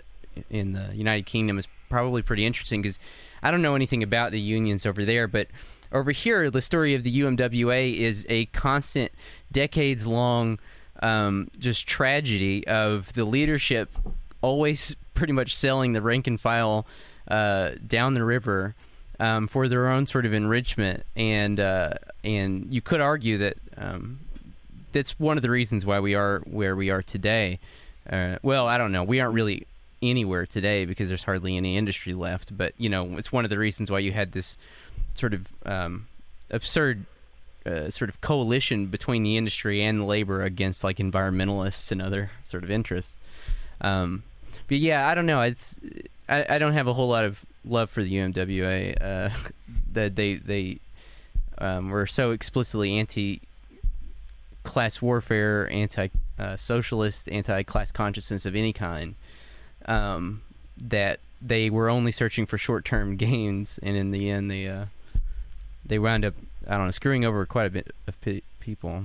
in 0.49 0.73
the 0.73 0.95
United 0.95 1.27
Kingdom, 1.27 1.59
is 1.59 1.69
probably 1.89 2.23
pretty 2.23 2.47
interesting 2.47 2.83
because 2.83 2.99
I 3.43 3.51
don't 3.51 3.63
know 3.63 3.75
anything 3.75 4.03
about 4.03 4.33
the 4.33 4.41
unions 4.41 4.87
over 4.87 5.05
there, 5.05 5.27
but 5.27 5.49
over 5.93 6.13
here, 6.13 6.51
the 6.51 6.63
story 6.63 6.95
of 6.95 7.03
the 7.03 7.21
UMWA 7.21 7.97
is 7.97 8.25
a 8.29 8.47
constant, 8.47 9.11
decades 9.51 10.07
long 10.07 10.59
um, 11.03 11.51
just 11.59 11.87
tragedy 11.87 12.67
of 12.67 13.13
the 13.15 13.25
leadership 13.25 13.91
always 14.43 14.95
pretty 15.15 15.33
much 15.33 15.57
selling 15.57 15.93
the 15.93 16.03
rank 16.03 16.27
and 16.27 16.41
file 16.41 16.87
uh, 17.29 17.73
down 17.87 18.15
the 18.15 18.25
river 18.25 18.75
um, 19.21 19.47
for 19.47 19.69
their 19.69 19.89
own 19.89 20.07
sort 20.07 20.27
of 20.27 20.33
enrichment, 20.33 21.05
and 21.15 21.61
uh, 21.61 21.95
and 22.25 22.73
you 22.73 22.81
could 22.81 23.01
argue 23.01 23.39
that 23.39 23.57
um, 23.77 24.19
that's 24.93 25.21
one 25.21 25.37
of 25.37 25.43
the 25.43 25.51
reasons 25.51 25.85
why 25.87 26.01
we 26.01 26.15
are 26.15 26.41
where 26.47 26.75
we 26.75 26.91
are 26.91 27.03
today. 27.03 27.61
Uh, 28.09 28.37
well, 28.43 28.67
I 28.67 28.79
don't 28.79 28.93
know. 28.93 29.05
We 29.05 29.21
aren't 29.21 29.35
really 29.35 29.67
anywhere 30.03 30.47
today 30.47 30.87
because 30.87 31.09
there's 31.09 31.25
hardly 31.25 31.57
any 31.59 31.77
industry 31.77 32.15
left. 32.15 32.57
But 32.57 32.73
you 32.79 32.89
know, 32.89 33.19
it's 33.19 33.31
one 33.31 33.45
of 33.45 33.51
the 33.51 33.59
reasons 33.59 33.91
why 33.91 33.99
you 33.99 34.13
had 34.13 34.33
this 34.33 34.57
sort 35.15 35.35
of 35.35 35.47
um, 35.67 36.07
absurd 36.51 37.05
uh, 37.67 37.91
sort 37.91 38.09
of 38.09 38.23
coalition 38.23 38.87
between 38.87 39.23
the 39.23 39.37
industry 39.37 39.85
and 39.85 40.07
labor 40.07 40.43
against 40.43 40.83
like 40.83 40.97
environmentalists 40.97 41.93
and 41.93 42.01
other 42.01 42.31
sort 42.45 42.65
of 42.65 42.71
interests. 42.71 43.19
Um, 43.83 44.23
but 44.67 44.79
yeah, 44.79 45.07
I 45.07 45.15
don't 45.15 45.27
know. 45.27 45.43
It's 45.43 45.77
I, 46.27 46.47
I 46.49 46.59
don't 46.59 46.73
have 46.73 46.87
a 46.87 46.95
whole 46.95 47.09
lot 47.09 47.27
of 47.27 47.45
love 47.65 47.91
for 47.91 48.03
the 48.03 48.13
UMWA. 48.13 48.97
Uh, 49.01 49.31
that 49.93 50.17
they 50.17 50.35
they 50.35 50.79
um, 51.59 51.91
were 51.91 52.07
so 52.07 52.31
explicitly 52.31 52.99
anti 52.99 53.43
class 54.63 55.01
warfare, 55.01 55.69
anti 55.71 56.09
uh, 56.39 56.57
socialist, 56.57 57.29
anti 57.29 57.63
class 57.63 57.93
consciousness 57.93 58.47
of 58.47 58.55
any 58.55 58.73
kind. 58.73 59.15
Um, 59.87 60.43
that 60.79 61.21
they 61.43 61.71
were 61.71 61.89
only 61.89 62.13
searching 62.13 62.47
for 62.47 62.59
short 62.59 62.85
term 62.85 63.17
gains, 63.17 63.79
and 63.83 63.97
in 63.97 64.11
the 64.11 64.31
end, 64.31 64.51
they 64.51 64.69
uh, 64.69 64.87
they 65.85 65.99
wound 65.99 66.25
up 66.25 66.35
I 66.69 66.77
don't 66.77 66.87
know 66.87 66.93
screwing 66.93 67.25
over 67.25 67.45
quite 67.47 67.67
a 67.67 67.71
bit 67.71 67.95
of 68.07 68.21
pe- 68.21 68.43
people. 68.61 69.05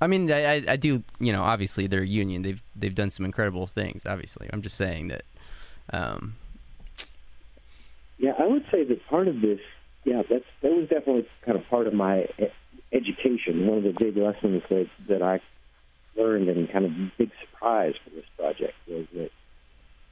I 0.00 0.08
mean, 0.08 0.30
I, 0.30 0.44
I, 0.44 0.64
I 0.68 0.76
do 0.76 1.02
you 1.20 1.32
know 1.32 1.42
obviously 1.42 1.86
they're 1.86 2.02
a 2.02 2.06
union. 2.06 2.42
They've 2.42 2.62
they've 2.76 2.94
done 2.94 3.10
some 3.10 3.24
incredible 3.24 3.66
things. 3.66 4.04
Obviously, 4.06 4.48
I'm 4.52 4.62
just 4.62 4.76
saying 4.76 5.08
that. 5.08 5.24
Um, 5.92 6.36
Yeah, 8.24 8.32
I 8.38 8.46
would 8.46 8.64
say 8.72 8.84
that 8.84 9.06
part 9.06 9.28
of 9.28 9.42
this, 9.42 9.58
yeah, 10.04 10.22
that's 10.22 10.46
that 10.62 10.72
was 10.72 10.88
definitely 10.88 11.28
kind 11.44 11.58
of 11.58 11.68
part 11.68 11.86
of 11.86 11.92
my 11.92 12.26
education. 12.90 13.66
One 13.66 13.76
of 13.76 13.84
the 13.84 13.92
big 13.92 14.16
lessons 14.16 14.62
that 14.70 14.88
that 15.10 15.20
I 15.20 15.42
learned 16.16 16.48
and 16.48 16.72
kind 16.72 16.86
of 16.86 16.92
big 17.18 17.30
surprise 17.42 17.92
for 18.02 18.08
this 18.08 18.24
project 18.38 18.72
was 18.88 19.04
that, 19.12 19.30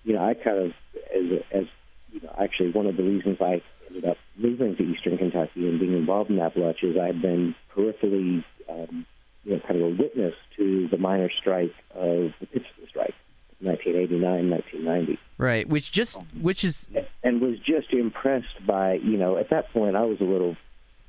you 0.04 0.12
know, 0.12 0.22
I 0.22 0.34
kind 0.34 0.58
of 0.58 0.72
as 1.16 1.40
as 1.52 1.64
you 2.12 2.20
know, 2.20 2.34
actually 2.38 2.72
one 2.72 2.84
of 2.84 2.98
the 2.98 3.02
reasons 3.02 3.38
I 3.40 3.62
ended 3.86 4.04
up 4.04 4.18
moving 4.36 4.76
to 4.76 4.82
Eastern 4.82 5.16
Kentucky 5.16 5.66
and 5.66 5.80
being 5.80 5.96
involved 5.96 6.28
in 6.28 6.36
Appalachia 6.36 6.90
is 6.90 6.98
I 7.00 7.06
had 7.06 7.22
been 7.22 7.54
peripherally, 7.74 8.44
um, 8.68 9.06
you 9.44 9.54
know, 9.54 9.60
kind 9.66 9.80
of 9.80 9.86
a 9.88 10.02
witness 10.02 10.34
to 10.58 10.86
the 10.88 10.98
miner 10.98 11.30
strike 11.40 11.72
of 11.94 12.34
the 12.40 12.46
Pittston 12.46 12.88
strike, 12.90 13.14
1989, 13.62 14.50
1990 14.50 15.18
right, 15.38 15.68
which 15.68 15.90
just 15.90 16.20
which 16.40 16.64
is 16.64 16.88
and 17.22 17.40
was 17.40 17.58
just 17.58 17.92
impressed 17.92 18.66
by 18.66 18.94
you 18.94 19.16
know 19.16 19.36
at 19.36 19.50
that 19.50 19.72
point 19.72 19.96
I 19.96 20.04
was 20.04 20.20
a 20.20 20.24
little 20.24 20.56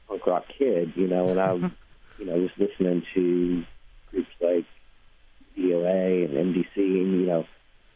punk 0.08 0.26
rock 0.26 0.46
kid 0.58 0.94
you 0.96 1.08
know 1.08 1.30
and 1.30 1.40
I 1.40 1.54
you 2.20 2.26
know 2.26 2.36
was 2.36 2.52
listening 2.58 3.04
to 3.14 3.64
groups 4.12 4.30
like 4.42 4.66
DOA 5.58 6.26
and 6.26 6.56
MDC 6.56 6.76
and 6.76 7.22
you 7.22 7.26
know 7.28 7.46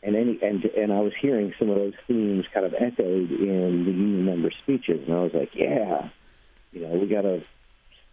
and 0.03 0.15
any 0.15 0.39
and 0.41 0.63
and 0.65 0.93
I 0.93 0.99
was 1.01 1.13
hearing 1.19 1.53
some 1.57 1.69
of 1.69 1.75
those 1.75 1.93
themes 2.07 2.45
kind 2.53 2.65
of 2.65 2.73
echoed 2.73 3.31
in 3.31 3.85
the 3.85 3.91
union 3.91 4.25
member 4.25 4.51
speeches 4.63 5.01
and 5.07 5.15
I 5.15 5.21
was 5.21 5.33
like 5.33 5.55
yeah 5.55 6.09
you 6.71 6.81
know 6.81 6.97
we 6.97 7.07
got 7.07 7.21
to 7.21 7.43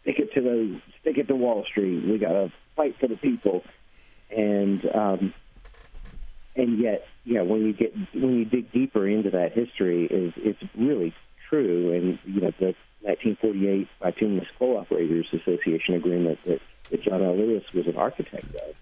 stick 0.04 0.18
it 0.18 0.32
to 0.34 0.40
the 0.40 0.80
stick 1.00 1.18
it 1.18 1.28
to 1.28 1.34
Wall 1.34 1.64
Street. 1.70 2.04
We 2.06 2.18
got 2.18 2.32
to 2.32 2.52
fight 2.76 2.96
for 3.00 3.08
the 3.08 3.16
people. 3.16 3.62
And 4.30 4.84
um 4.94 5.34
and 6.56 6.78
yet, 6.78 7.06
yeah, 7.24 7.42
when 7.42 7.64
you 7.66 7.72
get 7.72 7.94
when 8.14 8.38
you 8.38 8.44
dig 8.44 8.70
deeper 8.70 9.06
into 9.06 9.30
that 9.30 9.52
history, 9.52 10.06
is 10.06 10.32
it's 10.36 10.62
really 10.76 11.12
true. 11.48 11.92
And 11.92 12.18
you 12.24 12.40
know, 12.42 12.52
the 12.58 12.74
1948 13.02 13.88
Bituminous 14.00 14.48
Coal 14.58 14.78
Operators 14.78 15.26
Association 15.32 15.94
agreement 15.94 16.38
that, 16.46 16.60
that 16.90 17.02
John 17.02 17.22
L. 17.22 17.36
Lewis 17.36 17.64
was 17.74 17.86
an 17.86 17.96
architect 17.96 18.46
of, 18.54 18.74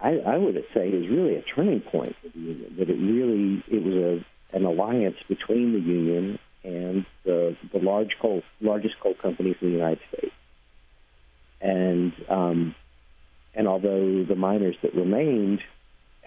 I, 0.00 0.18
I 0.18 0.36
would 0.36 0.62
say 0.74 0.88
is 0.88 1.08
really 1.08 1.36
a 1.36 1.42
turning 1.42 1.80
point 1.80 2.14
for 2.22 2.28
the 2.28 2.38
union. 2.38 2.76
That 2.78 2.90
it 2.90 2.94
really 2.94 3.64
it 3.68 3.82
was 3.82 3.94
a 3.94 4.56
an 4.56 4.64
alliance 4.64 5.16
between 5.26 5.72
the 5.72 5.80
union 5.80 6.38
and 6.64 7.06
the 7.24 7.56
the 7.72 7.78
large 7.78 8.16
coal 8.20 8.42
largest 8.60 9.00
coal 9.00 9.14
companies 9.14 9.56
in 9.62 9.68
the 9.68 9.74
United 9.74 10.00
States. 10.12 10.34
And 11.62 12.12
um, 12.28 12.74
and 13.54 13.66
although 13.66 14.22
the 14.24 14.36
miners 14.36 14.76
that 14.82 14.94
remained 14.94 15.62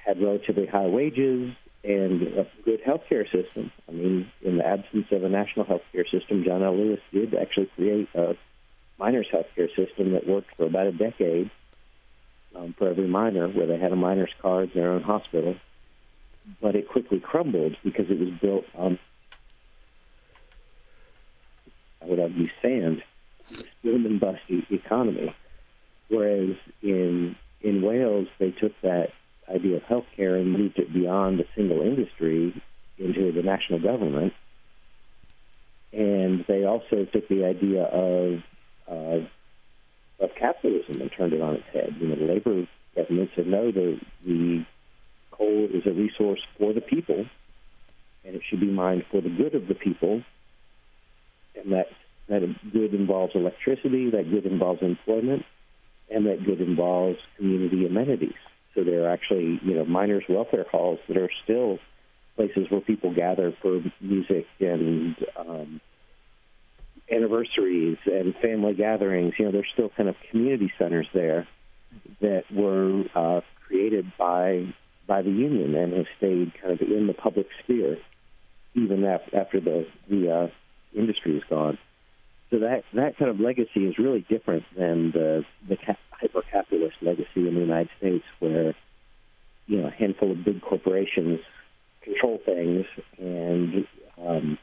had 0.05 0.21
relatively 0.21 0.65
high 0.65 0.87
wages 0.87 1.55
and 1.83 2.21
a 2.21 2.47
good 2.63 2.83
healthcare 2.83 3.25
system. 3.31 3.71
I 3.87 3.91
mean, 3.91 4.31
in 4.41 4.57
the 4.57 4.65
absence 4.65 5.07
of 5.11 5.23
a 5.23 5.29
national 5.29 5.65
healthcare 5.65 6.09
system, 6.09 6.43
John 6.43 6.63
L. 6.63 6.75
Lewis 6.75 6.99
did 7.11 7.33
actually 7.33 7.67
create 7.75 8.07
a 8.13 8.35
miners' 8.99 9.27
healthcare 9.33 9.69
system 9.75 10.13
that 10.13 10.27
worked 10.27 10.55
for 10.55 10.65
about 10.65 10.87
a 10.87 10.91
decade 10.91 11.49
um, 12.55 12.75
for 12.77 12.87
every 12.87 13.07
miner, 13.07 13.47
where 13.47 13.65
they 13.65 13.79
had 13.79 13.91
a 13.91 13.95
miner's 13.95 14.33
card, 14.41 14.71
in 14.73 14.81
their 14.81 14.91
own 14.91 15.01
hospital. 15.01 15.55
But 16.61 16.75
it 16.75 16.87
quickly 16.87 17.19
crumbled 17.19 17.77
because 17.83 18.09
it 18.09 18.19
was 18.19 18.29
built 18.41 18.65
on, 18.75 18.99
I 22.01 22.05
would 22.05 22.19
argue, 22.19 22.47
sand, 22.61 23.03
boom 23.83 24.05
and 24.05 24.19
bust 24.19 24.41
economy. 24.49 25.35
Whereas 26.09 26.55
in 26.81 27.35
in 27.61 27.81
Wales, 27.81 28.27
they 28.39 28.51
took 28.51 28.73
that 28.81 29.11
idea 29.49 29.77
of 29.77 29.83
healthcare 29.83 30.39
and 30.39 30.51
moved 30.51 30.77
it 30.77 30.93
beyond 30.93 31.39
a 31.39 31.45
single 31.55 31.81
industry 31.81 32.61
into 32.97 33.31
the 33.31 33.41
national 33.41 33.79
government. 33.79 34.33
And 35.93 36.45
they 36.47 36.63
also 36.63 37.05
took 37.11 37.27
the 37.27 37.45
idea 37.45 37.83
of 37.83 38.39
of, 38.87 39.27
of 40.19 40.29
capitalism 40.39 41.01
and 41.01 41.11
turned 41.15 41.33
it 41.33 41.41
on 41.41 41.55
its 41.55 41.67
head. 41.73 41.95
You 41.99 42.07
know, 42.07 42.15
the 42.15 42.25
labor 42.25 42.67
government 42.95 43.31
said 43.35 43.47
no, 43.47 43.71
the 43.71 43.99
the 44.25 44.65
coal 45.31 45.67
is 45.73 45.85
a 45.85 45.91
resource 45.91 46.41
for 46.57 46.73
the 46.73 46.81
people, 46.81 47.25
and 48.25 48.35
it 48.35 48.41
should 48.49 48.61
be 48.61 48.71
mined 48.71 49.05
for 49.11 49.21
the 49.21 49.29
good 49.29 49.55
of 49.55 49.67
the 49.67 49.75
people. 49.75 50.23
And 51.55 51.73
that 51.73 51.87
that 52.29 52.41
good 52.71 52.93
involves 52.93 53.35
electricity, 53.35 54.11
that 54.11 54.29
good 54.29 54.45
involves 54.45 54.81
employment, 54.81 55.43
and 56.09 56.25
that 56.27 56.45
good 56.45 56.61
involves 56.61 57.19
community 57.37 57.85
amenities. 57.85 58.33
So 58.75 58.83
there 58.83 59.05
are 59.05 59.09
actually, 59.09 59.59
you 59.63 59.75
know, 59.75 59.85
miners' 59.85 60.23
welfare 60.29 60.65
halls 60.71 60.99
that 61.07 61.17
are 61.17 61.29
still 61.43 61.79
places 62.35 62.67
where 62.69 62.81
people 62.81 63.13
gather 63.13 63.53
for 63.61 63.81
music 63.99 64.47
and 64.59 65.15
um, 65.37 65.81
anniversaries 67.11 67.97
and 68.05 68.33
family 68.41 68.73
gatherings. 68.73 69.33
You 69.37 69.45
know, 69.45 69.51
there's 69.51 69.67
still 69.73 69.89
kind 69.89 70.07
of 70.07 70.15
community 70.29 70.71
centers 70.79 71.07
there 71.13 71.47
that 72.21 72.43
were 72.51 73.03
uh, 73.13 73.41
created 73.67 74.11
by 74.17 74.73
by 75.07 75.21
the 75.21 75.29
union 75.29 75.75
and 75.75 75.93
have 75.93 76.05
stayed 76.17 76.53
kind 76.61 76.73
of 76.73 76.81
in 76.81 77.07
the 77.07 77.13
public 77.13 77.47
sphere 77.63 77.97
even 78.73 79.03
af- 79.03 79.33
after 79.33 79.59
the 79.59 79.85
the 80.09 80.31
uh, 80.31 80.47
industry 80.97 81.35
is 81.37 81.43
gone. 81.49 81.77
so 82.49 82.59
that 82.59 82.83
that 82.93 83.17
kind 83.17 83.29
of 83.31 83.39
legacy 83.39 83.85
is 83.85 83.97
really 83.97 84.25
different 84.29 84.63
than 84.77 85.11
the 85.11 85.43
the 85.67 85.77
cap- 86.21 86.31
hyper 86.33 86.45
capitalist 86.51 86.95
legacy 87.01 87.47
in 87.47 87.55
the 87.55 87.61
United 87.61 87.89
States, 87.97 88.25
where 88.39 88.75
you 89.67 89.81
know 89.81 89.87
a 89.87 89.91
handful 89.91 90.31
of 90.31 90.43
big 90.43 90.61
corporations 90.61 91.39
control 92.01 92.39
things 92.45 92.85
and 93.19 93.85
um, 94.25 94.57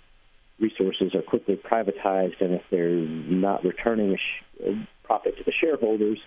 resources 0.61 1.15
are 1.15 1.23
quickly 1.23 1.57
privatized, 1.57 2.41
and 2.41 2.55
if 2.55 2.63
they're 2.71 2.91
not 2.91 3.65
returning 3.65 4.17
a, 4.65 4.87
profit 5.05 5.39
to 5.39 5.45
the 5.45 5.53
shareholders, 5.53 6.19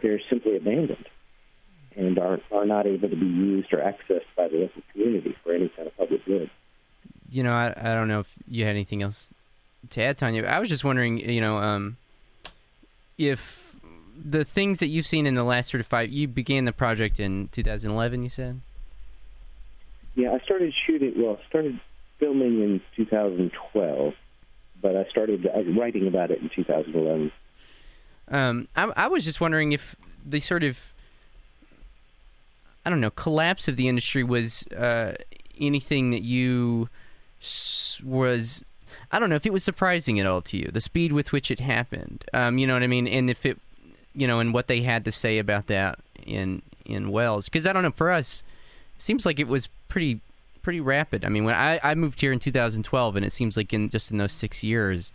they're 0.00 0.20
simply 0.30 0.56
abandoned 0.56 1.08
and 1.96 2.18
are 2.18 2.38
are 2.52 2.66
not 2.66 2.86
able 2.86 3.08
to 3.08 3.16
be 3.16 3.26
used 3.26 3.72
or 3.72 3.78
accessed 3.78 4.26
by 4.36 4.46
the 4.46 4.58
local 4.58 4.82
community 4.92 5.34
for 5.42 5.52
any 5.52 5.68
kind 5.70 5.88
of 5.88 5.96
public 5.96 6.24
good. 6.24 6.50
You 7.30 7.42
know, 7.42 7.52
I, 7.52 7.74
I 7.76 7.94
don't 7.94 8.06
know 8.06 8.20
if 8.20 8.32
you 8.46 8.64
had 8.64 8.70
anything 8.70 9.02
else 9.02 9.30
to 9.90 10.02
add, 10.02 10.18
Tanya. 10.18 10.44
I 10.44 10.60
was 10.60 10.68
just 10.68 10.84
wondering, 10.84 11.18
you 11.18 11.40
know, 11.40 11.58
um, 11.58 11.96
if 13.18 13.65
the 14.24 14.44
things 14.44 14.78
that 14.80 14.86
you've 14.88 15.06
seen 15.06 15.26
in 15.26 15.34
the 15.34 15.44
last 15.44 15.70
sort 15.70 15.80
of 15.80 15.86
five, 15.86 16.10
you 16.10 16.26
began 16.28 16.64
the 16.64 16.72
project 16.72 17.20
in 17.20 17.48
2011, 17.52 18.22
you 18.22 18.28
said? 18.28 18.60
Yeah, 20.14 20.32
I 20.32 20.38
started 20.40 20.72
shooting. 20.86 21.14
Well, 21.16 21.38
started 21.48 21.78
filming 22.18 22.62
in 22.62 22.80
2012, 22.96 24.14
but 24.80 24.96
I 24.96 25.04
started 25.10 25.46
uh, 25.46 25.62
writing 25.78 26.06
about 26.06 26.30
it 26.30 26.40
in 26.40 26.48
2011. 26.48 27.30
Um, 28.28 28.68
I, 28.74 28.92
I 28.96 29.06
was 29.08 29.24
just 29.24 29.40
wondering 29.40 29.72
if 29.72 29.94
the 30.24 30.40
sort 30.40 30.64
of, 30.64 30.78
I 32.84 32.90
don't 32.90 33.00
know, 33.00 33.10
collapse 33.10 33.68
of 33.68 33.76
the 33.76 33.88
industry 33.88 34.24
was 34.24 34.66
uh, 34.68 35.14
anything 35.60 36.10
that 36.10 36.22
you 36.22 36.88
s- 37.40 38.00
was, 38.04 38.64
I 39.12 39.18
don't 39.18 39.28
know, 39.30 39.36
if 39.36 39.46
it 39.46 39.52
was 39.52 39.62
surprising 39.62 40.18
at 40.18 40.26
all 40.26 40.40
to 40.42 40.56
you, 40.56 40.68
the 40.72 40.80
speed 40.80 41.12
with 41.12 41.30
which 41.32 41.50
it 41.50 41.60
happened. 41.60 42.24
Um, 42.32 42.58
you 42.58 42.66
know 42.66 42.72
what 42.72 42.82
I 42.82 42.86
mean? 42.88 43.06
And 43.06 43.28
if 43.30 43.44
it, 43.46 43.58
you 44.16 44.26
know, 44.26 44.40
and 44.40 44.52
what 44.52 44.66
they 44.66 44.80
had 44.80 45.04
to 45.04 45.12
say 45.12 45.38
about 45.38 45.66
that 45.68 45.98
in 46.24 46.62
in 46.84 47.10
Wales, 47.10 47.46
because 47.46 47.66
I 47.66 47.72
don't 47.72 47.82
know, 47.82 47.90
for 47.90 48.10
us, 48.10 48.42
it 48.96 49.02
seems 49.02 49.26
like 49.26 49.38
it 49.38 49.48
was 49.48 49.68
pretty 49.88 50.20
pretty 50.62 50.80
rapid. 50.80 51.24
I 51.24 51.28
mean, 51.28 51.44
when 51.44 51.54
I, 51.54 51.78
I 51.82 51.94
moved 51.94 52.20
here 52.20 52.32
in 52.32 52.40
2012, 52.40 53.16
and 53.16 53.24
it 53.24 53.32
seems 53.32 53.56
like 53.56 53.72
in 53.72 53.88
just 53.88 54.10
in 54.10 54.18
those 54.18 54.32
six 54.32 54.64
years, 54.64 55.12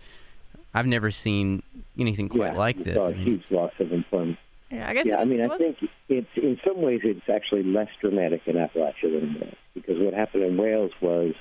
I've 0.73 0.87
never 0.87 1.11
seen 1.11 1.63
anything 1.99 2.29
quite 2.29 2.53
yeah, 2.53 2.57
like 2.57 2.83
this. 2.83 2.95
Saw 2.95 3.07
I 3.07 3.11
a 3.11 3.13
mean, 3.13 3.23
huge 3.23 3.51
loss 3.51 3.73
of 3.79 3.91
employment. 3.91 4.37
Yeah, 4.69 4.89
I 4.89 4.93
guess. 4.93 5.05
Yeah, 5.05 5.17
I 5.17 5.25
mean, 5.25 5.41
I 5.41 5.57
think 5.57 5.77
it's 6.07 6.29
in 6.35 6.57
some 6.65 6.81
ways 6.81 7.01
it's 7.03 7.27
actually 7.27 7.63
less 7.63 7.89
dramatic 7.99 8.43
in 8.45 8.55
Appalachia 8.55 9.03
than 9.03 9.23
in 9.23 9.33
Wales 9.41 9.55
because 9.73 9.99
what 9.99 10.13
happened 10.13 10.43
in 10.43 10.57
Wales 10.57 10.91
was 11.01 11.33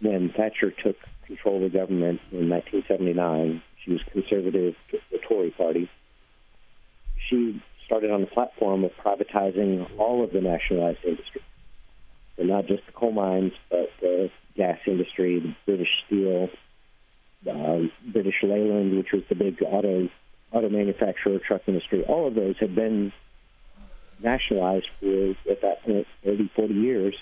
when 0.00 0.30
Thatcher 0.30 0.70
took 0.70 0.96
control 1.26 1.56
of 1.56 1.72
the 1.72 1.78
government 1.78 2.20
in 2.32 2.48
1979. 2.48 3.62
She 3.84 3.92
was 3.92 4.00
conservative, 4.10 4.74
the 4.90 5.18
Tory 5.28 5.50
party. 5.50 5.90
She 7.28 7.62
started 7.86 8.10
on 8.10 8.20
the 8.20 8.26
platform 8.26 8.84
of 8.84 8.92
privatizing 9.04 9.88
all 9.98 10.24
of 10.24 10.32
the 10.32 10.40
nationalized 10.40 11.04
industry, 11.04 11.42
so 12.36 12.42
not 12.42 12.66
just 12.66 12.84
the 12.86 12.92
coal 12.92 13.12
mines, 13.12 13.52
but 13.70 13.90
the 14.00 14.30
gas 14.56 14.78
industry, 14.86 15.40
the 15.40 15.54
British 15.66 15.88
steel, 16.06 16.48
um, 17.50 17.92
British 18.12 18.42
Leyland, 18.42 18.96
which 18.96 19.12
was 19.12 19.22
the 19.28 19.34
big 19.34 19.62
auto 19.62 20.08
auto 20.52 20.68
manufacturer, 20.68 21.38
truck 21.38 21.62
industry, 21.66 22.04
all 22.04 22.28
of 22.28 22.34
those 22.34 22.56
had 22.58 22.74
been 22.74 23.12
nationalized 24.22 24.86
for, 25.00 25.30
at 25.50 25.60
that 25.62 25.82
point, 25.82 26.06
30, 26.24 26.50
40 26.54 26.74
years. 26.74 27.14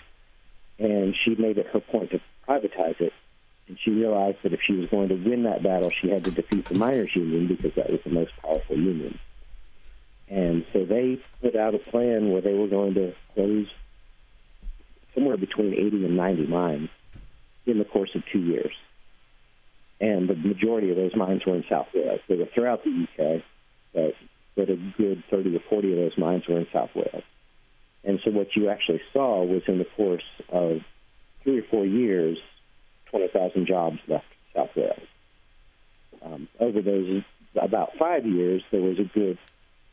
And 0.78 1.14
she 1.24 1.34
made 1.34 1.58
it 1.58 1.66
her 1.72 1.80
point 1.80 2.10
to 2.10 2.20
privatize 2.46 3.00
it. 3.00 3.12
And 3.68 3.78
she 3.82 3.90
realized 3.90 4.38
that 4.42 4.52
if 4.52 4.60
she 4.66 4.74
was 4.74 4.88
going 4.90 5.08
to 5.08 5.14
win 5.14 5.44
that 5.44 5.62
battle, 5.62 5.90
she 5.90 6.10
had 6.10 6.24
to 6.24 6.30
defeat 6.30 6.66
the 6.66 6.74
miners' 6.74 7.14
union 7.14 7.46
because 7.46 7.74
that 7.76 7.90
was 7.90 8.00
the 8.04 8.10
most 8.10 8.32
powerful 8.42 8.76
union. 8.76 9.18
And 10.32 10.64
so 10.72 10.84
they 10.84 11.20
put 11.42 11.56
out 11.56 11.74
a 11.74 11.78
plan 11.78 12.32
where 12.32 12.40
they 12.40 12.54
were 12.54 12.68
going 12.68 12.94
to 12.94 13.12
close 13.34 13.66
somewhere 15.14 15.36
between 15.36 15.74
80 15.74 16.06
and 16.06 16.16
90 16.16 16.46
mines 16.46 16.88
in 17.66 17.78
the 17.78 17.84
course 17.84 18.10
of 18.14 18.22
two 18.32 18.40
years 18.40 18.72
and 20.02 20.28
the 20.28 20.34
majority 20.34 20.90
of 20.90 20.96
those 20.96 21.14
mines 21.14 21.46
were 21.46 21.54
in 21.54 21.64
South 21.70 21.86
Wales. 21.94 22.20
They 22.28 22.34
were 22.34 22.48
throughout 22.52 22.82
the 22.82 22.90
UK, 22.90 23.42
but, 23.94 24.14
but 24.56 24.68
a 24.68 24.76
good 24.98 25.22
30 25.30 25.56
or 25.56 25.60
40 25.70 25.92
of 25.92 25.98
those 25.98 26.18
mines 26.18 26.42
were 26.48 26.58
in 26.58 26.66
South 26.72 26.90
Wales. 26.94 27.22
And 28.02 28.18
so 28.24 28.32
what 28.32 28.48
you 28.56 28.68
actually 28.68 29.00
saw 29.12 29.44
was 29.44 29.62
in 29.68 29.78
the 29.78 29.86
course 29.96 30.24
of 30.48 30.80
three 31.44 31.60
or 31.60 31.62
four 31.70 31.86
years, 31.86 32.36
20,000 33.10 33.64
jobs 33.64 34.00
left 34.08 34.26
South 34.54 34.70
Wales. 34.76 35.06
Um, 36.20 36.48
over 36.58 36.82
those 36.82 37.22
about 37.54 37.90
five 37.96 38.26
years, 38.26 38.62
there 38.72 38.82
was 38.82 38.98
a 38.98 39.04
good 39.04 39.38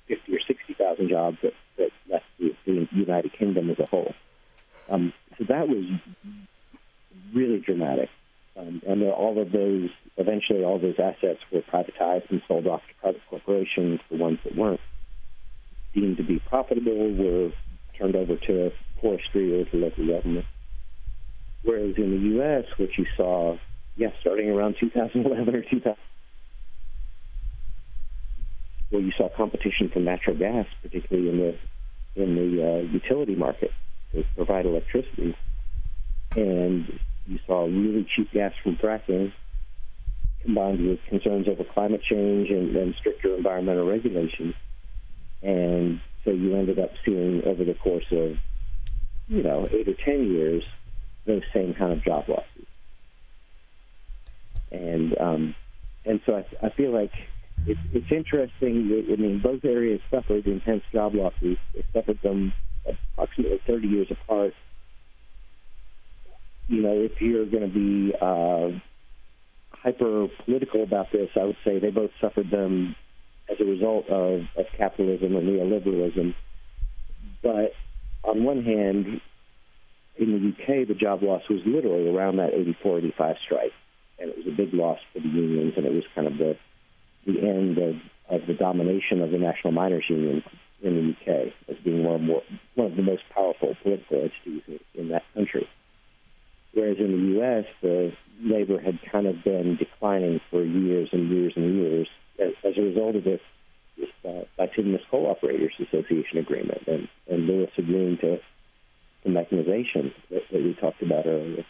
50 0.10 0.36
or 0.36 0.40
60,000 0.46 1.10
jobs 1.10 1.38
that, 1.44 1.54
that 1.78 1.92
left 2.12 2.26
the, 2.38 2.54
the 2.66 2.88
United 2.92 3.32
Kingdom 3.38 3.70
as 3.70 3.80
a 3.80 3.86
whole. 3.86 4.14
Um, 4.90 5.14
so 5.38 5.46
that 5.48 5.70
was 5.70 5.86
really 7.34 7.60
dramatic. 7.60 8.10
Um, 8.58 8.82
and 8.86 9.04
all 9.04 9.42
of 9.42 9.52
those, 9.52 9.90
eventually, 10.18 10.64
all 10.64 10.80
those 10.80 11.00
assets 11.00 11.40
were 11.54 11.62
privatized 11.62 12.30
and 12.30 12.42
sold 12.48 12.68
off 12.68 12.82
to 12.82 12.94
private 13.00 13.22
corporations. 13.30 14.02
The 14.12 14.18
ones 14.18 14.40
that 14.44 14.58
weren't 14.58 14.82
deemed 15.94 16.18
to 16.18 16.24
be 16.24 16.40
profitable 16.40 17.14
were 17.14 17.52
turned 17.98 18.16
over 18.16 18.36
to 18.36 18.72
forestry 19.02 19.62
or 19.62 19.66
to 19.66 19.78
local 19.78 20.08
government. 20.08 20.46
Whereas 21.64 21.96
in 21.98 22.12
the 22.12 22.30
U.S., 22.36 22.66
what 22.78 22.90
you 22.98 23.06
saw, 23.16 23.58
yeah, 23.96 24.10
starting 24.22 24.50
around 24.50 24.76
2011 24.80 25.56
or 25.56 25.62
2000, 25.62 25.96
well, 28.92 29.02
you 29.02 29.12
saw 29.18 29.30
competition 29.30 29.90
from 29.90 30.06
natural 30.06 30.38
gas, 30.38 30.66
particularly 30.82 31.30
in 31.30 31.38
the 31.38 31.58
in 32.22 32.36
the 32.36 32.68
uh, 32.68 32.78
utility 32.92 33.36
market 33.36 33.72
to 34.14 34.24
provide 34.36 34.66
electricity, 34.66 35.36
and 36.36 37.00
you 37.28 37.40
saw 37.46 37.66
really 37.66 38.08
cheap 38.16 38.32
gas 38.32 38.54
from 38.64 38.76
fracking 38.78 39.32
combined 40.42 40.88
with 40.88 41.00
concerns 41.10 41.48
over 41.48 41.64
climate 41.64 42.02
change 42.02 42.50
and, 42.50 42.76
and 42.76 42.96
stricter 42.96 43.36
environmental 43.36 43.88
regulations. 43.88 44.56
And 45.42 46.02
so 46.24 46.32
you 46.32 46.56
ended 46.56 46.80
up 46.80 46.92
seeing 47.06 47.44
over 47.46 47.64
the 47.64 47.74
course 47.74 48.06
of, 48.12 48.38
you 49.28 49.44
know, 49.44 49.68
eight 49.72 49.88
or 49.88 49.94
ten 49.94 50.32
years, 50.32 50.64
those 51.26 51.44
same 51.54 51.74
kind 51.74 51.94
of 51.94 52.04
job 52.04 52.28
losses. 52.28 52.66
And 54.72 55.18
um, 55.20 55.56
and 56.06 56.22
so 56.26 56.38
I, 56.38 56.66
I 56.66 56.70
feel 56.70 56.92
like 56.92 57.12
it's, 57.66 57.80
it's 57.94 58.12
interesting. 58.12 59.06
I 59.12 59.16
mean, 59.16 59.42
both 59.44 59.64
areas 59.66 60.02
suffered 60.12 60.46
intense 60.46 60.84
job 60.92 61.14
losses. 61.16 61.58
They 61.74 61.86
suffered 61.94 62.20
them 62.24 62.54
approximately 62.86 63.60
30 63.68 63.88
years 63.88 64.08
apart 64.12 64.54
you 66.70 66.84
know, 66.84 66.94
if 66.94 67.20
you're 67.20 67.48
going 67.48 67.68
to 67.68 67.74
be 67.74 68.14
uh, 68.22 68.80
hyper 69.72 70.28
political 70.46 70.84
about 70.84 71.08
this, 71.12 71.30
I 71.36 71.46
would 71.46 71.58
say 71.66 71.80
they 71.80 71.90
both 71.90 72.12
suffered 72.22 72.52
them 72.52 72.96
as 73.50 73.58
a 73.60 73.66
result 73.66 74.08
of, 74.08 74.42
of 74.56 74.66
capitalism 74.78 75.36
and 75.36 75.50
neoliberalism. 75.50 76.36
But 77.42 77.74
on 78.24 78.44
one 78.44 78.64
hand, 78.64 79.20
in 80.18 80.32
the 80.32 80.50
UK, 80.64 80.88
the 80.88 80.94
job 80.94 81.24
loss 81.24 81.42
was 81.50 81.62
literally 81.66 82.08
around 82.08 82.38
that 82.38 82.54
84, 82.54 83.00
85 83.00 83.36
strike, 83.44 83.72
and 84.20 84.30
it 84.30 84.38
was 84.38 84.46
a 84.48 84.56
big 84.56 84.72
loss 84.74 85.00
for 85.12 85.20
the 85.20 85.28
unions, 85.28 85.74
and 85.76 85.88
it 85.88 85.92
was 85.92 86.04
kind 86.14 86.28
of 86.28 86.38
the 86.38 86.56
the 87.26 87.40
end 87.40 87.78
of, 87.78 87.96
of 88.30 88.48
the 88.48 88.54
domination 88.54 89.22
of 89.22 89.32
the 89.32 89.38
National 89.38 89.72
Miners 89.72 90.06
Union 90.10 90.44
in 90.82 91.16
the 91.26 91.32
UK 91.32 91.54
as 91.70 91.76
being 91.84 92.04
one 92.04 92.16
of, 92.16 92.22
more, 92.22 92.42
one 92.76 92.92
of 92.92 92.96
the 92.96 93.04
most 93.04 93.24
powerful 93.34 93.76
political 93.84 94.18
entities 94.18 94.80
in, 94.94 95.10
that 95.10 95.24
country 95.34 95.68
whereas 96.74 96.98
in 97.00 97.12
the 97.12 97.34
U.S., 97.40 97.66
the 97.82 98.12
labor 98.42 98.80
had 98.80 99.00
kind 99.12 99.28
of 99.28 99.44
been 99.44 99.76
declining 99.78 100.40
for 100.50 100.64
years 100.64 101.10
and 101.12 101.30
years 101.30 101.54
and 101.56 101.76
years 101.76 102.08
as, 102.40 102.54
as 102.64 102.78
a 102.78 102.82
result 102.82 103.16
of 103.16 103.24
this, 103.24 103.42
this 103.98 104.10
uh, 104.26 104.44
Bituminous 104.58 105.02
Coal 105.10 105.28
Operators 105.28 105.74
Association 105.80 106.38
agreement 106.38 106.84
and, 106.88 107.08
and 107.28 107.48
Lewis 107.48 107.72
agreeing 107.78 108.18
to 108.22 108.40
the 109.24 109.30
mechanization 109.30 110.14
that, 110.30 110.44
that 110.52 110.64
we 110.64 110.74
talked 110.80 111.02
about 111.02 111.26
earlier. 111.26 111.66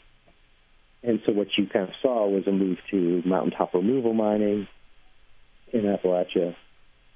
And 1.01 1.21
so 1.25 1.31
what 1.31 1.47
you 1.57 1.65
kind 1.65 1.87
of 1.87 1.95
saw 2.01 2.27
was 2.27 2.45
a 2.45 2.51
move 2.51 2.77
to 2.91 3.23
mountaintop 3.25 3.73
removal 3.73 4.13
mining 4.13 4.67
in 5.73 5.81
Appalachia, 5.81 6.55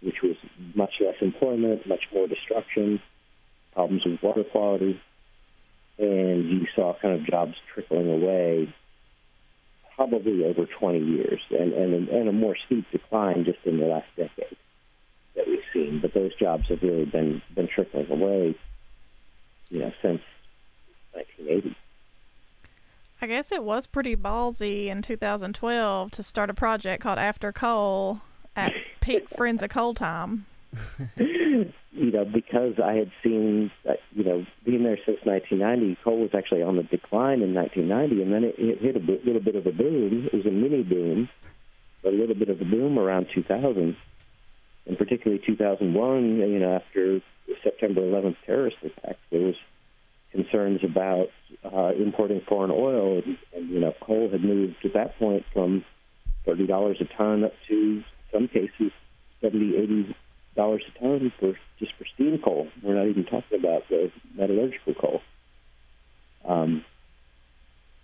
which 0.02 0.22
was 0.22 0.36
much 0.76 0.94
less 1.00 1.16
employment, 1.22 1.88
much 1.88 2.04
more 2.14 2.28
destruction, 2.28 3.02
problems 3.74 4.06
with 4.06 4.22
water 4.22 4.44
quality 4.44 5.00
and 5.98 6.50
you 6.50 6.68
saw 6.76 6.96
kind 7.02 7.20
of 7.20 7.26
jobs 7.26 7.54
trickling 7.74 8.12
away 8.12 8.74
probably 9.96 10.44
over 10.44 10.66
20 10.66 11.00
years 11.00 11.40
and, 11.52 11.72
and, 11.74 12.10
and 12.10 12.30
a 12.30 12.32
more 12.32 12.56
steep 12.66 12.86
decline 12.92 13.46
just 13.46 13.60
in 13.64 13.80
the 13.80 13.86
last 13.86 14.08
decade 14.16 14.58
that 15.36 15.48
we've 15.48 15.60
seen. 15.72 16.00
But 16.02 16.14
those 16.14 16.34
jobs 16.36 16.68
have 16.70 16.82
really 16.82 17.06
been, 17.06 17.42
been 17.54 17.68
trickling 17.68 18.10
away, 18.10 18.56
you 19.70 19.80
know, 19.80 19.94
since 20.02 20.22
1980. 21.12 21.76
I 23.22 23.28
guess 23.28 23.52
it 23.52 23.64
was 23.64 23.86
pretty 23.86 24.16
ballsy 24.16 24.88
in 24.88 25.02
2012 25.04 26.12
to 26.12 26.24
start 26.24 26.50
a 26.50 26.54
project 26.54 27.04
called 27.04 27.20
After 27.20 27.52
Coal 27.52 28.22
at 28.56 28.74
peak 29.02 29.30
Friends 29.30 29.64
of 29.64 29.70
Coal 29.70 29.94
time. 29.94 30.46
you 31.18 32.12
know, 32.12 32.26
because 32.26 32.80
I 32.84 32.94
had 32.94 33.12
seen, 33.24 33.72
uh, 33.88 33.94
you 34.12 34.24
know, 34.24 34.46
being 34.66 34.84
there 34.84 34.98
since 35.06 35.20
1990, 35.24 35.98
coal 36.04 36.20
was 36.20 36.32
actually 36.34 36.64
on 36.64 36.78
the 36.78 36.84
decline 36.84 37.42
in 37.42 37.54
1990, 37.54 38.24
and 38.24 38.34
then 38.34 38.44
it, 38.44 38.56
it 38.58 38.80
hit 38.82 38.96
a 38.96 39.00
bit, 39.00 39.26
little 39.26 39.42
bit 39.42 39.56
of 39.56 39.66
a 39.68 39.72
boom. 39.72 40.30
It 40.32 40.36
was 40.36 40.46
a 40.46 40.52
mini 40.52 40.84
boom, 40.84 41.30
But 42.02 42.14
a 42.14 42.18
little 42.18 42.36
bit 42.36 42.50
of 42.50 42.60
a 42.62 42.66
boom 42.66 42.98
around 42.98 43.28
2000, 43.34 43.96
and 44.88 44.98
particularly 44.98 45.42
2001. 45.46 46.38
You 46.38 46.60
know, 46.60 46.76
after 46.76 47.20
the 47.48 47.56
September 47.64 48.02
11th 48.02 48.38
terrorist 48.46 48.78
attacks, 48.84 49.20
there 49.32 49.42
was 49.42 49.56
concerns 50.32 50.84
about 50.84 51.28
uh, 51.64 51.92
importing 51.96 52.42
foreign 52.48 52.72
oil, 52.72 53.22
and, 53.24 53.38
and 53.56 53.70
you 53.70 53.80
know, 53.80 53.94
coal 54.02 54.30
had 54.32 54.44
moved 54.44 54.78
at 54.84 54.94
that 54.94 55.18
point 55.20 55.46
from 55.54 55.86
thirty 56.46 56.66
dollars 56.66 56.98
a 57.00 57.06
ton 57.16 57.44
up 57.44 57.54
to 57.68 58.04
some 58.34 58.48
cases 58.48 58.92
70, 59.42 59.78
80 59.78 60.16
dollars 60.56 60.84
a 60.88 61.00
ton 61.00 61.32
for 61.40 61.54
just 61.80 61.94
for 61.98 62.06
steam 62.14 62.40
coal. 62.40 62.68
We're 62.82 62.96
not 62.96 63.08
even 63.08 63.26
talking 63.26 63.60
about 63.60 63.88
the 63.90 64.12
metallurgical 64.36 64.94
coal. 64.96 65.22
Um, 66.46 66.86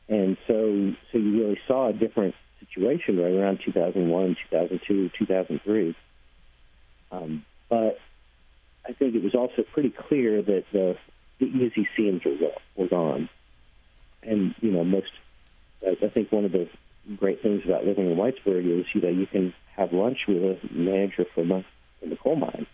and 0.07 0.37
so, 0.47 0.93
so 1.11 1.17
you 1.17 1.39
really 1.39 1.59
saw 1.67 1.89
a 1.89 1.93
different 1.93 2.33
situation 2.59 3.17
right 3.19 3.33
around 3.33 3.59
2001, 3.63 4.37
2002, 4.49 5.11
2003. 5.17 5.95
Um, 7.11 7.45
but 7.69 7.99
I 8.87 8.93
think 8.93 9.15
it 9.15 9.23
was 9.23 9.35
also 9.35 9.63
pretty 9.73 9.91
clear 9.91 10.41
that 10.41 10.65
the, 10.71 10.97
the 11.39 11.45
easy 11.45 11.87
scenes 11.95 12.23
were, 12.25 12.37
were 12.75 12.87
gone. 12.87 13.29
And, 14.23 14.55
you 14.61 14.71
know, 14.71 14.83
most, 14.83 15.11
I 15.85 16.07
think 16.09 16.31
one 16.31 16.45
of 16.45 16.51
the 16.51 16.67
great 17.17 17.41
things 17.41 17.63
about 17.65 17.85
living 17.85 18.11
in 18.11 18.17
Whitesburg 18.17 18.65
is, 18.65 18.85
you 18.93 19.01
know, 19.01 19.09
you 19.09 19.27
can 19.27 19.53
have 19.79 19.93
lunch 19.93 20.19
with 20.27 20.37
a 20.37 20.59
manager 20.71 21.25
from 21.33 21.51
a, 21.51 21.65
from 21.99 22.09
the 22.09 22.17
coal 22.17 22.35
mine 22.35 22.67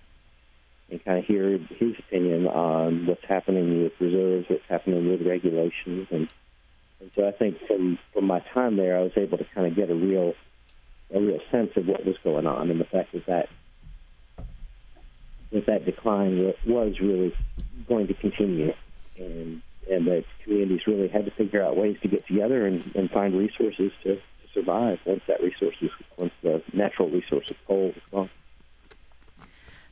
and 0.89 1.03
kind 1.03 1.20
of 1.20 1.26
hear 1.26 1.58
his 1.58 1.93
opinion 1.99 2.47
on 2.47 3.08
what's 3.08 3.24
happening 3.28 3.84
with 3.84 3.93
reserves, 3.99 4.47
what's 4.49 4.64
happening 4.68 5.10
with 5.10 5.26
regulations. 5.26 6.08
And, 6.12 6.30
and 6.99 7.12
so 7.16 7.28
I 7.28 7.32
think 7.32 7.58
from, 7.68 7.97
from 8.14 8.26
my 8.26 8.39
time 8.53 8.78
there, 8.78 8.97
I 8.97 9.01
was 9.01 9.14
able 9.16 9.38
to 9.38 9.45
kind 9.56 9.68
of 9.68 9.76
get 9.76 9.89
a 9.89 9.95
real, 9.95 10.34
a 11.14 11.20
real 11.20 11.39
sense 11.51 11.72
of 11.76 11.88
what 11.88 12.06
was 12.06 12.18
going 12.24 12.47
on 12.47 12.70
and 12.70 12.80
the 12.80 12.86
fact 12.86 13.14
that 13.14 13.26
that 13.28 13.49
that 15.51 15.68
that 15.68 15.86
decline 15.86 16.53
was 16.66 16.99
really 16.99 17.34
going 17.88 18.08
to 18.08 18.14
continue, 18.16 18.74
and 19.18 19.62
and 19.89 20.08
that 20.08 20.26
communities 20.43 20.82
really 20.88 21.08
had 21.08 21.26
to 21.26 21.32
figure 21.32 21.62
out 21.62 21.78
ways 21.78 21.97
to 22.01 22.08
get 22.08 22.28
together 22.28 22.66
and, 22.66 22.84
and 22.95 23.10
find 23.12 23.38
resources 23.38 23.91
to 24.03 24.20
survive 24.56 24.97
once 25.06 25.22
that 25.28 25.43
resources 25.43 25.91
once 26.18 26.34
the 26.41 26.64
natural 26.74 27.10
resource 27.10 27.51
of 27.51 27.58
coal 27.68 27.88
was 27.88 28.03
gone. 28.12 28.30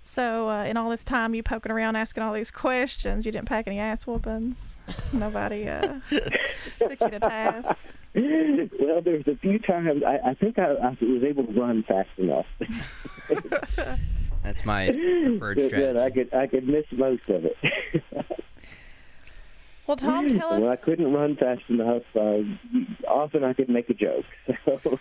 So, 0.02 0.50
uh, 0.50 0.64
in 0.66 0.76
all 0.76 0.90
this 0.90 1.04
time, 1.04 1.34
you 1.34 1.44
poking 1.44 1.72
around 1.72 1.96
asking 1.96 2.24
all 2.24 2.34
these 2.34 2.52
questions, 2.52 3.26
you 3.26 3.32
didn't 3.32 3.48
pack 3.48 3.68
any 3.68 3.80
ass 3.80 4.06
whoopings. 4.06 4.76
Nobody 5.14 5.70
uh, 5.70 6.00
took 6.10 7.00
you 7.00 7.10
to 7.10 7.20
task. 7.20 7.70
well, 8.16 9.02
there's 9.02 9.28
a 9.28 9.36
few 9.38 9.60
times 9.60 10.04
I, 10.06 10.32
I 10.32 10.34
think 10.34 10.60
I, 10.60 10.72
I 10.72 10.98
was 11.00 11.24
able 11.24 11.46
to 11.46 11.60
run 11.60 11.84
fast 11.84 12.10
enough 12.18 12.46
That's 14.44 14.66
my 14.66 14.88
preferred 14.88 15.58
that, 15.72 15.72
that 15.72 15.98
I 15.98 16.10
could 16.10 16.34
I 16.34 16.48
could 16.48 16.68
miss 16.68 16.86
most 16.92 17.28
of 17.30 17.46
it. 17.46 17.56
Well, 19.86 19.98
Tom, 19.98 20.30
tell 20.30 20.54
us. 20.54 20.62
when 20.62 20.72
I 20.72 20.78
couldn't 20.78 21.12
run 21.12 21.36
fast 21.36 21.64
enough, 21.68 22.04
uh, 22.16 22.40
often 23.08 23.44
I 23.44 23.52
could 23.54 23.70
make 23.70 23.90
a 23.90 23.94
joke. 23.94 24.26
So. 24.66 25.00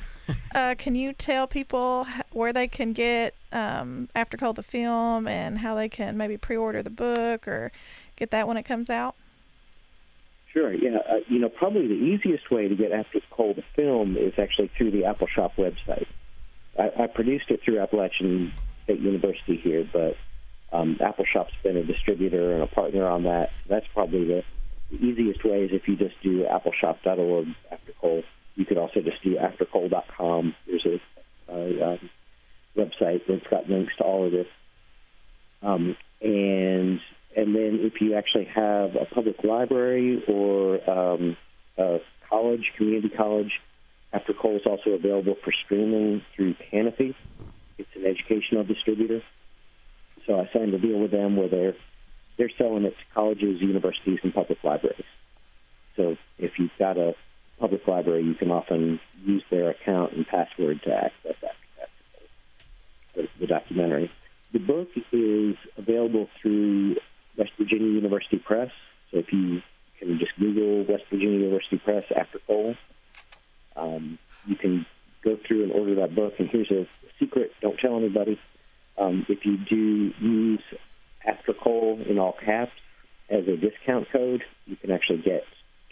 Uh, 0.55 0.75
can 0.77 0.95
you 0.95 1.13
tell 1.13 1.47
people 1.47 2.07
where 2.31 2.53
they 2.53 2.69
can 2.69 2.93
get 2.93 3.35
um, 3.53 4.09
After 4.15 4.37
Coal 4.37 4.53
the 4.53 4.63
film 4.63 5.27
and 5.27 5.59
how 5.59 5.75
they 5.75 5.89
can 5.89 6.17
maybe 6.17 6.37
pre-order 6.37 6.83
the 6.83 6.91
book 6.91 7.49
or 7.49 7.73
get 8.17 8.31
that 8.31 8.47
when 8.47 8.57
it 8.57 8.65
comes 8.65 8.91
out? 8.91 9.15
Sure. 10.53 10.73
Yeah. 10.73 10.99
Uh, 10.99 11.21
you 11.29 11.39
know, 11.39 11.49
probably 11.49 11.87
the 11.87 11.95
easiest 11.95 12.51
way 12.51 12.69
to 12.69 12.75
get 12.75 12.93
After 12.93 13.21
Coal 13.31 13.55
the 13.55 13.65
film 13.75 14.17
is 14.17 14.35
actually 14.39 14.69
through 14.77 14.91
the 14.91 15.03
Appalshop 15.03 15.55
website. 15.55 16.07
I, 16.79 17.05
I 17.05 17.07
produced 17.07 17.51
it 17.51 17.63
through 17.63 17.79
Appalachian 17.79 18.53
State 18.85 19.01
University 19.01 19.57
here, 19.57 19.87
but 19.93 20.17
um, 20.73 20.97
Appalshop's 20.97 21.55
been 21.63 21.77
a 21.77 21.85
distributor 21.85 22.53
and 22.53 22.63
a 22.63 22.67
partner 22.67 23.07
on 23.07 23.25
that. 23.25 23.53
That's 23.67 23.87
probably 23.89 24.25
the, 24.25 24.45
the 24.93 25.05
easiest 25.05 25.45
way. 25.45 25.65
Is 25.65 25.71
if 25.73 25.89
you 25.89 25.97
just 25.97 26.15
do 26.23 26.45
appalshop.org 26.45 27.47
after 27.71 27.93
coal. 28.01 28.23
You 28.55 28.67
could 28.67 28.77
also 28.77 29.01
just 29.01 29.23
do 29.23 29.37
aftercoal.com. 29.37 30.55
There's 30.67 30.87
a, 30.87 31.53
a 31.53 31.93
um, 31.93 32.11
website 32.77 33.23
that's 33.27 33.47
got 33.49 33.69
links 33.69 33.97
to 33.97 34.05
all 34.05 34.27
of 34.27 34.33
this. 34.33 34.47
Um, 35.63 35.97
and 36.21 37.01
and 37.35 37.55
then 37.55 37.81
if 37.83 38.01
you 38.01 38.15
actually 38.15 38.45
have 38.45 38.95
a 38.95 39.07
public 39.13 39.43
library 39.43 40.23
or 40.29 40.91
um, 40.91 41.37
a 41.79 41.99
college, 42.29 42.73
community 42.77 43.09
college, 43.09 43.53
After 44.13 44.35
Coal 44.35 44.57
is 44.57 44.67
also 44.67 44.91
available 44.91 45.37
for 45.43 45.53
streaming 45.65 46.23
through 46.37 46.55
Canopy. 46.71 47.17
It's 47.79 47.89
an 47.97 48.05
educational 48.05 48.65
distributor. 48.65 49.23
So 50.27 50.39
I 50.39 50.49
signed 50.53 50.75
a 50.75 50.79
deal 50.79 50.99
with 50.99 51.11
them 51.11 51.37
where 51.37 51.49
they're 51.49 51.75
they're 52.37 52.51
selling 52.57 52.85
it 52.85 52.91
to 52.91 53.15
colleges, 53.15 53.61
universities, 53.61 54.19
and 54.23 54.35
public 54.35 54.63
libraries. 54.65 55.05
So 55.97 56.17
if 56.39 56.59
you've 56.59 56.71
got 56.79 56.97
a 56.97 57.15
public 57.59 57.87
library, 57.87 58.25
you 58.25 58.35
can 58.35 58.51
often 58.51 59.01
use 59.25 59.45
their 59.51 59.71
account 59.71 60.13
and 60.13 60.27
password 60.27 60.83
to 60.85 60.95
access 60.95 61.37
that, 61.43 61.55
the, 63.15 63.29
the 63.39 63.47
documentary. 63.47 64.11
The 64.53 64.59
book 64.59 64.89
is 65.13 65.57
available 65.77 66.29
through 66.41 66.97
West 67.37 67.53
Virginia 67.59 67.89
University 67.89 68.39
Press. 68.39 68.71
So 69.11 69.19
if 69.19 69.33
you 69.33 69.63
can 69.99 70.19
just 70.19 70.33
Google 70.39 70.85
West 70.85 71.05
Virginia 71.11 71.39
University 71.39 71.79
Press 71.79 72.05
after 72.15 72.39
coal, 72.47 72.75
um, 73.77 74.19
you 74.47 74.57
can 74.57 74.85
go 75.23 75.39
through 75.47 75.65
and 75.65 75.73
order 75.73 75.95
that 75.97 76.15
book. 76.15 76.35
And 76.39 76.49
here's 76.49 76.71
a 76.71 76.87
secret: 77.19 77.53
don't 77.61 77.79
tell 77.79 77.97
anybody. 77.97 78.39
Um, 78.99 79.25
if 79.29 79.47
you 79.47 79.57
do 79.57 80.13
use 80.21 80.63
after 81.27 81.53
coal 81.53 82.01
in 82.07 82.19
all 82.19 82.37
caps 82.45 82.73
as 83.31 83.47
a 83.49 83.57
discount 83.57 84.11
code, 84.11 84.43
you 84.67 84.77
can 84.77 84.91
actually 84.91 85.23
get 85.23 85.45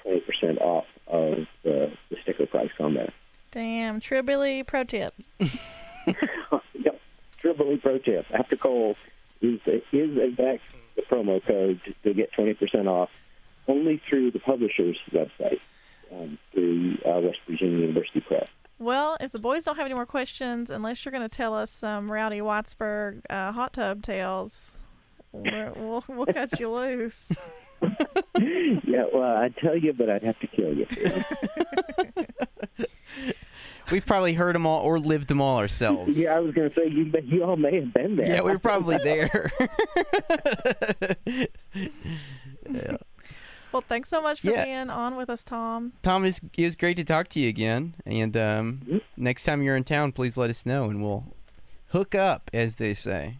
20% 0.04 0.60
off 0.60 0.86
of 1.06 1.46
the, 1.62 1.92
the 2.10 2.16
sticker 2.22 2.46
price 2.46 2.70
on 2.78 2.94
there. 2.94 3.12
Damn, 3.50 4.00
Trillbilly 4.00 4.66
pro 4.66 4.84
tips. 4.84 5.26
yep. 6.74 7.00
Triple 7.40 7.72
E 7.72 7.76
Pro 7.78 7.98
tip. 7.98 8.26
After 8.32 8.56
coal 8.56 8.96
is 9.40 9.60
is 9.66 9.82
in 9.92 10.36
fact 10.36 10.62
the 10.96 11.02
promo 11.02 11.44
code 11.44 11.80
to 12.04 12.14
get 12.14 12.30
20% 12.32 12.86
off 12.86 13.10
only 13.66 14.00
through 14.08 14.30
the 14.30 14.38
publisher's 14.38 14.98
website 15.12 15.60
um, 16.12 16.38
through 16.52 16.98
uh, 17.06 17.20
West 17.20 17.38
Virginia 17.48 17.78
University 17.78 18.20
Press. 18.20 18.48
Well, 18.78 19.16
if 19.20 19.32
the 19.32 19.38
boys 19.38 19.64
don't 19.64 19.76
have 19.76 19.86
any 19.86 19.94
more 19.94 20.06
questions, 20.06 20.70
unless 20.70 21.04
you're 21.04 21.12
going 21.12 21.28
to 21.28 21.34
tell 21.34 21.54
us 21.54 21.70
some 21.70 22.10
rowdy 22.10 22.40
Whitesburg 22.40 23.22
uh, 23.30 23.52
hot 23.52 23.74
tub 23.74 24.02
tales, 24.02 24.79
we're, 25.32 25.72
we'll 25.76 26.04
we'll 26.08 26.26
cut 26.26 26.58
you 26.60 26.70
loose. 26.70 27.28
yeah, 28.38 29.04
well, 29.12 29.36
I'd 29.38 29.56
tell 29.56 29.76
you, 29.76 29.92
but 29.92 30.08
I'd 30.10 30.22
have 30.22 30.38
to 30.40 30.46
kill 30.48 30.74
you. 30.74 30.86
We've 33.90 34.06
probably 34.06 34.34
heard 34.34 34.54
them 34.54 34.66
all 34.66 34.84
or 34.84 35.00
lived 35.00 35.26
them 35.28 35.40
all 35.40 35.56
ourselves. 35.58 36.16
yeah, 36.16 36.36
I 36.36 36.38
was 36.38 36.54
going 36.54 36.70
to 36.70 36.74
say 36.76 36.86
you, 36.88 37.10
you 37.24 37.42
all 37.42 37.56
may 37.56 37.74
have 37.80 37.92
been 37.92 38.14
there. 38.16 38.28
Yeah, 38.36 38.40
we're 38.42 38.58
probably 38.60 38.98
there. 39.02 39.50
yeah. 42.70 42.96
Well, 43.72 43.82
thanks 43.88 44.08
so 44.08 44.20
much 44.20 44.40
for 44.40 44.50
Yeah. 44.50 44.64
being 44.64 44.90
on 44.90 45.16
with 45.16 45.30
us, 45.30 45.42
Tom. 45.42 45.92
Tom, 46.02 46.24
it's, 46.24 46.40
it 46.56 46.64
was 46.64 46.76
great 46.76 46.96
to 46.98 47.04
talk 47.04 47.28
to 47.30 47.40
you 47.40 47.48
again. 47.48 47.94
And 48.06 48.36
um, 48.36 48.80
Mhm. 48.88 49.00
next 49.16 49.44
time 49.44 49.62
you're 49.62 49.76
in 49.76 49.84
town, 49.84 50.12
please 50.12 50.36
let 50.36 50.50
us 50.50 50.64
know, 50.66 50.84
and 50.84 51.02
we'll 51.02 51.34
hook 51.88 52.14
up, 52.14 52.50
as 52.52 52.76
they 52.76 52.94
say. 52.94 53.38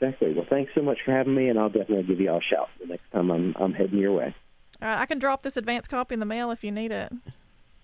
Exactly. 0.00 0.34
Well, 0.34 0.46
thanks 0.48 0.72
so 0.74 0.82
much 0.82 0.98
for 1.04 1.12
having 1.12 1.34
me, 1.34 1.48
and 1.48 1.58
I'll 1.58 1.70
definitely 1.70 2.02
give 2.02 2.20
you 2.20 2.30
all 2.30 2.38
a 2.38 2.42
shout 2.42 2.68
the 2.80 2.86
next 2.86 3.10
time 3.12 3.30
I'm 3.30 3.54
I'm 3.58 3.72
heading 3.72 3.98
your 3.98 4.12
way. 4.12 4.34
All 4.82 4.88
right, 4.88 5.00
I 5.00 5.06
can 5.06 5.18
drop 5.18 5.42
this 5.42 5.56
advance 5.56 5.88
copy 5.88 6.14
in 6.14 6.20
the 6.20 6.26
mail 6.26 6.50
if 6.50 6.62
you 6.62 6.70
need 6.70 6.92
it. 6.92 7.12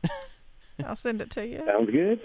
I'll 0.84 0.96
send 0.96 1.20
it 1.20 1.30
to 1.30 1.46
you. 1.46 1.62
Sounds 1.66 1.90
good. 1.90 2.20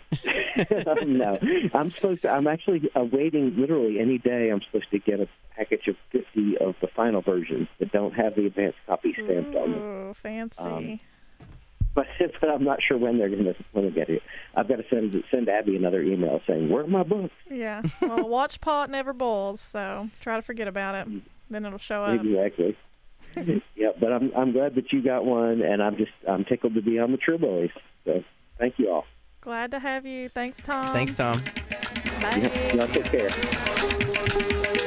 no, 1.08 1.38
I'm 1.74 1.92
supposed 1.92 2.24
to. 2.24 2.30
I'm 2.30 2.48
actually 2.48 2.90
awaiting 2.96 3.56
literally 3.58 4.00
any 4.00 4.18
day. 4.18 4.50
I'm 4.50 4.62
supposed 4.62 4.90
to 4.92 5.00
get 5.00 5.20
a 5.20 5.28
package 5.56 5.88
of 5.88 5.96
50 6.12 6.58
of 6.60 6.76
the 6.82 6.88
final 6.96 7.22
versions 7.22 7.68
that 7.80 7.92
don't 7.92 8.14
have 8.14 8.36
the 8.36 8.46
advanced 8.46 8.78
copy 8.88 9.14
stamped 9.14 9.56
on 9.56 9.72
them. 9.72 9.82
Ooh, 9.82 10.14
fancy. 10.14 10.62
Um, 10.62 11.00
But 11.98 12.06
but 12.40 12.50
I'm 12.50 12.64
not 12.64 12.80
sure 12.88 12.98
when 12.98 13.18
they're 13.18 13.28
going 13.28 13.44
to 13.46 13.56
when 13.72 13.86
they 13.86 13.92
get 13.92 14.08
it. 14.08 14.22
I've 14.56 14.68
got 14.68 14.76
to 14.76 14.84
send 14.90 15.12
send 15.34 15.50
Abby 15.50 15.76
another 15.76 16.02
email 16.04 16.40
saying 16.48 16.70
where 16.70 16.84
are 16.84 16.88
my 16.88 17.02
books. 17.04 17.34
yeah. 17.50 17.82
Well, 18.02 18.20
a 18.20 18.26
watch 18.28 18.62
pot 18.62 18.92
never 18.92 19.14
boils, 19.14 19.60
so 19.60 20.10
try 20.22 20.36
to 20.36 20.44
forget 20.44 20.68
about 20.68 20.94
it. 20.96 21.08
Then 21.50 21.66
it'll 21.66 21.80
show 21.80 22.04
up. 22.04 22.24
Exactly. 22.24 22.78
yeah, 23.76 23.90
but 24.00 24.14
I'm 24.14 24.32
I'm 24.38 24.52
glad 24.52 24.76
that 24.76 24.94
you 24.94 25.02
got 25.04 25.26
one, 25.26 25.64
and 25.64 25.82
I'm 25.82 25.98
just 25.98 26.12
I'm 26.30 26.46
tickled 26.46 26.76
to 26.76 26.84
be 26.84 27.00
on 27.00 27.12
the 27.12 27.18
True 27.18 27.40
Boys. 27.40 27.72
So 28.06 28.24
thank 28.60 28.76
you 28.78 28.92
all. 28.92 29.06
Glad 29.42 29.72
to 29.72 29.80
have 29.80 30.06
you. 30.06 30.30
Thanks, 30.30 30.62
Tom. 30.62 30.94
Thanks, 30.94 31.16
Tom. 31.16 31.44
Bye. 32.22 32.52
Y'all 32.76 32.88
take 32.88 33.06
care. 33.06 34.84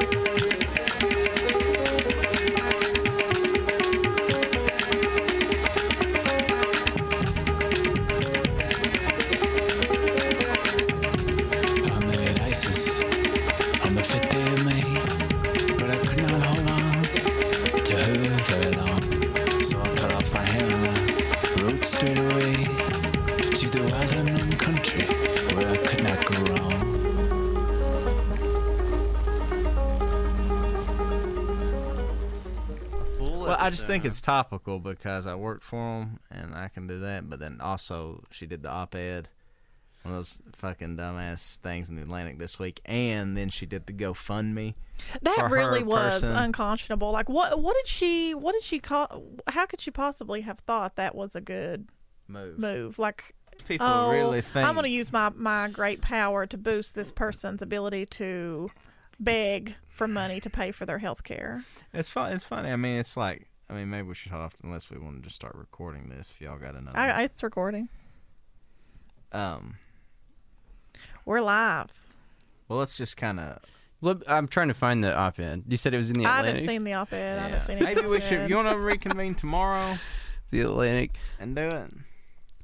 I 33.70 33.72
just 33.72 33.86
think 33.86 34.04
it's 34.04 34.20
topical 34.20 34.80
because 34.80 35.28
I 35.28 35.36
worked 35.36 35.62
for 35.62 36.00
them 36.00 36.18
and 36.28 36.54
I 36.56 36.68
can 36.68 36.88
do 36.88 36.98
that. 37.00 37.30
But 37.30 37.38
then 37.38 37.60
also, 37.60 38.24
she 38.30 38.44
did 38.46 38.64
the 38.64 38.68
op-ed, 38.68 39.28
one 40.02 40.14
of 40.14 40.18
those 40.18 40.42
fucking 40.56 40.96
dumbass 40.96 41.58
things 41.58 41.88
in 41.88 41.94
the 41.94 42.02
Atlantic 42.02 42.40
this 42.40 42.58
week, 42.58 42.80
and 42.84 43.36
then 43.36 43.48
she 43.48 43.66
did 43.66 43.86
the 43.86 43.92
GoFundMe. 43.92 44.74
That 45.22 45.36
for 45.36 45.48
her 45.48 45.56
really 45.56 45.84
was 45.84 46.20
person. 46.20 46.36
unconscionable. 46.36 47.12
Like, 47.12 47.28
what? 47.28 47.60
What 47.62 47.76
did 47.76 47.86
she? 47.86 48.34
What 48.34 48.52
did 48.54 48.64
she 48.64 48.80
call? 48.80 49.22
How 49.46 49.66
could 49.66 49.80
she 49.80 49.92
possibly 49.92 50.40
have 50.40 50.58
thought 50.58 50.96
that 50.96 51.14
was 51.14 51.36
a 51.36 51.40
good 51.40 51.88
Move. 52.26 52.58
move? 52.58 52.98
Like, 52.98 53.34
People 53.68 53.86
oh, 53.86 54.10
really 54.10 54.40
think 54.40 54.66
I'm 54.66 54.74
going 54.74 54.84
to 54.84 54.90
use 54.90 55.12
my 55.12 55.30
my 55.36 55.68
great 55.68 56.00
power 56.00 56.44
to 56.46 56.58
boost 56.58 56.94
this 56.94 57.12
person's 57.12 57.62
ability 57.62 58.06
to 58.06 58.70
beg 59.20 59.76
for 59.88 60.08
money 60.08 60.40
to 60.40 60.50
pay 60.50 60.72
for 60.72 60.86
their 60.86 60.98
health 60.98 61.22
care. 61.24 61.62
It's 61.92 62.10
fun. 62.10 62.32
It's 62.32 62.44
funny. 62.44 62.70
I 62.70 62.76
mean, 62.76 62.98
it's 62.98 63.16
like. 63.16 63.49
I 63.70 63.74
mean, 63.74 63.88
maybe 63.88 64.08
we 64.08 64.14
should 64.14 64.32
hold 64.32 64.42
off 64.42 64.54
unless 64.64 64.90
we 64.90 64.98
want 64.98 65.16
to 65.18 65.22
just 65.22 65.36
start 65.36 65.54
recording 65.54 66.08
this. 66.08 66.30
If 66.34 66.40
y'all 66.40 66.58
got 66.58 66.74
another. 66.74 66.98
I, 66.98 67.10
I, 67.10 67.22
it's 67.22 67.42
recording. 67.42 67.88
um. 69.32 69.76
We're 71.24 71.40
live. 71.40 71.92
Well, 72.68 72.78
let's 72.80 72.96
just 72.96 73.16
kind 73.16 73.38
of. 73.38 73.58
Look, 74.00 74.24
I'm 74.26 74.48
trying 74.48 74.68
to 74.68 74.74
find 74.74 75.04
the 75.04 75.14
op-ed. 75.14 75.64
You 75.68 75.76
said 75.76 75.92
it 75.94 75.98
was 75.98 76.10
in 76.10 76.16
the 76.18 76.24
I 76.24 76.38
Atlantic. 76.38 76.54
haven't 76.62 76.68
seen 76.68 76.84
the 76.84 76.94
op-ed. 76.94 77.38
I 77.38 77.42
haven't 77.48 77.64
seen 77.66 77.78
it. 77.78 77.82
Maybe 77.84 78.06
we 78.06 78.20
should. 78.20 78.48
You 78.48 78.56
want 78.56 78.70
to 78.70 78.78
reconvene 78.78 79.34
tomorrow 79.34 79.98
the 80.50 80.60
Atlantic. 80.62 81.12
and 81.38 81.54
do 81.54 81.62
it? 81.68 81.92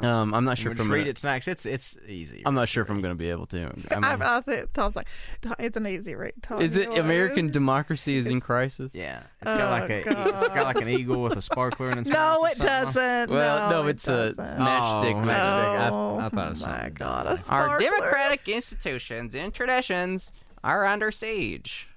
Um, 0.00 0.34
I'm 0.34 0.44
not 0.44 0.58
sure 0.58 0.64
Sure. 0.64 0.72
if 0.72 0.80
I'm 0.80 0.90
read 0.92 1.00
gonna, 1.00 1.10
it 1.10 1.16
tonight. 1.16 1.38
'cause 1.38 1.48
It's 1.48 1.64
it's 1.64 1.96
easy. 2.06 2.42
I'm 2.44 2.54
not 2.54 2.68
sure 2.68 2.82
if 2.82 2.90
I'm 2.90 3.00
going 3.00 3.12
to 3.14 3.18
be 3.18 3.30
able 3.30 3.46
to. 3.46 3.62
I'm- 3.90 4.04
I, 4.04 4.18
I 4.20 4.42
said, 4.42 4.68
Tom's 4.74 4.94
like, 4.94 5.08
"Tom, 5.40 5.54
it's 5.58 5.74
an 5.78 5.86
easy 5.86 6.14
read. 6.14 6.34
Tom, 6.42 6.60
is 6.60 6.76
it 6.76 6.84
know 6.84 6.90
what? 6.90 7.00
American 7.00 7.50
democracy 7.50 8.16
is 8.16 8.26
in 8.26 8.40
crisis? 8.40 8.90
Yeah, 8.92 9.22
it's 9.40 9.54
got 9.54 9.70
like 9.70 9.88
a 9.90 10.02
Oh, 10.14 10.28
it's 10.28 10.48
got 10.48 10.64
like 10.64 10.82
an 10.82 10.88
eagle 10.90 11.22
with 11.22 11.36
a 11.36 11.40
sparkler 11.42 11.88
in 11.90 11.96
its 11.98 12.08
mouth. 12.10 12.40
No, 12.40 12.44
or 12.46 12.50
it 12.50 12.56
something. 12.58 12.92
doesn't. 12.92 13.30
Well, 13.30 13.70
no, 13.70 13.86
it 13.86 13.90
it's 13.92 14.06
a 14.08 14.34
doesn't. 14.34 14.44
matchstick. 14.58 15.14
Oh, 15.14 15.18
with- 15.20 15.28
matchstick. 15.28 15.78
I- 15.78 15.90
Oh, 15.90 16.18
I 16.18 16.28
thought 16.28 16.46
it 16.46 16.50
was 16.50 16.66
my 16.66 16.72
something 16.72 16.94
God, 16.94 17.26
a 17.26 17.30
Our 17.30 17.36
sparkler. 17.38 17.78
democratic 17.78 18.48
institutions 18.48 19.34
and 19.34 19.54
traditions 19.54 20.30
are 20.62 20.84
under 20.84 21.10
siege. 21.10 21.88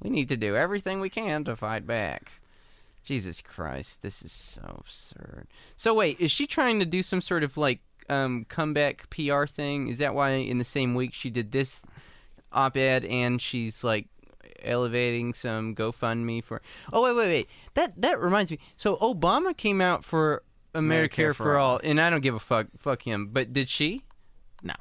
We 0.00 0.10
need 0.10 0.28
to 0.30 0.36
do 0.36 0.56
everything 0.56 1.00
we 1.00 1.10
can 1.10 1.44
to 1.44 1.54
fight 1.56 1.86
back. 1.86 2.32
Jesus 3.08 3.40
Christ, 3.40 4.02
this 4.02 4.22
is 4.22 4.32
so 4.32 4.80
absurd. 4.80 5.46
So 5.76 5.94
wait, 5.94 6.20
is 6.20 6.30
she 6.30 6.46
trying 6.46 6.78
to 6.80 6.84
do 6.84 7.02
some 7.02 7.22
sort 7.22 7.42
of 7.42 7.56
like 7.56 7.80
um, 8.10 8.44
comeback 8.50 9.08
PR 9.08 9.46
thing? 9.46 9.88
Is 9.88 9.96
that 9.96 10.14
why 10.14 10.32
in 10.32 10.58
the 10.58 10.64
same 10.64 10.94
week 10.94 11.14
she 11.14 11.30
did 11.30 11.50
this 11.50 11.80
op-ed 12.52 13.06
and 13.06 13.40
she's 13.40 13.82
like 13.82 14.08
elevating 14.62 15.32
some 15.32 15.74
GoFundMe 15.74 16.44
for? 16.44 16.60
Oh 16.92 17.02
wait, 17.02 17.16
wait, 17.16 17.28
wait. 17.28 17.50
That 17.72 17.98
that 18.02 18.20
reminds 18.20 18.50
me. 18.50 18.58
So 18.76 18.96
Obama 18.96 19.56
came 19.56 19.80
out 19.80 20.04
for 20.04 20.42
Americare, 20.74 21.34
for, 21.34 21.56
all, 21.56 21.80
and 21.82 21.98
I 21.98 22.10
don't 22.10 22.20
give 22.20 22.34
a 22.34 22.38
fuck. 22.38 22.66
Fuck 22.76 23.00
him. 23.06 23.30
But 23.32 23.54
did 23.54 23.70
she? 23.70 24.04
No. 24.62 24.74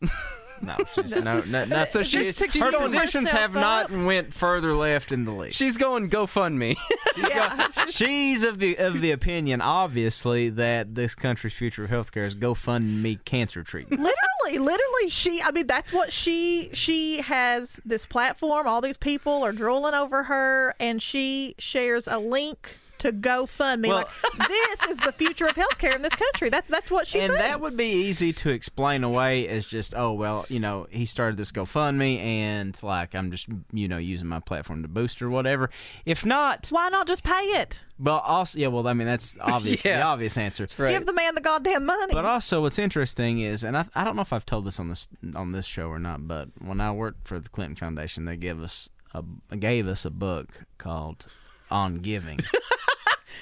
No, 0.62 0.76
she's 0.94 1.14
no, 1.16 1.40
no, 1.42 1.64
no. 1.64 1.84
So 1.88 2.02
she's- 2.02 2.36
to 2.38 2.50
she's 2.50 2.62
her 2.62 2.72
positions 2.72 3.30
herself 3.30 3.40
have 3.40 3.54
not 3.54 3.90
went 3.90 4.32
further 4.34 4.72
left 4.72 5.12
in 5.12 5.24
the 5.24 5.32
league. 5.32 5.52
She's 5.52 5.76
going 5.76 6.10
GoFundMe. 6.10 6.76
Yeah. 7.16 7.68
She's 7.88 8.42
of 8.42 8.58
the 8.58 8.76
of 8.76 9.00
the 9.00 9.10
opinion, 9.10 9.62
obviously, 9.62 10.50
that 10.50 10.94
this 10.94 11.14
country's 11.14 11.54
future 11.54 11.84
of 11.84 11.90
healthcare 11.90 12.26
is 12.26 12.34
GoFundMe 12.34 13.24
cancer 13.24 13.62
treatment. 13.62 14.02
literally 14.02 14.58
literally 14.64 15.08
she 15.08 15.40
i 15.42 15.50
mean 15.50 15.66
that's 15.66 15.92
what 15.92 16.12
she 16.12 16.68
she 16.74 17.20
has 17.22 17.80
this 17.84 18.06
platform 18.06 18.66
all 18.68 18.80
these 18.80 18.96
people 18.98 19.42
are 19.44 19.50
drooling 19.52 19.94
over 19.94 20.22
her 20.24 20.74
and 20.78 21.00
she 21.02 21.54
shares 21.58 22.06
a 22.06 22.18
link 22.18 22.76
to 23.06 23.12
GoFundMe. 23.12 23.88
Well- 23.88 24.08
like 24.38 24.48
this 24.48 24.90
is 24.90 24.98
the 24.98 25.12
future 25.12 25.46
of 25.46 25.54
healthcare 25.54 25.94
in 25.94 26.02
this 26.02 26.14
country. 26.14 26.48
That's 26.48 26.68
that's 26.68 26.90
what 26.90 27.06
she 27.06 27.20
and 27.20 27.32
thinks. 27.32 27.44
that 27.44 27.60
would 27.60 27.76
be 27.76 27.86
easy 27.86 28.32
to 28.34 28.50
explain 28.50 29.04
away 29.04 29.48
as 29.48 29.64
just, 29.66 29.94
oh 29.96 30.12
well, 30.12 30.46
you 30.48 30.60
know, 30.60 30.86
he 30.90 31.06
started 31.06 31.36
this 31.36 31.52
GoFundMe, 31.52 32.18
and 32.18 32.76
like 32.82 33.14
I'm 33.14 33.30
just, 33.30 33.48
you 33.72 33.88
know, 33.88 33.98
using 33.98 34.28
my 34.28 34.40
platform 34.40 34.82
to 34.82 34.88
boost 34.88 35.22
or 35.22 35.30
whatever. 35.30 35.70
If 36.04 36.24
not, 36.24 36.68
Why 36.70 36.88
not 36.88 37.06
just 37.06 37.24
pay 37.24 37.32
it? 37.60 37.84
well, 37.98 38.18
also, 38.18 38.58
yeah, 38.58 38.66
well, 38.68 38.86
I 38.86 38.92
mean, 38.92 39.06
that's 39.06 39.36
obvious, 39.40 39.82
the 39.82 40.00
obvious 40.02 40.36
answer. 40.36 40.66
Right. 40.78 40.90
Give 40.90 41.06
the 41.06 41.12
man 41.14 41.34
the 41.34 41.40
goddamn 41.40 41.86
money. 41.86 42.12
But 42.12 42.24
also, 42.24 42.60
what's 42.62 42.78
interesting 42.78 43.40
is, 43.40 43.64
and 43.64 43.76
I, 43.76 43.86
I 43.94 44.04
don't 44.04 44.16
know 44.16 44.22
if 44.22 44.32
I've 44.32 44.46
told 44.46 44.64
this 44.64 44.78
on 44.78 44.88
this 44.88 45.08
on 45.34 45.52
this 45.52 45.64
show 45.66 45.88
or 45.88 45.98
not, 45.98 46.26
but 46.28 46.48
when 46.60 46.80
I 46.80 46.92
worked 46.92 47.26
for 47.28 47.38
the 47.38 47.48
Clinton 47.48 47.76
Foundation, 47.76 48.24
they 48.26 48.36
gave 48.36 48.60
us 48.60 48.88
a 49.14 49.22
gave 49.56 49.86
us 49.88 50.04
a 50.04 50.10
book 50.10 50.64
called 50.78 51.26
On 51.70 51.96
Giving. 51.96 52.40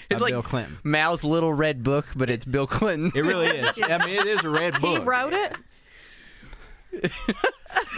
It's 0.10 0.20
like 0.20 0.32
Bill 0.32 0.42
Clinton. 0.42 0.78
Mao's 0.84 1.24
little 1.24 1.52
red 1.52 1.82
book, 1.82 2.06
but 2.14 2.28
it's 2.30 2.44
Bill 2.44 2.66
Clinton. 2.66 3.12
It 3.14 3.22
really 3.24 3.46
is. 3.58 3.78
I 3.82 3.98
mean, 4.04 4.18
it 4.18 4.26
is 4.26 4.44
a 4.44 4.50
red 4.50 4.80
book. 4.80 4.98
he 5.00 5.04
wrote 5.04 5.32
it. 5.32 5.56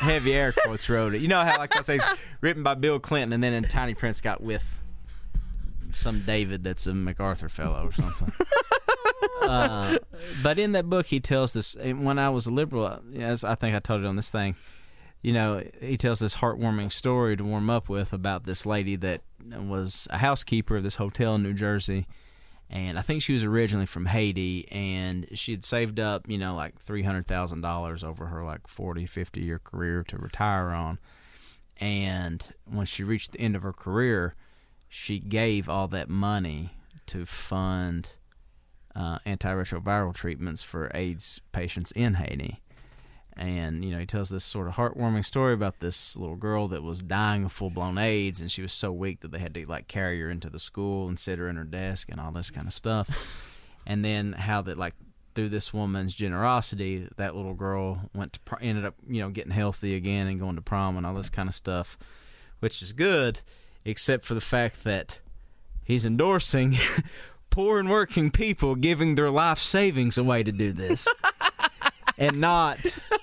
Heavy 0.01 0.33
air 0.33 0.53
quotes 0.53 0.89
wrote 0.89 1.15
it. 1.15 1.21
You 1.21 1.29
know 1.29 1.41
how 1.43 1.59
like 1.59 1.77
I 1.77 1.83
say, 1.83 1.97
it's 1.97 2.09
written 2.41 2.63
by 2.63 2.75
Bill 2.75 2.99
Clinton, 2.99 3.33
and 3.33 3.43
then 3.43 3.53
in 3.53 3.65
tiny 3.65 3.95
print 3.95 4.21
got 4.23 4.43
with 4.43 4.81
some 5.93 6.23
David 6.27 6.65
that's 6.65 6.87
a 6.87 6.95
MacArthur 6.95 7.49
fellow 7.49 7.87
or 7.87 7.93
something. 7.93 8.33
uh, 9.43 9.99
but 10.43 10.59
in 10.59 10.73
that 10.73 10.89
book, 10.89 11.07
he 11.07 11.21
tells 11.21 11.53
this. 11.53 11.77
When 11.77 12.19
I 12.19 12.31
was 12.31 12.47
a 12.47 12.51
liberal, 12.51 13.01
as 13.17 13.45
I 13.45 13.55
think 13.55 13.75
I 13.77 13.81
told 13.81 14.03
you 14.03 14.09
on 14.09 14.17
this 14.17 14.31
thing, 14.31 14.57
you 15.27 15.33
know, 15.33 15.61
he 15.81 15.97
tells 15.97 16.21
this 16.21 16.37
heartwarming 16.37 16.93
story 16.93 17.37
to 17.37 17.43
warm 17.43 17.69
up 17.69 17.89
with 17.89 18.13
about 18.13 18.45
this 18.45 18.65
lady 18.65 18.95
that 18.95 19.23
was 19.45 20.07
a 20.13 20.19
housekeeper 20.19 20.77
of 20.77 20.85
this 20.85 20.95
hotel 20.95 21.35
in 21.35 21.43
New 21.43 21.53
Jersey. 21.53 22.07
And 22.71 22.97
I 22.97 23.03
think 23.03 23.23
she 23.23 23.33
was 23.33 23.43
originally 23.43 23.87
from 23.87 24.07
Haiti, 24.07 24.69
and 24.71 25.27
she 25.35 25.51
had 25.51 25.65
saved 25.65 25.99
up, 25.99 26.27
you 26.29 26.39
know, 26.39 26.55
like 26.55 26.81
three 26.81 27.03
hundred 27.03 27.27
thousand 27.27 27.61
dollars 27.61 28.05
over 28.05 28.27
her 28.27 28.45
like 28.45 28.69
40, 28.69 29.05
50 29.05 29.41
year 29.41 29.59
career 29.59 30.05
to 30.05 30.17
retire 30.17 30.69
on. 30.69 31.01
And 31.79 32.47
when 32.65 32.87
she 32.87 33.03
reached 33.03 33.33
the 33.33 33.41
end 33.41 33.57
of 33.57 33.63
her 33.63 33.73
career, 33.73 34.37
she 34.89 35.19
gave 35.19 35.69
all 35.69 35.89
that 35.89 36.09
money 36.09 36.71
to 37.07 37.27
fund 37.27 38.13
uh, 38.95 39.19
antiretroviral 39.27 40.15
treatments 40.15 40.63
for 40.63 40.89
AIDS 40.95 41.41
patients 41.51 41.91
in 41.97 42.15
Haiti. 42.15 42.61
And 43.37 43.85
you 43.85 43.91
know, 43.91 43.99
he 43.99 44.07
tells 44.07 44.31
this 44.31 44.45
sort 44.45 44.67
of 44.67 44.75
heartwarming 44.75 45.25
story 45.25 45.53
about 45.53 45.81
this 45.81 46.17
little 46.17 46.37
girl 46.37 46.69
that 46.69 46.83
was 46.83 47.03
dying 47.03 47.45
of 47.45 47.53
full 47.53 47.69
blown 47.69 47.99
AIDS, 47.99 48.41
and 48.41 48.51
she 48.51 48.63
was 48.63 48.73
so 48.73 48.91
weak 48.91 49.21
that 49.21 49.31
they 49.31 49.39
had 49.39 49.53
to 49.55 49.67
like 49.67 49.89
carry 49.89 50.21
her 50.23 50.31
into 50.31 50.49
the 50.49 50.59
school 50.59 51.07
and 51.07 51.19
sit 51.19 51.39
her 51.39 51.49
in 51.49 51.57
her 51.57 51.65
desk 51.65 52.09
and 52.11 52.19
all 52.19 52.33
this 52.33 52.51
kind 52.51 52.67
of 52.67 52.73
stuff. 52.73 53.11
and 53.87 54.05
then 54.05 54.33
how 54.33 54.63
that 54.63 54.79
like 54.79 54.95
through 55.35 55.51
this 55.51 55.75
woman's 55.75 56.15
generosity, 56.15 57.07
that 57.19 57.37
little 57.37 57.53
girl 57.53 58.01
went 58.15 58.33
to 58.33 58.41
pr- 58.41 58.63
ended 58.63 58.87
up 58.87 58.95
you 59.07 59.21
know 59.21 59.29
getting 59.29 59.53
healthy 59.53 59.95
again 59.95 60.27
and 60.27 60.41
going 60.41 60.57
to 60.57 60.63
prom 60.63 60.97
and 60.97 61.07
all 61.07 61.15
this 61.15 61.29
kind 61.29 61.49
of 61.49 61.55
stuff, 61.55 61.99
which 62.61 62.81
is 62.81 62.95
good, 62.95 63.43
except 63.85 64.25
for 64.25 64.33
the 64.33 64.41
fact 64.41 64.83
that 64.85 65.21
he's 65.85 66.07
endorsing 66.07 66.75
poor 67.51 67.79
and 67.79 67.91
working 67.91 68.31
people 68.31 68.75
giving 68.75 69.15
their 69.15 69.31
life 69.31 69.59
savings 69.59 70.17
away 70.17 70.43
to 70.43 70.53
do 70.53 70.73
this. 70.73 71.07
and 72.19 72.41
not, 72.41 72.79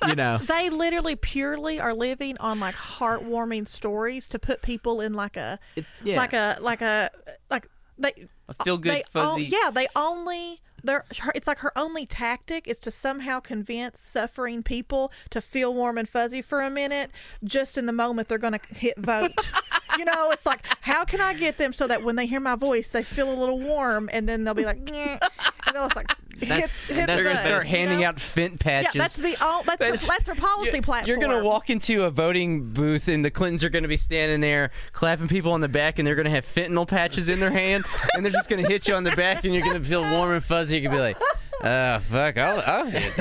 you 0.08 0.16
know, 0.16 0.38
They 0.48 0.70
literally 0.70 1.16
purely 1.16 1.80
are 1.80 1.94
living 1.94 2.38
on 2.40 2.60
like 2.60 2.76
heartwarming 2.76 3.68
stories 3.68 4.28
to 4.30 4.40
put 4.40 4.62
people 4.62 5.02
in 5.02 5.14
like 5.14 5.38
a 5.38 5.60
yeah. 6.04 6.18
like 6.18 6.34
a 6.34 6.58
like 6.62 6.82
a 6.82 7.10
like 7.50 7.68
they 7.98 8.28
A 8.50 8.54
feel-good, 8.64 8.92
they 8.92 9.02
o- 9.02 9.06
fuzzy- 9.12 9.46
yeah, 9.46 9.72
they 9.72 9.88
only 9.96 10.60
they're 10.84 11.06
it's 11.34 11.48
like 11.48 11.60
her 11.60 11.72
only 11.78 12.06
tactic 12.06 12.68
is 12.68 12.78
to 12.80 12.92
somehow 12.92 13.40
convince 13.40 14.02
suffering 14.02 14.64
people 14.64 15.12
to 15.30 15.42
feel 15.42 15.74
warm 15.74 15.98
and 15.98 16.10
fuzzy 16.10 16.42
for 16.42 16.62
a 16.62 16.70
minute, 16.70 17.12
just 17.44 17.78
in 17.78 17.86
the 17.86 17.94
moment 17.94 18.28
they're 18.28 18.38
going 18.38 18.54
to 18.54 18.76
hit 18.76 18.98
vote. 18.98 19.32
you 19.98 20.06
know, 20.06 20.32
it's 20.32 20.46
like, 20.46 20.66
how 20.82 21.06
can 21.06 21.22
I 21.22 21.36
get 21.36 21.58
them 21.58 21.72
so 21.72 21.88
that 21.88 22.04
when 22.04 22.16
they 22.16 22.26
hear 22.26 22.40
my 22.40 22.56
voice, 22.56 22.88
they 22.90 23.04
feel 23.04 23.32
a 23.32 23.38
little 23.38 23.60
warm, 23.60 24.10
and 24.12 24.28
then 24.28 24.44
they'll 24.44 24.54
be 24.56 24.66
like, 24.66 24.84
"Nyeh," 24.84 25.20
and 25.68 25.76
they'll 25.76 25.84
just 25.86 25.96
like 25.96 26.12
That's- 26.40 26.72
hit 26.72 26.88
that's 26.88 26.88
the 26.88 26.94
They're 26.94 27.06
gonna 27.08 27.24
That's- 27.24 27.46
start 27.46 27.64
you 27.66 27.70
handing 27.72 28.00
know? 28.02 28.08
out 28.08 28.20
Fint 28.20 28.62
Yeah, 28.66 28.84
that's 28.94 29.16
the 29.16 29.36
all. 29.42 29.64
That's 29.64 29.80
That's- 29.80 30.02
the, 30.02 30.08
that's 30.08 30.30
our 30.30 30.36
policy 30.36 30.70
You're- 30.72 30.82
platform. 30.82 31.08
You're 31.08 31.18
gonna 31.18 31.44
walk 31.44 31.70
into 31.70 32.04
a 32.04 32.12
voting 32.12 32.72
booth, 32.74 33.08
and 33.08 33.24
the 33.24 33.32
Clintons 33.32 33.64
are 33.64 33.70
gonna 33.70 33.88
be 33.88 33.98
standing 33.98 34.42
there 34.42 34.72
clapping 34.92 35.28
people 35.28 35.54
on 35.54 35.62
the 35.62 35.70
back, 35.70 36.00
and 36.00 36.08
they're 36.08 36.16
gonna 36.16 36.30
have 36.30 36.46
fentanyl 36.46 36.88
patches 36.88 37.30
in 37.30 37.40
their 37.40 37.52
hand, 37.52 37.86
and 38.16 38.26
they're 38.26 38.32
just 38.32 38.50
gonna 38.50 38.68
hit 38.68 38.88
you 38.88 38.96
on 38.96 39.04
the 39.04 39.16
back, 39.16 39.44
and 39.46 39.54
you're 39.54 39.64
gonna 39.66 39.80
feel 39.84 40.02
warm 40.02 40.32
and 40.32 40.44
fuzzy. 40.44 40.76
You 40.78 40.82
can 40.84 40.92
be 40.92 41.00
like, 41.00 41.18
"Ah, 41.64 42.00
fuck, 42.10 42.38
I'll, 42.38 42.62
I'll 42.66 42.86
hit." 42.86 43.14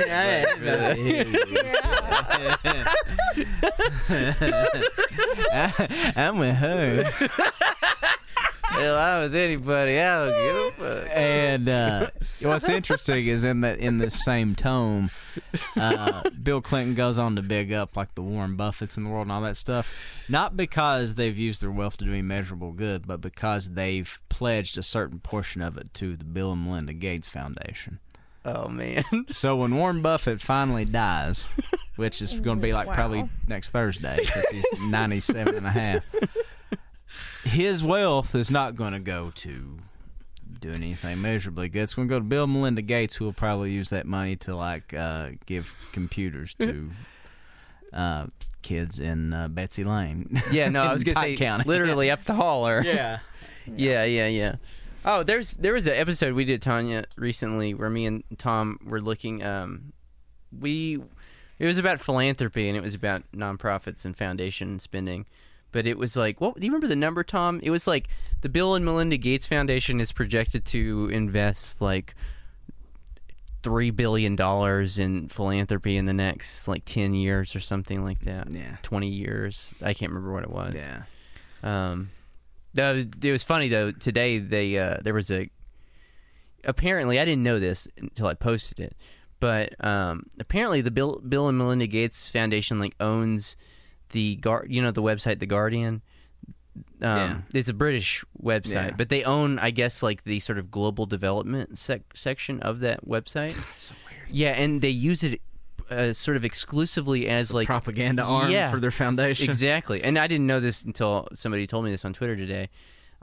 I'm 6.16 6.38
with 6.38 6.56
her. 6.56 7.10
Hell, 8.72 8.96
I'm 8.98 9.20
with 9.22 9.34
anybody. 9.34 9.98
I 10.00 10.24
don't 10.24 10.30
give 10.44 10.56
a 10.88 11.00
fuck. 11.02 11.10
And 11.12 11.68
uh, 11.68 12.10
what's 12.40 12.68
interesting 12.68 13.26
is 13.26 13.44
in 13.44 13.60
that 13.60 13.78
in 13.78 13.98
this 13.98 14.24
same 14.24 14.54
tome, 14.54 15.10
uh, 15.76 16.22
Bill 16.42 16.60
Clinton 16.62 16.94
goes 16.94 17.18
on 17.18 17.36
to 17.36 17.42
big 17.42 17.72
up 17.72 17.96
like 17.96 18.14
the 18.14 18.22
Warren 18.22 18.56
Buffetts 18.56 18.96
in 18.96 19.04
the 19.04 19.10
world 19.10 19.26
and 19.26 19.32
all 19.32 19.42
that 19.42 19.56
stuff, 19.56 20.24
not 20.28 20.56
because 20.56 21.14
they've 21.16 21.36
used 21.36 21.60
their 21.62 21.70
wealth 21.70 21.96
to 21.98 22.04
do 22.04 22.12
immeasurable 22.12 22.72
good, 22.72 23.06
but 23.06 23.20
because 23.20 23.70
they've 23.70 24.18
pledged 24.28 24.78
a 24.78 24.82
certain 24.82 25.20
portion 25.20 25.60
of 25.62 25.76
it 25.76 25.92
to 25.94 26.16
the 26.16 26.24
Bill 26.24 26.52
and 26.52 26.64
Melinda 26.64 26.94
Gates 26.94 27.28
Foundation. 27.28 27.98
Oh 28.44 28.68
man. 28.68 29.04
So 29.30 29.54
when 29.56 29.76
Warren 29.76 30.00
Buffett 30.02 30.40
finally 30.40 30.84
dies, 30.84 31.46
which 31.96 32.20
is 32.20 32.32
going 32.32 32.56
to 32.58 32.62
be 32.62 32.72
like 32.72 32.88
Wow. 32.88 32.94
probably 32.94 33.28
next 33.46 33.70
Thursday 33.70 34.16
because 34.18 34.44
he's 34.50 34.66
97 34.80 35.54
and 35.54 35.66
a 35.66 35.70
half, 35.70 36.02
his 37.44 37.82
wealth 37.82 38.34
is 38.34 38.50
not 38.50 38.76
going 38.76 38.92
to 38.92 38.98
go 39.00 39.30
to 39.36 39.78
doing 40.60 40.76
anything 40.76 41.20
measurably 41.20 41.68
good. 41.68 41.82
It's 41.82 41.94
going 41.94 42.08
to 42.08 42.12
go 42.14 42.18
to 42.18 42.24
Bill 42.24 42.46
Melinda 42.46 42.82
Gates, 42.82 43.14
who 43.16 43.24
will 43.24 43.32
probably 43.32 43.72
use 43.72 43.90
that 43.90 44.06
money 44.06 44.36
to 44.36 44.54
like 44.54 44.94
uh, 44.94 45.30
give 45.46 45.74
computers 45.92 46.54
to 46.54 46.90
uh, 47.92 48.26
kids 48.62 48.98
in 48.98 49.32
uh, 49.32 49.48
Betsy 49.48 49.84
Layne. 49.84 50.40
Yeah, 50.50 50.68
no, 50.68 50.82
I 50.82 50.92
was 50.92 51.04
gonna 51.04 51.20
say 51.20 51.36
County. 51.36 51.64
literally 51.66 52.10
up 52.10 52.24
the 52.24 52.34
holler. 52.34 52.82
yeah. 52.84 53.18
Yeah, 53.66 54.04
yeah, 54.04 54.26
yeah. 54.26 54.56
Oh, 55.04 55.22
there's 55.22 55.54
there 55.54 55.74
was 55.74 55.86
an 55.86 55.94
episode 55.94 56.34
we 56.34 56.44
did 56.44 56.62
Tanya 56.62 57.04
recently 57.16 57.74
where 57.74 57.90
me 57.90 58.06
and 58.06 58.24
Tom 58.38 58.78
were 58.84 59.00
looking. 59.00 59.42
Um, 59.42 59.92
we 60.56 61.00
it 61.58 61.66
was 61.66 61.78
about 61.78 62.00
philanthropy 62.00 62.68
and 62.68 62.76
it 62.76 62.82
was 62.82 62.94
about 62.94 63.22
nonprofits 63.32 64.04
and 64.04 64.16
foundation 64.16 64.80
spending. 64.80 65.26
But 65.72 65.86
it 65.86 65.96
was 65.98 66.16
like, 66.16 66.40
what 66.40 66.54
do 66.54 66.66
you 66.66 66.70
remember 66.70 66.86
the 66.86 66.96
number, 66.96 67.24
Tom? 67.24 67.58
It 67.62 67.70
was 67.70 67.86
like 67.86 68.08
the 68.42 68.48
Bill 68.48 68.74
and 68.74 68.84
Melinda 68.84 69.16
Gates 69.16 69.46
Foundation 69.46 70.00
is 70.00 70.12
projected 70.12 70.64
to 70.66 71.08
invest 71.10 71.80
like 71.80 72.14
three 73.62 73.90
billion 73.90 74.36
dollars 74.36 74.98
in 74.98 75.28
philanthropy 75.28 75.96
in 75.96 76.04
the 76.04 76.12
next 76.12 76.66
like 76.68 76.84
ten 76.84 77.14
years 77.14 77.56
or 77.56 77.60
something 77.60 78.04
like 78.04 78.20
that. 78.20 78.50
Yeah. 78.50 78.76
Twenty 78.82 79.08
years. 79.08 79.74
I 79.82 79.94
can't 79.94 80.12
remember 80.12 80.32
what 80.32 80.42
it 80.42 80.50
was. 80.50 80.74
Yeah. 80.74 81.02
Um, 81.62 82.10
though 82.74 83.04
it 83.22 83.32
was 83.32 83.42
funny 83.42 83.68
though. 83.68 83.90
Today 83.90 84.38
they 84.38 84.78
uh, 84.78 84.98
there 85.02 85.14
was 85.14 85.30
a. 85.30 85.48
Apparently, 86.64 87.18
I 87.18 87.24
didn't 87.24 87.42
know 87.42 87.58
this 87.58 87.88
until 87.96 88.28
I 88.28 88.34
posted 88.34 88.78
it, 88.78 88.96
but 89.40 89.74
um, 89.84 90.26
apparently 90.38 90.80
the 90.80 90.92
Bill 90.92 91.20
Bill 91.26 91.48
and 91.48 91.58
Melinda 91.58 91.86
Gates 91.86 92.28
Foundation 92.28 92.78
like 92.78 92.94
owns 93.00 93.56
the 94.12 94.36
guard. 94.36 94.68
You 94.70 94.80
know 94.82 94.90
the 94.92 95.02
website 95.02 95.38
The 95.40 95.46
Guardian. 95.46 96.02
Um, 96.74 96.82
Yeah. 97.02 97.36
It's 97.52 97.68
a 97.68 97.74
British 97.74 98.24
website, 98.42 98.72
Yeah. 98.72 98.90
but 98.96 99.08
they 99.10 99.24
own, 99.24 99.58
I 99.58 99.70
guess, 99.72 100.02
like 100.02 100.24
the 100.24 100.40
sort 100.40 100.58
of 100.58 100.70
global 100.70 101.04
development 101.04 101.76
sec- 101.76 102.14
section 102.16 102.60
of 102.60 102.80
that 102.80 103.06
website. 103.06 103.54
That's 103.66 103.82
so 103.82 103.94
weird. 104.08 104.28
yeah, 104.30 104.50
and 104.52 104.80
they 104.80 104.88
use 104.88 105.22
it 105.22 105.40
uh, 105.90 106.12
sort 106.14 106.38
of 106.38 106.44
exclusively 106.46 107.28
as 107.28 107.52
like 107.52 107.66
Propaganda 107.66 108.22
arm 108.22 108.50
Yeah. 108.50 108.70
for 108.70 108.80
their 108.80 108.90
foundation. 108.92 109.44
Exactly. 109.50 110.02
And 110.02 110.18
I 110.18 110.26
didn't 110.26 110.46
know 110.46 110.60
this 110.60 110.84
until 110.84 111.28
somebody 111.34 111.66
told 111.66 111.84
me 111.84 111.90
this 111.90 112.04
on 112.06 112.14
Twitter 112.14 112.36
today. 112.36 112.70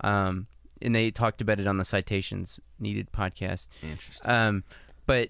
Um, 0.01 0.45
and 0.81 0.93
they 0.93 1.09
talked 1.09 1.41
about 1.41 1.59
it 1.59 1.65
on 1.65 1.77
the 1.77 1.85
Citations 1.85 2.59
Needed 2.79 3.11
podcast. 3.11 3.67
Interesting. 3.81 4.29
Um, 4.29 4.63
but 5.07 5.29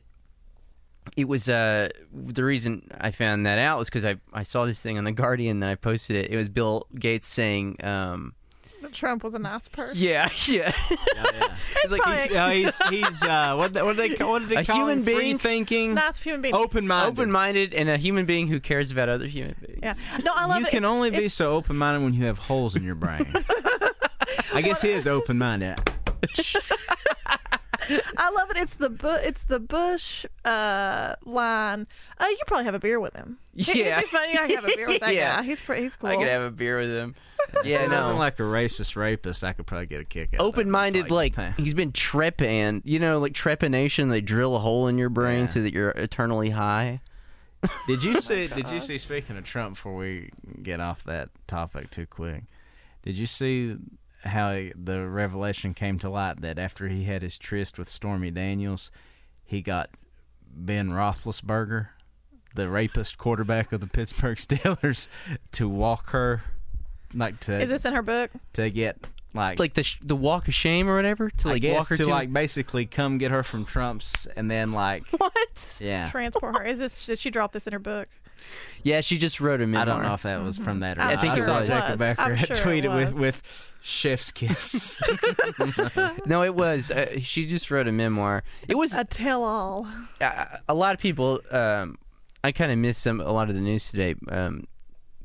it 1.17 1.27
was 1.27 1.49
uh, 1.49 1.89
the 2.13 2.43
reason 2.43 2.89
I 2.99 3.11
found 3.11 3.45
that 3.45 3.59
out 3.59 3.79
was 3.79 3.89
because 3.89 4.05
I, 4.05 4.17
I 4.33 4.43
saw 4.43 4.65
this 4.65 4.81
thing 4.81 4.97
on 4.97 5.03
The 5.03 5.11
Guardian 5.11 5.61
and 5.63 5.69
I 5.71 5.75
posted 5.75 6.15
it. 6.15 6.31
It 6.31 6.37
was 6.37 6.49
Bill 6.49 6.87
Gates 6.95 7.27
saying, 7.27 7.77
um, 7.83 8.33
that 8.81 8.93
Trump 8.93 9.25
was 9.25 9.33
a 9.33 9.39
nice 9.39 9.67
person. 9.67 9.97
yeah, 9.97 10.29
yeah. 10.47 10.71
yeah, 10.89 10.95
yeah. 11.33 11.47
He's 11.81 11.91
like, 11.91 12.01
he's 12.05 12.31
No, 12.31 12.49
he's 12.49 12.87
he's 12.87 13.23
uh, 13.23 13.53
what 13.55 13.73
what 13.73 13.97
did 13.97 14.11
they 14.11 14.15
call 14.15 14.31
what 14.31 14.39
did 14.39 14.49
they 14.49 14.55
A 14.55 14.63
call 14.65 14.77
human 14.77 14.99
him? 14.99 15.03
Free 15.03 15.15
being? 15.19 15.37
thinking, 15.37 15.93
Nice 15.95 16.17
human 16.17 16.41
being. 16.41 16.55
open 16.55 16.87
minded. 16.87 17.11
open 17.19 17.29
minded 17.31 17.73
and 17.73 17.89
a 17.89 17.97
human 17.97 18.25
being 18.25 18.47
who 18.47 18.61
cares 18.61 18.89
about 18.89 19.09
other 19.09 19.27
human 19.27 19.55
beings. 19.59 19.79
Yeah. 19.83 19.95
No, 20.23 20.31
I 20.33 20.45
love 20.45 20.61
You 20.61 20.67
it. 20.67 20.69
can 20.69 20.77
It's- 20.85 20.89
only 20.91 21.09
be 21.09 21.27
so 21.27 21.55
open 21.57 21.75
minded 21.75 22.03
when 22.05 22.13
you 22.13 22.23
have 22.25 22.37
holes 22.37 22.77
in 22.77 22.83
your 22.85 22.95
brain. 22.95 23.25
I 24.53 24.61
guess 24.61 24.81
he 24.81 24.91
is 24.91 25.07
open 25.07 25.37
minded. 25.37 25.77
I 28.17 28.29
love 28.31 28.51
it. 28.51 28.57
It's 28.57 28.75
the 28.75 28.89
bu- 28.89 29.07
it's 29.21 29.43
the 29.43 29.59
Bush 29.59 30.25
uh, 30.45 31.15
line. 31.25 31.87
Uh, 32.17 32.25
you 32.29 32.37
probably 32.47 32.65
have 32.65 32.75
a 32.75 32.79
beer 32.79 32.99
with 32.99 33.15
him. 33.15 33.37
Yeah. 33.53 33.73
It'd 33.99 34.03
be 34.05 34.09
funny. 34.09 34.37
I 34.37 34.47
could 34.47 34.55
have 34.55 34.63
a 34.65 34.75
beer 34.75 34.87
with 34.87 34.99
that 35.01 35.13
Yeah. 35.15 35.37
guy. 35.37 35.43
He's 35.43 35.61
pretty. 35.61 35.83
He's 35.83 35.95
cool. 35.95 36.09
I 36.09 36.15
could 36.17 36.27
have 36.27 36.41
a 36.43 36.51
beer 36.51 36.79
with 36.79 36.89
him. 36.91 37.15
If 37.53 37.65
Yeah, 37.65 37.81
he 37.83 37.87
wasn't 37.87 38.15
no. 38.15 38.19
like 38.19 38.37
a 38.39 38.43
racist 38.43 38.95
rapist, 38.95 39.43
I 39.43 39.53
could 39.53 39.65
probably 39.65 39.87
get 39.87 40.01
a 40.01 40.05
kick 40.05 40.33
out. 40.33 40.39
of 40.41 40.45
it. 40.45 40.47
open-minded 40.47 41.03
It's 41.05 41.11
like 41.11 41.35
just, 41.35 41.57
he's 41.57 41.73
been 41.73 41.91
trepan 41.93 42.81
you 42.83 42.99
know 42.99 43.17
like 43.17 43.33
trepanation 43.33 44.09
they 44.09 44.21
drill 44.21 44.55
a 44.55 44.59
hole 44.59 44.87
in 44.87 44.97
your 44.99 45.09
brain 45.09 45.39
Yeah. 45.41 45.45
so 45.47 45.61
that 45.63 45.73
you're 45.73 45.89
eternally 45.91 46.51
high 46.51 47.01
Did 47.87 48.03
you 48.03 48.21
see? 48.21 48.47
Did 48.47 48.69
you 48.69 48.79
see? 48.79 48.97
Speaking 48.99 49.35
of 49.37 49.45
Trump, 49.45 49.75
before 49.75 49.95
we 49.95 50.29
get 50.61 50.79
off 50.79 51.03
that 51.05 51.29
topic 51.47 51.89
too 51.89 52.05
quick, 52.05 52.43
did 53.03 53.17
you 53.17 53.25
see 53.25 53.77
how 54.23 54.67
the 54.75 55.07
revelation 55.07 55.73
came 55.73 55.99
to 55.99 56.09
light 56.09 56.41
that 56.41 56.57
after 56.59 56.87
he 56.87 57.05
had 57.05 57.21
his 57.21 57.37
tryst 57.37 57.77
with 57.77 57.87
Stormy 57.89 58.31
Daniels, 58.31 58.91
he 59.45 59.61
got 59.61 59.89
Ben 60.51 60.91
Roethlisberger, 60.91 61.87
the 62.55 62.69
rapist 62.69 63.17
quarterback 63.17 63.71
of 63.71 63.81
the 63.81 63.87
Pittsburgh 63.87 64.37
Steelers, 64.39 65.07
to 65.53 65.69
walk 65.69 66.09
her, 66.09 66.41
like 67.13 67.39
to 67.41 67.59
Is 67.61 67.69
this 67.69 67.85
in 67.85 67.93
her 67.93 68.01
book? 68.01 68.31
to 68.53 68.69
get 68.69 68.97
like 69.33 69.59
like 69.59 69.75
the 69.75 69.83
sh- 69.83 69.99
the 70.01 70.15
walk 70.15 70.47
of 70.47 70.55
shame 70.55 70.89
or 70.89 70.95
whatever 70.95 71.29
to 71.29 71.49
I 71.49 71.51
like 71.53 71.61
guess 71.61 71.75
walk 71.77 71.89
her 71.89 71.95
to 71.97 72.03
to 72.03 72.09
like 72.09 72.33
basically 72.33 72.87
come 72.87 73.19
get 73.19 73.29
her 73.29 73.43
from 73.43 73.63
Trump's 73.63 74.25
and 74.35 74.49
then 74.49 74.71
like 74.73 75.07
what 75.17 75.77
yeah. 75.79 76.09
Transport 76.09 76.57
her. 76.57 76.65
Is 76.65 76.79
this? 76.79 77.05
Did 77.05 77.19
she 77.19 77.29
drop 77.29 77.51
this 77.51 77.67
in 77.67 77.73
her 77.73 77.79
book? 77.79 78.07
Yeah 78.83 79.01
she 79.01 79.17
just 79.17 79.39
wrote 79.41 79.61
a 79.61 79.67
memoir 79.67 79.81
I 79.81 79.85
don't 79.85 80.03
know 80.03 80.13
if 80.13 80.23
that 80.23 80.41
was 80.43 80.57
from 80.57 80.79
that 80.81 80.97
or 80.97 81.01
I'm 81.01 81.19
think 81.19 81.33
I 81.33 81.37
it 81.39 81.43
saw 81.43 81.59
was. 81.59 81.67
Jacob 81.67 81.91
I'm 81.91 81.97
Becker 81.97 82.37
sure 82.37 82.45
it 82.45 82.49
tweeted 82.83 82.95
with 82.95 83.13
was. 83.13 83.19
with 83.21 83.41
chef's 83.81 84.31
kiss. 84.31 84.99
no 86.25 86.43
it 86.43 86.55
was 86.55 86.91
uh, 86.91 87.19
she 87.19 87.45
just 87.45 87.71
wrote 87.71 87.87
a 87.87 87.91
memoir 87.91 88.43
it 88.67 88.75
was 88.75 88.93
A 88.93 89.03
tell-all. 89.05 89.87
uh, 90.21 90.45
a 90.67 90.73
lot 90.73 90.93
of 90.93 90.99
people 90.99 91.39
um 91.51 91.97
i 92.43 92.51
kind 92.51 92.71
of 92.71 92.77
missed 92.77 93.01
some 93.01 93.21
a 93.21 93.31
lot 93.31 93.49
of 93.49 93.55
the 93.55 93.61
news 93.61 93.89
today 93.91 94.15
um 94.29 94.65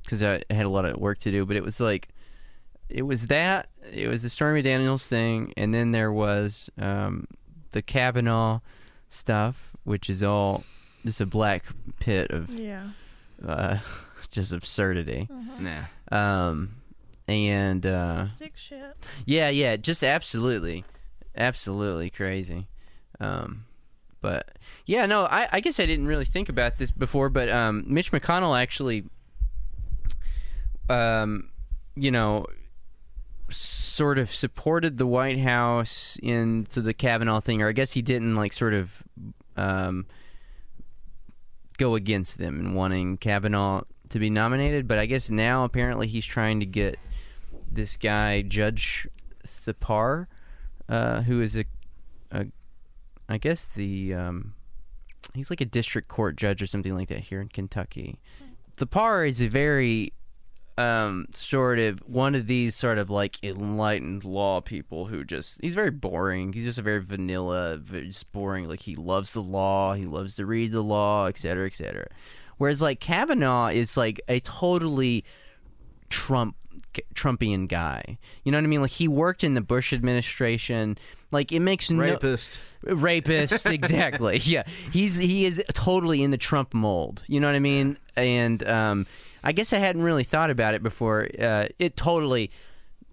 because 0.03 0.23
i 0.23 0.43
had 0.51 0.67
a 0.67 0.69
lot 0.69 0.85
of 0.85 0.97
work 0.99 1.19
to 1.19 1.31
do 1.31 1.45
but 1.45 1.57
it 1.57 1.65
was 1.65 1.81
like 1.81 2.09
it 2.89 3.03
was 3.03 3.27
that 3.27 3.69
it 3.93 4.09
was 4.09 4.23
the 4.23 4.29
stormy 4.31 4.63
daniels 4.63 5.07
thing 5.07 5.53
and 5.57 5.75
then 5.75 5.91
there 5.93 6.13
was 6.13 6.71
um 6.79 7.27
the 7.73 7.83
kavanaugh 7.83 8.61
stuff 9.09 9.75
which 9.85 10.09
is 10.09 10.23
all 10.23 10.65
just 11.05 11.21
a 11.21 11.27
black 11.27 11.65
pit 12.01 12.31
of 12.31 12.49
Yeah. 12.51 12.91
Uh 13.47 13.79
just 14.31 14.53
absurdity 14.53 15.29
nah. 15.59 15.83
um 16.11 16.77
and 17.27 17.87
uh 17.87 18.27
Sick 18.39 18.53
shit. 18.57 18.97
yeah, 19.25 19.49
yeah, 19.49 19.77
just 19.77 20.03
absolutely, 20.05 20.85
absolutely 21.37 22.11
crazy. 22.11 22.67
Um, 23.21 23.65
but 24.21 24.51
yeah, 24.87 25.07
no, 25.07 25.25
I, 25.25 25.49
I 25.53 25.61
guess 25.61 25.79
I 25.81 25.87
didn't 25.87 26.07
really 26.07 26.25
think 26.25 26.49
about 26.49 26.79
this 26.79 26.91
before, 26.91 27.29
but 27.29 27.49
um, 27.49 27.85
Mitch 27.87 28.11
McConnell 28.13 28.61
actually, 28.61 29.05
um, 30.91 31.51
you 31.95 32.11
know, 32.11 32.47
sort 33.51 34.19
of 34.19 34.35
supported 34.35 34.99
the 34.99 35.07
White 35.07 35.39
House 35.39 36.19
into 36.23 36.81
the 36.81 36.93
Kavanaugh 36.95 37.41
thing, 37.41 37.63
or 37.63 37.69
I 37.69 37.73
guess 37.73 37.93
he 37.93 38.03
didn't 38.03 38.35
like 38.35 38.53
sort 38.53 38.75
of 38.75 39.03
um, 39.57 40.07
go 41.79 41.95
against 41.95 42.39
them 42.39 42.61
in 42.61 42.75
wanting 42.75 43.17
Kavanaugh 43.17 43.83
to 44.11 44.19
be 44.19 44.31
nominated, 44.31 44.87
but 44.87 44.99
I 44.99 45.07
guess 45.07 45.31
now 45.31 45.65
apparently 45.65 46.07
he's 46.07 46.25
trying 46.25 46.61
to 46.61 46.67
get 46.67 46.99
this 47.71 47.97
guy 47.97 48.43
Judge 48.43 49.09
Thapar, 49.47 50.27
uh, 50.89 51.23
who 51.23 51.41
is 51.41 51.57
a, 51.57 51.65
a, 52.31 52.47
I 53.29 53.39
guess 53.39 53.65
the, 53.65 54.15
um, 54.15 54.55
he's 55.35 55.51
like 55.51 55.61
a 55.61 55.67
district 55.67 56.09
court 56.09 56.37
judge 56.37 56.63
or 56.63 56.67
something 56.67 56.95
like 56.95 57.09
that 57.09 57.21
here 57.21 57.41
in 57.41 57.49
Kentucky. 57.49 58.21
Thapar 58.77 59.29
is 59.29 59.41
a 59.41 59.49
very 59.49 60.13
um, 60.77 61.27
sort 61.33 61.79
of 61.79 62.01
one 62.01 62.35
of 62.35 62.47
these 62.47 62.75
sort 62.75 62.99
of 62.99 63.11
like 63.11 63.43
enlightened 63.45 64.25
law 64.25 64.61
people 64.61 65.07
who 65.07 65.25
just 65.25 65.61
he's 65.63 65.75
very 65.75 65.91
boring. 65.91 66.53
He's 66.53 66.65
just 66.65 66.79
a 66.79 66.83
very 66.83 67.03
vanilla, 67.03 67.77
very 67.77 68.09
just 68.09 68.33
boring. 68.33 68.69
Like 68.69 68.81
he 68.81 68.97
loves 68.97 69.33
the 69.33 69.43
law, 69.43 69.95
he 69.95 70.05
loves 70.07 70.35
to 70.37 70.47
read 70.47 70.73
the 70.73 70.83
law, 70.83 71.27
et 71.27 71.39
cetera, 71.39 71.67
et 71.67 71.75
cetera. 71.75 72.09
Whereas 72.59 72.83
like 72.83 73.01
Kavanaugh 73.01 73.69
is 73.69 73.97
like 73.97 74.21
a 74.29 74.41
totally 74.41 75.25
Trump 76.11 76.57
Trumpian 77.15 77.69
guy. 77.69 78.19
You 78.45 78.53
know 78.53 78.59
what 78.59 78.65
I 78.65 78.69
mean? 78.69 78.83
Like 78.83 78.91
he 78.91 79.09
worked 79.09 79.45
in 79.45 79.55
the 79.55 79.61
Bush 79.61 79.93
administration. 79.93 80.99
Like 81.31 81.51
it 81.51 81.61
makes 81.61 81.91
no 81.91 82.03
Rapist. 82.03 82.61
rapist 82.85 83.67
exactly 83.67 84.37
yeah 84.39 84.63
he's 84.93 85.17
he 85.17 85.47
is 85.47 85.61
totally 85.73 86.23
in 86.23 86.31
the 86.31 86.37
trump 86.37 86.73
mold 86.75 87.25
you 87.27 87.41
know 87.41 87.49
what 87.49 87.57
i 87.57 87.59
mean 87.61 87.97
and 88.15 88.65
um 88.69 89.07
i 89.45 89.53
guess 89.53 89.73
i 89.73 89.79
hadn't 89.79 90.03
really 90.03 90.25
thought 90.25 90.51
about 90.51 90.75
it 90.75 90.83
before. 90.83 91.29
Uh 91.39 91.67
it 91.79 91.97
totally 91.97 92.51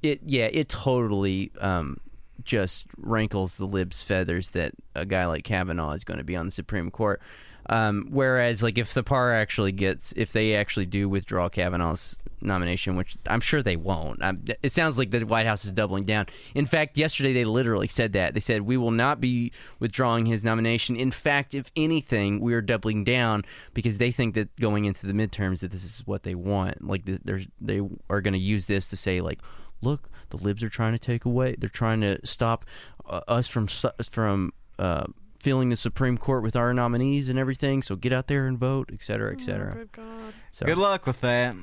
it 0.02 0.22
yeah 0.26 0.50
it 0.52 0.70
totally 0.70 1.52
um 1.60 1.98
just 2.44 2.88
rankles 2.98 3.58
the 3.58 3.66
libs 3.66 4.02
feathers 4.02 4.50
that 4.52 4.74
a 4.96 5.06
guy 5.06 5.26
like 5.28 5.44
kavanaugh 5.44 5.92
is 5.92 6.04
going 6.04 6.18
to 6.18 6.24
be 6.24 6.36
on 6.36 6.48
the 6.48 6.52
supreme 6.52 6.90
court. 6.90 7.22
Um 7.68 8.08
whereas 8.10 8.64
like 8.64 8.80
if 8.80 8.92
Thapar 8.92 9.36
actually 9.36 9.72
gets 9.72 10.12
if 10.14 10.32
they 10.32 10.56
actually 10.56 10.88
do 10.88 11.08
withdraw 11.08 11.50
kavanaugh's 11.50 12.18
nomination, 12.42 12.96
which 12.96 13.16
I'm 13.28 13.42
sure 13.42 13.62
they 13.62 13.76
won't. 13.76 14.22
Um, 14.24 14.44
it 14.62 14.72
sounds 14.72 14.98
like 14.98 15.12
the 15.12 15.24
White 15.24 15.46
House 15.46 15.66
is 15.66 15.72
doubling 15.72 16.04
down. 16.04 16.28
In 16.56 16.66
fact, 16.66 16.98
yesterday 16.98 17.34
they 17.34 17.46
literally 17.46 17.88
said 17.88 18.14
that. 18.14 18.34
They 18.34 18.40
said, 18.40 18.62
We 18.62 18.78
will 18.78 18.92
not 18.92 19.22
be 19.22 19.52
withdrawing 19.80 20.26
his 20.26 20.44
nomination. 20.44 20.96
In 20.96 21.12
fact, 21.12 21.54
if 21.54 21.72
anything, 21.76 22.40
we 22.40 22.54
are 22.54 22.62
doubling 22.62 23.04
down 23.04 23.44
because 23.74 23.98
they 23.98 24.12
think 24.12 24.36
that 24.36 24.56
going 24.60 24.86
into 24.86 25.06
the 25.06 25.14
midterms 25.14 25.60
that 25.60 25.72
this 25.72 25.84
is 25.84 26.04
what 26.06 26.24
they 26.24 26.36
want. 26.36 26.86
Like, 26.86 27.06
th- 27.06 27.22
there's, 27.24 27.48
they 27.60 27.82
are 28.10 28.22
going 28.22 28.34
to 28.34 28.40
use 28.40 28.66
this 28.66 28.88
to 28.88 28.98
say, 28.98 29.22
like, 29.22 29.40
look, 29.82 30.10
the 30.30 30.38
libs 30.38 30.64
are 30.64 30.70
trying 30.70 30.94
to 30.94 31.00
take 31.00 31.26
away, 31.26 31.56
they're 31.58 31.70
trying 31.70 32.02
to 32.02 32.26
stop 32.26 32.66
uh, 33.06 33.22
us 33.28 33.48
from, 33.48 33.68
from, 33.68 34.54
uh, 34.80 35.06
filling 35.42 35.70
the 35.70 35.76
Supreme 35.76 36.18
Court 36.18 36.44
with 36.44 36.56
our 36.56 36.74
nominees 36.74 37.28
and 37.28 37.40
everything. 37.40 37.82
So 37.82 37.96
get 37.96 38.14
out 38.14 38.28
there 38.28 38.46
and 38.46 38.58
vote, 38.58 38.92
et 38.94 39.04
cetera, 39.04 39.36
et 39.36 39.44
cetera. 39.44 39.72
Oh, 39.72 39.80
good 39.80 39.92
God. 39.92 40.34
So, 40.52 40.66
Good 40.66 40.78
luck 40.78 41.08
with 41.08 41.22
that. 41.22 41.56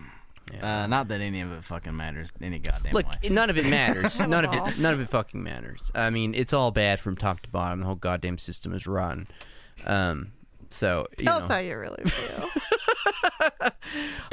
Yeah. 0.52 0.84
Uh, 0.84 0.86
not 0.86 1.08
that 1.08 1.20
any 1.20 1.40
of 1.40 1.52
it 1.52 1.64
fucking 1.64 1.96
matters 1.96 2.32
any 2.40 2.58
goddamn 2.58 2.92
Look, 2.92 3.06
way. 3.06 3.28
none 3.30 3.50
of 3.50 3.58
it 3.58 3.68
matters. 3.68 4.18
none 4.18 4.44
of 4.44 4.52
it. 4.52 4.78
None 4.78 4.94
of 4.94 5.00
it 5.00 5.08
fucking 5.08 5.42
matters. 5.42 5.90
I 5.94 6.10
mean, 6.10 6.34
it's 6.34 6.52
all 6.52 6.70
bad 6.70 7.00
from 7.00 7.16
top 7.16 7.40
to 7.40 7.48
bottom. 7.50 7.80
The 7.80 7.86
whole 7.86 7.94
goddamn 7.94 8.38
system 8.38 8.72
is 8.72 8.86
rotten. 8.86 9.26
Um, 9.86 10.32
so 10.70 11.06
you 11.18 11.24
Tell 11.24 11.40
know, 11.40 11.48
how 11.48 11.58
you 11.58 11.78
really 11.78 12.04
feel. 12.04 12.50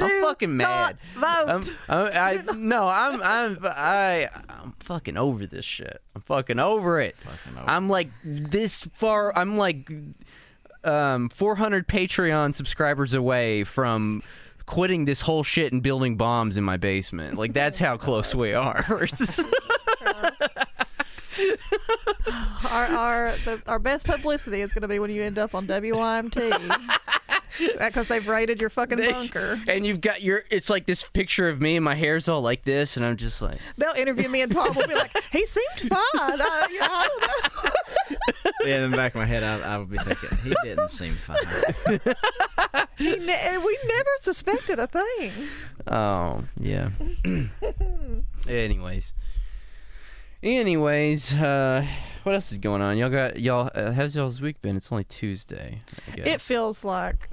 I'm 0.00 0.22
fucking 0.22 0.56
mad. 0.56 0.98
not 1.18 1.48
I'm, 1.48 1.62
vote. 1.62 1.76
I, 1.88 2.10
I 2.48 2.54
no, 2.54 2.86
I'm 2.86 3.22
I'm 3.22 3.58
I 3.62 4.28
I'm 4.48 4.74
fucking 4.80 5.16
over 5.16 5.46
this 5.46 5.64
shit. 5.64 6.00
I'm 6.14 6.22
fucking 6.22 6.58
over 6.58 7.00
it. 7.00 7.16
Fucking 7.18 7.58
over 7.58 7.70
I'm 7.70 7.88
like 7.88 8.10
this 8.22 8.84
far. 8.94 9.36
I'm 9.36 9.56
like 9.56 9.90
um 10.84 11.28
400 11.30 11.88
Patreon 11.88 12.54
subscribers 12.54 13.14
away 13.14 13.64
from 13.64 14.22
quitting 14.66 15.04
this 15.04 15.20
whole 15.22 15.42
shit 15.42 15.72
and 15.72 15.82
building 15.82 16.16
bombs 16.16 16.56
in 16.56 16.64
my 16.64 16.76
basement. 16.76 17.38
Like 17.38 17.52
that's 17.52 17.78
how 17.78 17.96
close 17.96 18.34
we 18.34 18.52
are. 18.52 18.84
Our 22.70 22.86
our 22.86 23.32
the, 23.44 23.62
our 23.66 23.78
best 23.78 24.06
publicity 24.06 24.60
is 24.60 24.72
going 24.72 24.82
to 24.82 24.88
be 24.88 24.98
when 24.98 25.10
you 25.10 25.22
end 25.22 25.38
up 25.38 25.54
on 25.54 25.66
WYMT 25.66 26.36
because 27.78 28.08
they've 28.08 28.26
raided 28.26 28.60
your 28.60 28.70
fucking 28.70 28.98
bunker. 28.98 29.60
and 29.68 29.86
you've 29.86 30.00
got 30.00 30.22
your 30.22 30.44
it's 30.50 30.68
like 30.70 30.86
this 30.86 31.04
picture 31.04 31.48
of 31.48 31.60
me 31.60 31.76
and 31.76 31.84
my 31.84 31.94
hair's 31.94 32.28
all 32.28 32.40
like 32.42 32.64
this 32.64 32.96
and 32.96 33.04
i'm 33.06 33.16
just 33.16 33.40
like 33.42 33.58
They'll 33.78 33.94
interview 33.94 34.28
me 34.28 34.42
and 34.42 34.52
Tom 34.52 34.74
will 34.74 34.86
be 34.86 34.94
like, 34.94 35.16
"He 35.32 35.44
seemed 35.46 35.66
fine." 35.90 36.00
I, 36.14 36.66
you 36.70 36.80
know, 36.80 36.86
I 36.88 37.08
don't 37.08 37.64
know. 37.64 38.50
yeah, 38.64 38.84
in 38.84 38.90
the 38.90 38.96
back 38.96 39.14
of 39.14 39.18
my 39.18 39.26
head, 39.26 39.42
I, 39.42 39.74
I 39.74 39.78
would 39.78 39.90
be 39.90 39.98
thinking 39.98 40.38
he 40.44 40.54
didn't 40.62 40.90
seem 40.90 41.14
fine. 41.16 42.00
He 42.98 43.14
ne- 43.14 43.40
and 43.48 43.62
we 43.62 43.78
never 43.86 44.08
suspected 44.22 44.78
a 44.78 44.86
thing. 44.86 45.30
oh 45.86 46.44
yeah 46.58 46.88
anyways 48.48 49.12
anyways 50.42 51.32
uh 51.34 51.84
what 52.22 52.34
else 52.34 52.52
is 52.52 52.58
going 52.58 52.80
on 52.82 52.96
y'all 52.96 53.10
got 53.10 53.38
y'all 53.40 53.70
uh, 53.74 53.92
how's 53.92 54.14
y'all's 54.14 54.40
week 54.40 54.60
been 54.62 54.76
it's 54.76 54.90
only 54.90 55.04
tuesday 55.04 55.80
I 56.12 56.16
guess. 56.16 56.26
It 56.26 56.40
feels 56.40 56.84
like 56.84 57.28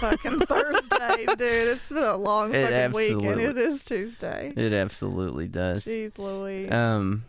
fucking 0.00 0.40
Thursday, 0.40 1.26
dude. 1.26 1.68
It's 1.68 1.88
been 1.88 1.98
a 2.04 2.16
long 2.16 2.54
It 2.54 2.68
fucking 2.70 2.92
week, 2.92 3.24
and 3.30 3.40
it 3.40 3.56
is 3.58 3.84
Tuesday. 3.84 4.52
it 4.56 4.72
absolutely 4.72 5.48
does 5.48 5.84
Jeez 5.84 6.16
Louise. 6.18 6.70
um 6.72 7.24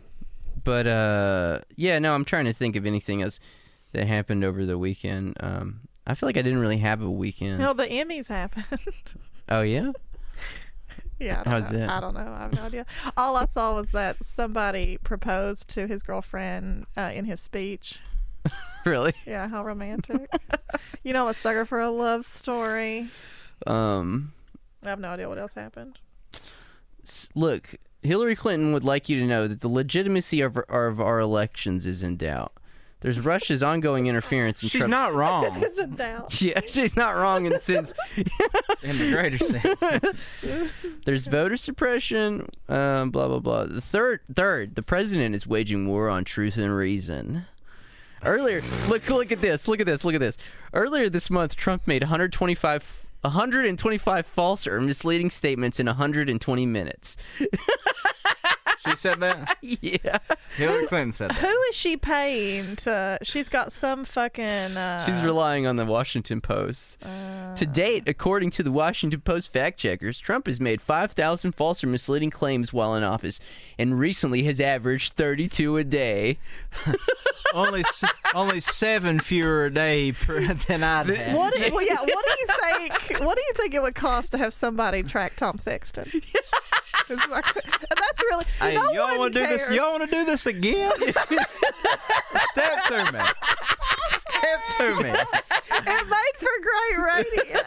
but 0.62 0.86
uh 0.86 1.60
yeah 1.76 1.98
no 1.98 2.14
i'm 2.14 2.24
trying 2.24 2.46
to 2.46 2.52
think 2.52 2.74
of 2.76 2.86
anything 2.86 3.20
else 3.22 3.38
that 3.92 4.06
happened 4.06 4.42
over 4.44 4.64
the 4.64 4.78
weekend 4.78 5.36
um 5.40 5.80
i 6.06 6.14
feel 6.14 6.26
like 6.28 6.36
i 6.38 6.42
didn't 6.42 6.58
really 6.60 6.78
have 6.78 7.02
a 7.02 7.10
weekend 7.10 7.58
no, 7.58 7.72
the 7.74 7.86
Emmys 7.86 8.28
happened. 8.28 8.66
oh 9.50 9.60
yeah 9.62 9.92
Yeah, 11.20 11.40
I 11.40 11.44
don't 11.44 11.52
How's 11.52 11.70
know. 11.70 11.78
that? 11.78 11.88
I 11.90 12.00
don't 12.00 12.14
know. 12.14 12.20
I 12.36 12.42
have 12.42 12.52
no 12.54 12.62
idea. 12.62 12.86
All 13.16 13.36
I 13.36 13.46
saw 13.46 13.76
was 13.76 13.90
that 13.92 14.16
somebody 14.24 14.98
proposed 15.04 15.68
to 15.68 15.86
his 15.86 16.02
girlfriend 16.02 16.86
uh, 16.96 17.12
in 17.14 17.24
his 17.24 17.40
speech. 17.40 18.00
really 18.90 19.14
Yeah, 19.26 19.48
how 19.48 19.64
romantic. 19.64 20.30
you 21.02 21.12
know, 21.12 21.28
a 21.28 21.34
sucker 21.34 21.64
for 21.64 21.80
a 21.80 21.90
love 21.90 22.24
story. 22.26 23.08
um 23.66 24.32
I 24.84 24.90
have 24.90 25.00
no 25.00 25.08
idea 25.08 25.28
what 25.28 25.38
else 25.38 25.54
happened. 25.54 25.98
S- 27.06 27.30
look, 27.34 27.74
Hillary 28.02 28.36
Clinton 28.36 28.72
would 28.74 28.84
like 28.84 29.08
you 29.08 29.18
to 29.18 29.26
know 29.26 29.48
that 29.48 29.60
the 29.62 29.68
legitimacy 29.68 30.40
of 30.42 30.56
our, 30.58 30.88
of 30.90 31.00
our 31.00 31.20
elections 31.20 31.86
is 31.86 32.02
in 32.02 32.16
doubt. 32.16 32.52
There's 33.00 33.20
Russia's 33.20 33.62
ongoing 33.62 34.06
interference 34.06 34.62
in 34.62 34.68
She's 34.70 34.80
Trump- 34.80 34.90
not 34.90 35.14
wrong 35.14 35.52
It's 35.56 35.78
a 35.78 35.86
doubt. 35.86 36.40
Yeah, 36.40 36.60
she's 36.66 36.96
not 36.96 37.10
wrong 37.16 37.44
in 37.46 37.52
the 37.52 37.58
sense 37.58 37.92
in 38.82 38.98
the 38.98 39.10
greater 39.10 39.36
sense. 39.38 39.82
there's 41.04 41.26
voter 41.26 41.56
suppression, 41.56 42.48
um, 42.68 43.10
blah 43.10 43.28
blah 43.28 43.38
blah. 43.40 43.64
The 43.64 43.80
third, 43.80 44.20
third, 44.34 44.74
the 44.74 44.82
president 44.82 45.34
is 45.34 45.46
waging 45.46 45.86
war 45.88 46.08
on 46.08 46.24
truth 46.24 46.56
and 46.56 46.74
reason. 46.74 47.46
Earlier, 48.24 48.62
look, 48.88 49.08
look 49.10 49.32
at 49.32 49.40
this, 49.40 49.68
look 49.68 49.80
at 49.80 49.86
this, 49.86 50.04
look 50.04 50.14
at 50.14 50.20
this. 50.20 50.38
Earlier 50.72 51.10
this 51.10 51.28
month, 51.28 51.56
Trump 51.56 51.86
made 51.86 52.02
125, 52.02 53.06
125 53.20 54.26
false 54.26 54.66
or 54.66 54.80
misleading 54.80 55.30
statements 55.30 55.78
in 55.78 55.86
120 55.86 56.66
minutes. 56.66 57.16
She 58.88 58.96
said 58.96 59.20
that. 59.20 59.56
yeah. 59.62 60.18
Hillary 60.56 60.86
Clinton 60.86 61.12
said 61.12 61.30
that. 61.30 61.36
Who 61.38 61.60
is 61.70 61.74
she 61.74 61.96
paying 61.96 62.76
to? 62.76 63.18
She's 63.22 63.48
got 63.48 63.72
some 63.72 64.04
fucking. 64.04 64.44
Uh, 64.44 65.04
She's 65.04 65.20
relying 65.22 65.66
on 65.66 65.76
the 65.76 65.84
Washington 65.84 66.40
Post. 66.40 66.98
to 67.00 67.66
date, 67.66 68.04
according 68.08 68.50
to 68.50 68.62
the 68.62 68.70
Washington 68.72 69.20
Post 69.20 69.52
fact 69.52 69.78
checkers, 69.78 70.18
Trump 70.18 70.46
has 70.46 70.60
made 70.60 70.80
5,000 70.80 71.52
false 71.52 71.82
or 71.82 71.86
misleading 71.86 72.30
claims 72.30 72.72
while 72.72 72.94
in 72.94 73.04
office 73.04 73.40
and 73.78 73.98
recently 73.98 74.42
has 74.44 74.60
averaged 74.60 75.14
32 75.14 75.76
a 75.76 75.84
day. 75.84 76.38
only 77.54 77.82
only 78.34 78.58
seven 78.60 79.18
fewer 79.20 79.66
a 79.66 79.70
day 79.72 80.12
per, 80.12 80.40
than 80.54 80.82
I'd 80.82 81.08
have. 81.08 81.36
What? 81.36 81.54
do- 81.54 81.72
Well, 81.74 81.86
yeah. 81.86 82.00
What 82.00 82.24
do 82.26 82.34
you 82.40 82.46
think? 82.46 83.20
What 83.20 83.36
do 83.36 83.42
you 83.46 83.52
think 83.54 83.74
it 83.74 83.82
would 83.82 83.94
cost 83.94 84.32
to 84.32 84.38
have 84.38 84.52
somebody 84.52 85.02
track 85.02 85.36
Tom 85.36 85.58
Sexton? 85.58 86.10
Is 87.10 87.20
my 87.28 87.42
que- 87.42 87.60
and 87.64 87.98
that's 87.98 88.22
really. 88.22 88.44
Hey, 88.74 88.82
no 88.82 88.92
y'all 88.92 89.18
want 89.18 89.34
to 89.34 89.40
do 89.40 89.46
this? 89.46 89.70
Y'all 89.70 89.92
want 89.98 90.10
to 90.10 90.16
do 90.16 90.24
this 90.24 90.46
again? 90.46 90.90
Step 92.46 92.84
to 92.88 93.12
me. 93.12 93.20
Step 94.16 94.60
to 94.78 94.94
me. 95.02 95.10
It 95.10 96.08
made 96.08 96.36
for 96.38 96.54
great 96.62 96.98
radio. 97.16 97.60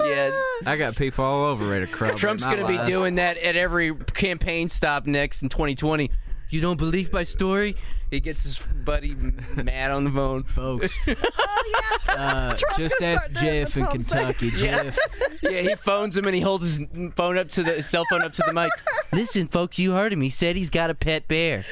Yeah. 0.00 0.30
I 0.66 0.76
got 0.76 0.96
people 0.96 1.24
all 1.24 1.44
over 1.46 1.66
ready 1.66 1.86
to 1.86 1.92
corroborate 1.92 2.18
Trump's 2.18 2.44
going 2.44 2.58
to 2.58 2.66
be 2.66 2.78
doing 2.90 3.14
that 3.16 3.36
at 3.38 3.56
every 3.56 3.94
campaign 3.94 4.68
stop 4.68 5.06
next 5.06 5.42
in 5.42 5.48
2020. 5.48 6.10
You 6.50 6.60
don't 6.60 6.76
believe 6.76 7.12
my 7.12 7.24
story? 7.24 7.74
He 8.10 8.20
gets 8.20 8.44
his 8.44 8.58
buddy 8.58 9.14
mad 9.56 9.90
on 9.90 10.04
the 10.04 10.10
phone. 10.10 10.44
folks. 10.44 10.96
oh 11.08 11.78
yeah. 12.06 12.14
Uh, 12.14 12.56
just 12.76 13.02
ask 13.02 13.24
start 13.24 13.34
Jeff 13.34 13.76
in 13.76 13.86
Kentucky. 13.86 14.46
Yeah. 14.48 14.84
Jeff, 14.84 14.98
Yeah, 15.42 15.60
he 15.62 15.74
phones 15.74 16.16
him 16.16 16.26
and 16.26 16.34
he 16.34 16.40
holds 16.40 16.76
his 16.78 16.86
phone 17.16 17.38
up 17.38 17.48
to 17.50 17.62
the 17.64 17.72
his 17.72 17.86
cell 17.88 18.04
phone 18.08 18.22
up 18.22 18.32
to 18.34 18.42
the 18.46 18.52
mic. 18.52 18.70
Listen, 19.12 19.48
folks, 19.48 19.78
you 19.78 19.92
heard 19.92 20.12
him. 20.12 20.20
He 20.20 20.30
said 20.30 20.54
he's 20.56 20.70
got 20.70 20.90
a 20.90 20.94
pet 20.94 21.26
bear. 21.26 21.64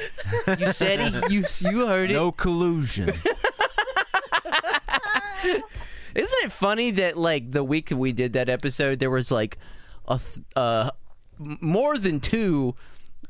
You 0.59 0.71
said 0.73 0.99
he. 0.99 1.33
You 1.35 1.45
you 1.61 1.87
heard 1.87 2.11
it. 2.11 2.15
no 2.15 2.31
collusion. 2.33 3.13
Isn't 6.15 6.39
it 6.43 6.51
funny 6.51 6.91
that 6.91 7.17
like 7.17 7.51
the 7.51 7.63
week 7.63 7.89
that 7.89 7.97
we 7.97 8.11
did 8.11 8.33
that 8.33 8.47
episode, 8.49 8.99
there 8.99 9.09
was 9.09 9.31
like 9.31 9.57
a 10.07 10.19
th- 10.19 10.45
uh 10.55 10.91
more 11.39 11.97
than 11.97 12.19
two 12.19 12.75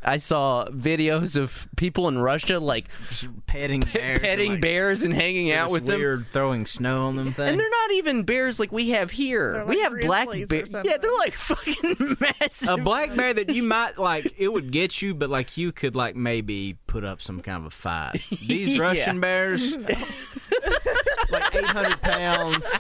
I 0.06 0.18
saw 0.18 0.66
videos 0.70 1.36
of 1.36 1.68
people 1.76 2.08
in 2.08 2.18
Russia 2.18 2.60
like 2.60 2.88
Just 3.10 3.28
petting 3.45 3.82
bears, 3.82 4.20
and, 4.24 4.47
like, 4.49 4.62
bears 4.62 5.04
and 5.04 5.14
hanging 5.14 5.51
out 5.51 5.66
this 5.66 5.74
with 5.74 5.86
them. 5.86 5.99
weird 5.99 6.28
throwing 6.28 6.66
snow 6.66 7.08
on 7.08 7.16
them 7.16 7.34
thing. 7.34 7.49
And 7.49 7.60
they're 7.60 7.70
not 7.70 7.91
even 7.93 8.24
bears 8.24 8.60
like 8.60 8.72
we 8.72 8.89
have 8.89 9.12
here. 9.12 9.54
They're 9.54 9.66
we 9.66 9.82
like 9.82 9.91
have 9.91 10.01
black 10.01 10.28
bears. 10.47 10.74
Yeah, 10.84 10.97
they're 10.97 11.18
like 11.20 11.34
fucking 11.34 12.18
massive. 12.20 12.70
a 12.70 12.78
black 12.78 13.16
bear 13.16 13.34
that 13.34 13.49
you 13.49 13.64
might 13.64 13.97
like 13.97 14.34
it 14.38 14.51
would 14.51 14.72
get 14.72 15.01
you 15.01 15.14
but 15.14 15.30
like 15.30 15.58
you 15.58 15.72
could 15.72 15.95
like 15.95 16.16
maybe 16.16 16.78
put 16.94 17.04
up 17.04 17.20
some 17.20 17.41
kind 17.41 17.58
of 17.58 17.66
a 17.66 17.70
fight 17.72 18.22
these 18.48 18.78
russian 18.78 19.20
bears 19.20 19.76
like 21.32 21.56
800 21.56 22.02
pounds 22.04 22.78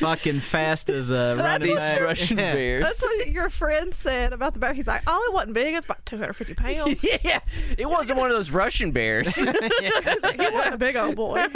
fucking 0.00 0.40
fast 0.40 0.90
as 0.90 1.12
a 1.12 1.36
running 1.38 1.68
These 1.68 1.76
back. 1.76 2.00
Russian 2.00 2.38
Yeah. 2.38 2.54
bears. 2.54 2.82
That's 2.82 3.02
what 3.02 3.30
your 3.30 3.48
friend 3.48 3.94
said 3.94 4.32
about 4.32 4.54
the 4.54 4.58
bear. 4.58 4.72
He's 4.72 4.88
like, 4.88 5.02
oh, 5.06 5.24
it 5.28 5.32
wasn't 5.34 5.54
big. 5.54 5.76
It's 5.76 5.84
about 5.84 6.04
250 6.04 6.54
pounds. 6.54 6.96
yeah, 7.22 7.38
it 7.78 7.88
wasn't 7.88 8.18
one 8.18 8.30
of 8.30 8.36
those 8.36 8.50
Russian 8.50 8.90
bears. 8.90 9.36
it 9.38 10.52
wasn't 10.52 10.74
a 10.74 10.78
big 10.78 10.96
old 10.96 11.14
boy. 11.14 11.46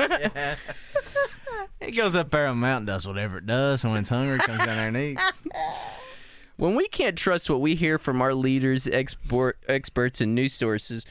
it 1.81 1.91
goes 1.97 2.15
up 2.15 2.31
there 2.31 2.47
on 2.47 2.61
the 2.61 2.67
mountain 2.67 2.87
does 2.87 3.07
whatever 3.07 3.39
it 3.39 3.47
does 3.47 3.83
and 3.83 3.93
when 3.93 4.01
it's 4.03 4.09
hungry 4.11 4.37
it 4.37 4.43
comes 4.43 4.59
down 4.59 4.77
there 4.77 4.89
and 4.89 4.97
eats 4.97 5.43
when 6.57 6.75
we 6.77 6.87
can't 6.89 7.17
trust 7.17 7.49
what 7.51 7.61
we 7.61 7.75
hear 7.77 7.99
from 7.99 8.21
our 8.21 8.35
leaders, 8.35 8.87
export, 8.89 9.59
experts, 9.69 10.21
and 10.21 10.35
news 10.35 10.53
sources, 10.55 11.07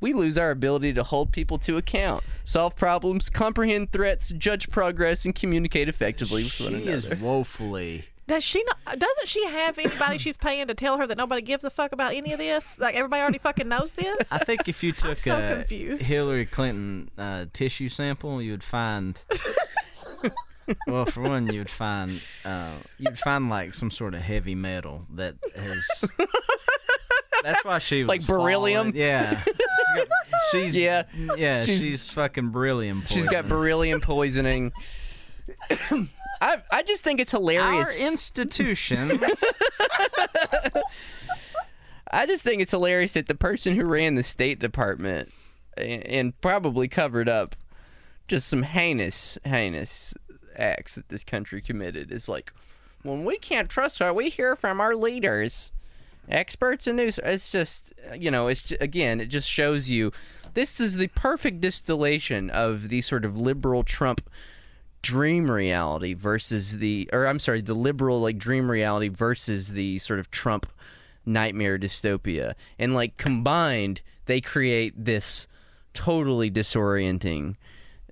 we 0.00 0.12
lose 0.12 0.38
our 0.38 0.50
ability 0.50 0.92
to 0.94 1.02
hold 1.02 1.32
people 1.32 1.58
to 1.58 1.76
account, 1.76 2.22
solve 2.44 2.76
problems, 2.76 3.28
comprehend 3.30 3.92
threats, 3.92 4.28
judge 4.36 4.70
progress, 4.70 5.24
and 5.24 5.34
communicate 5.34 5.88
effectively 5.88 6.44
with 6.44 6.60
one 6.60 6.74
another. 6.74 6.84
she 6.84 6.90
is 6.90 7.08
woefully 7.20 8.04
Does 8.26 8.44
she 8.44 8.62
not? 8.64 8.98
Doesn't 8.98 9.26
she 9.28 9.44
have 9.46 9.78
anybody 9.78 10.18
she's 10.18 10.36
paying 10.36 10.66
to 10.68 10.74
tell 10.74 10.98
her 10.98 11.06
that 11.06 11.16
nobody 11.16 11.42
gives 11.42 11.64
a 11.64 11.70
fuck 11.70 11.92
about 11.92 12.14
any 12.14 12.32
of 12.32 12.38
this? 12.38 12.78
Like 12.78 12.94
everybody 12.94 13.22
already 13.22 13.38
fucking 13.38 13.68
knows 13.68 13.92
this. 13.94 14.28
I 14.30 14.38
think 14.38 14.68
if 14.68 14.82
you 14.82 14.92
took 15.04 15.18
so 15.20 15.36
a 15.38 15.54
confused. 15.56 16.02
Hillary 16.02 16.46
Clinton 16.46 17.10
uh, 17.18 17.46
tissue 17.52 17.88
sample, 17.88 18.40
you 18.42 18.50
would 18.52 18.64
find. 18.64 19.20
well, 20.86 21.06
for 21.06 21.22
one, 21.22 21.46
you 21.52 21.60
would 21.60 21.70
find 21.70 22.20
uh, 22.44 22.72
you'd 22.98 23.18
find 23.18 23.48
like 23.48 23.72
some 23.74 23.90
sort 23.90 24.14
of 24.14 24.20
heavy 24.20 24.54
metal 24.54 25.06
that 25.14 25.36
has. 25.56 26.04
That's 27.42 27.64
why 27.64 27.78
she 27.78 28.02
was 28.02 28.08
Like 28.08 28.26
beryllium? 28.26 28.92
falling. 28.92 28.96
Yeah, 28.96 29.42
She's 29.44 29.54
got- 29.96 30.08
she's 30.50 30.76
Yeah. 30.76 31.02
yeah, 31.36 31.64
She's- 31.64 31.80
she's, 31.80 32.08
fucking 32.10 32.50
beryllium. 32.50 33.04
She's 33.06 33.28
got 33.28 33.48
beryllium 33.48 34.00
poisoning. 34.00 34.72
I 36.40 36.58
I 36.70 36.82
just 36.82 37.02
think 37.04 37.20
it's 37.20 37.30
hilarious. 37.32 37.88
Our 37.98 38.06
institution. 38.06 39.20
I 42.10 42.26
just 42.26 42.42
think 42.42 42.62
it's 42.62 42.70
hilarious 42.70 43.12
that 43.14 43.26
the 43.26 43.34
person 43.34 43.74
who 43.74 43.84
ran 43.84 44.14
the 44.14 44.22
State 44.22 44.58
Department 44.58 45.30
and, 45.76 46.06
and 46.06 46.40
probably 46.40 46.88
covered 46.88 47.28
up 47.28 47.54
just 48.28 48.48
some 48.48 48.62
heinous, 48.62 49.36
heinous 49.44 50.14
acts 50.56 50.94
that 50.94 51.08
this 51.10 51.22
country 51.24 51.60
committed 51.60 52.10
is 52.10 52.28
like, 52.28 52.52
when 53.02 53.24
we 53.24 53.36
can't 53.38 53.68
trust 53.68 54.00
what 54.00 54.14
we 54.14 54.28
hear 54.30 54.56
from 54.56 54.80
our 54.80 54.94
leaders, 54.96 55.70
experts 56.30 56.86
and 56.86 56.96
news. 56.96 57.18
It's 57.22 57.50
just, 57.50 57.92
you 58.16 58.30
know, 58.30 58.48
it's 58.48 58.62
ju- 58.62 58.76
again, 58.80 59.20
it 59.20 59.26
just 59.26 59.48
shows 59.48 59.90
you 59.90 60.12
this 60.54 60.80
is 60.80 60.96
the 60.96 61.08
perfect 61.08 61.60
distillation 61.60 62.50
of 62.50 62.88
the 62.88 63.00
sort 63.02 63.24
of 63.24 63.38
liberal 63.38 63.84
Trump 63.84 64.28
dream 65.02 65.50
reality 65.50 66.14
versus 66.14 66.78
the 66.78 67.08
or 67.12 67.26
I'm 67.26 67.38
sorry, 67.38 67.60
the 67.60 67.74
liberal 67.74 68.20
like 68.20 68.38
dream 68.38 68.70
reality 68.70 69.08
versus 69.08 69.72
the 69.72 69.98
sort 69.98 70.18
of 70.18 70.30
Trump 70.30 70.66
nightmare 71.24 71.78
dystopia. 71.78 72.54
And 72.78 72.94
like 72.94 73.16
combined 73.16 74.02
they 74.26 74.40
create 74.40 74.94
this 75.04 75.46
totally 75.94 76.50
disorienting 76.50 77.56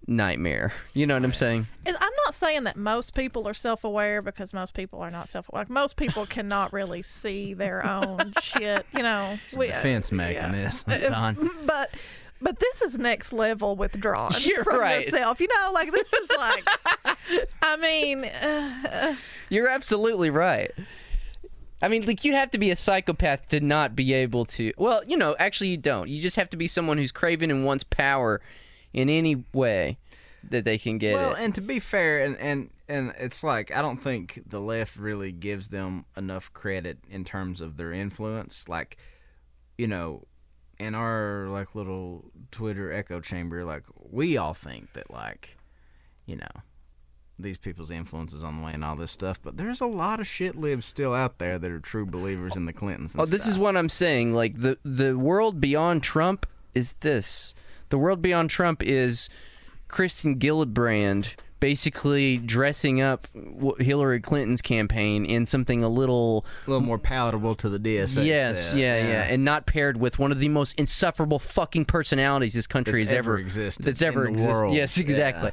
nightmare. 0.07 0.73
You 0.95 1.07
know 1.07 1.15
what 1.15 1.25
I'm 1.25 1.33
saying? 1.33 1.67
I'm 1.87 1.95
not 2.25 2.35
saying 2.35 2.65
that 2.65 2.77
most 2.77 3.15
people 3.15 3.47
are 3.49 3.55
self-aware 3.55 4.23
because 4.23 4.53
most 4.55 4.75
people 4.75 5.01
are 5.01 5.11
not 5.11 5.31
self-aware. 5.31 5.63
Like 5.63 5.71
most 5.71 5.97
people 5.97 6.27
cannot 6.27 6.73
really 6.73 7.03
see 7.03 7.55
their 7.55 7.85
own 7.87 8.33
shit. 8.43 8.87
You 8.97 9.03
know, 9.03 9.39
we- 9.57 9.69
defense 9.69 10.11
yeah. 10.11 10.17
mechanism, 10.17 10.93
Uh, 10.93 10.99
Don. 11.09 11.51
But 11.65 11.91
but 12.41 12.59
this 12.59 12.83
is 12.83 12.99
next 12.99 13.33
level 13.33 13.77
withdrawn 13.77 14.31
You're 14.41 14.63
from 14.65 14.79
right. 14.81 15.05
yourself. 15.05 15.41
You 15.41 15.49
know, 15.49 15.71
like 15.73 15.91
this 15.93 16.13
is 16.13 16.31
like. 16.37 16.69
I 17.63 17.77
mean, 17.77 18.25
uh, 18.27 19.17
You're 19.49 19.69
absolutely 19.69 20.31
right. 20.31 20.71
I 21.83 21.89
mean, 21.89 22.07
like 22.07 22.25
you'd 22.25 22.35
have 22.35 22.51
to 22.53 22.59
be 22.59 22.71
a 22.71 22.77
psychopath 22.77 23.49
to 23.49 23.61
not 23.61 23.95
be 23.97 24.13
able 24.13 24.45
to. 24.47 24.73
Well, 24.79 25.03
you 25.07 25.17
know, 25.17 25.37
actually, 25.39 25.69
you 25.69 25.77
don't. 25.77 26.09
You 26.09 26.23
just 26.23 26.37
have 26.37 26.49
to 26.51 26.57
be 26.57 26.67
someone 26.67 26.97
who's 26.99 27.13
craven 27.13 27.51
and 27.51 27.65
wants 27.65 27.85
power 27.85 28.41
in 28.97 29.09
any 29.09 29.44
way 29.53 29.99
that 30.51 30.64
they 30.64 30.78
can 30.78 30.99
get 30.99 31.14
Well, 31.14 31.34
it. 31.34 31.40
and 31.40 31.55
to 31.55 31.61
be 31.61 31.78
fair, 31.78 32.24
and, 32.24 32.36
and 32.38 32.70
and 32.88 33.12
it's 33.18 33.44
like 33.44 33.70
I 33.76 33.82
don't 33.82 34.03
think 34.03 34.42
the 34.49 34.61
left 34.61 34.97
really 34.97 35.30
gives 35.32 35.68
them 35.68 36.05
enough 36.16 36.53
credit 36.53 36.99
in 37.11 37.24
terms 37.24 37.61
of 37.61 37.76
their 37.76 37.92
influence. 37.92 38.68
Like, 38.68 38.97
you 39.76 39.86
know, 39.86 40.22
in 40.78 40.94
our 40.94 41.47
like 41.49 41.74
little 41.74 42.24
Twitter 42.51 42.92
echo 42.92 43.20
chamber, 43.20 43.64
like 43.64 43.82
we 43.99 44.36
all 44.36 44.55
think 44.55 44.92
that 44.92 45.11
like, 45.11 45.57
you 46.26 46.36
know, 46.36 46.62
these 47.38 47.59
people's 47.59 47.90
influence 47.90 48.32
is 48.32 48.44
on 48.44 48.59
the 48.59 48.64
way 48.64 48.72
and 48.72 48.84
all 48.84 48.94
this 48.97 49.11
stuff. 49.11 49.40
But 49.42 49.57
there's 49.57 49.80
a 49.80 49.86
lot 49.86 50.20
of 50.20 50.26
shit 50.28 50.57
libs 50.57 50.86
still 50.86 51.12
out 51.12 51.38
there 51.38 51.59
that 51.59 51.70
are 51.70 51.80
true 51.80 52.07
believers 52.07 52.55
in 52.57 52.66
the 52.66 52.72
Clintons. 52.72 53.14
And 53.14 53.22
Oh, 53.22 53.26
this 53.26 53.47
is 53.49 53.59
what 53.59 53.76
I'm 53.76 53.88
saying. 53.88 54.32
Like 54.32 54.61
the 54.61 54.78
the 54.84 55.18
world 55.18 55.61
beyond 55.61 56.05
Trump 56.05 56.47
is 56.72 56.92
this. 57.01 57.53
The 57.89 57.99
world 57.99 58.20
beyond 58.20 58.51
Trump 58.51 58.82
is 58.82 59.28
Kirsten 59.89 60.39
Gillibrand 60.39 61.34
basically 61.61 62.37
dressing 62.39 63.01
up 63.01 63.27
Hillary 63.79 64.21
Clinton's 64.21 64.63
campaign 64.63 65.25
in 65.25 65.47
something 65.47 65.83
a 65.83 65.89
little 65.89 66.45
a 66.67 66.71
little 66.71 66.87
more 66.87 66.99
palatable 66.99 67.55
to 67.57 67.69
the 67.69 67.79
DSA. 67.79 68.25
yes, 68.27 68.71
set, 68.71 68.79
yeah, 68.79 68.97
yeah, 68.97 69.23
and 69.25 69.45
not 69.45 69.67
paired 69.67 69.97
with 69.99 70.19
one 70.19 70.33
of 70.33 70.39
the 70.39 70.49
most 70.49 70.79
insufferable 70.79 71.39
fucking 71.39 71.85
personalities 71.87 72.55
this 72.55 72.67
country 72.67 73.01
That's 73.01 73.11
has 73.11 73.19
ever 73.19 73.33
ever 73.35 73.39
existed 73.39 73.85
That's 73.85 74.03
ever 74.03 74.27
existed. 74.29 74.53
world. 74.53 74.75
Yes, 74.75 74.99
exactly. 74.99 75.53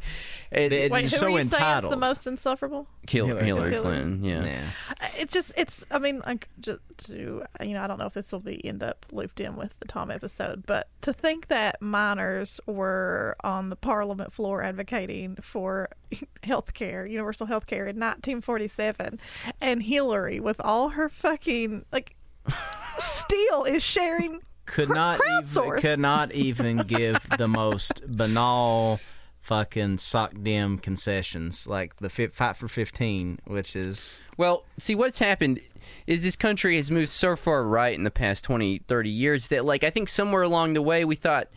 It- 0.52 0.70
They- 0.70 0.90
wait, 0.90 1.04
who 1.04 1.08
so 1.08 1.26
are 1.26 1.30
you 1.32 1.44
saying 1.44 1.84
is 1.84 1.90
the 1.90 1.98
most 1.98 2.28
insufferable? 2.28 2.88
Hil- 3.10 3.26
Hillary 3.26 3.46
Hillary, 3.46 3.70
Clinton. 3.72 4.20
Clinton. 4.22 4.24
Yeah. 4.24 4.46
yeah. 4.46 4.62
Uh, 5.02 5.08
it's 5.18 5.34
just 5.34 5.52
it's. 5.58 5.84
I 5.90 5.98
mean, 6.00 6.22
like 6.28 6.48
just 6.60 6.80
to 7.06 7.44
you 7.62 7.74
know, 7.74 7.82
I 7.82 7.88
don't 7.88 7.98
know 7.98 8.06
if 8.06 8.14
this 8.14 8.32
will 8.32 8.40
be 8.40 8.64
end 8.66 8.84
up 8.84 9.06
looped 9.12 9.40
in 9.40 9.56
with 9.56 9.78
the 9.80 9.88
Tom 9.88 10.12
episode, 10.12 10.66
but 10.68 10.88
to 11.02 11.12
think 11.12 11.48
that 11.48 11.82
miners 11.82 12.60
were 12.68 13.36
on 13.44 13.70
the 13.70 13.76
Parliament 13.76 14.32
floor 14.32 14.62
advocating 14.64 15.38
for 15.42 15.90
health 16.44 16.74
care, 16.74 17.06
universal 17.06 17.46
health 17.48 17.68
care 17.68 17.84
in 17.84 17.96
1947, 17.98 19.20
and 19.62 19.84
Hillary 19.84 20.40
with 20.40 20.60
all 20.62 20.90
her 20.90 21.10
fucking 21.10 21.86
like 21.92 22.16
still 23.00 23.64
is 23.64 23.84
sharing. 23.84 24.42
could 24.66 24.88
Cr- 24.90 24.94
not 24.94 25.20
even 25.44 25.80
could 25.80 26.00
not 26.00 26.32
even 26.34 26.78
give 26.78 27.18
the 27.38 27.48
most 27.48 28.02
banal 28.08 29.00
fucking 29.40 29.98
soc 29.98 30.32
dem 30.42 30.78
concessions 30.78 31.68
like 31.68 31.98
the 31.98 32.08
fi- 32.08 32.28
fight 32.28 32.56
for 32.56 32.70
15 32.70 33.40
which 33.46 33.76
is 33.76 34.22
Well, 34.38 34.64
see 34.80 34.96
what's 34.96 35.20
happened 35.20 35.60
is 36.08 36.24
this 36.24 36.38
country 36.38 36.78
has 36.78 36.90
moved 36.90 37.10
so 37.10 37.36
far 37.36 37.66
right 37.66 37.94
in 37.94 38.06
the 38.06 38.12
past 38.12 38.46
20, 38.46 38.84
30 38.88 39.10
years 39.10 39.50
that 39.50 39.66
like 39.66 39.84
I 39.84 39.90
think 39.90 40.08
somewhere 40.08 40.44
along 40.44 40.74
the 40.74 40.82
way 40.82 41.04
we 41.04 41.16
thought 41.16 41.50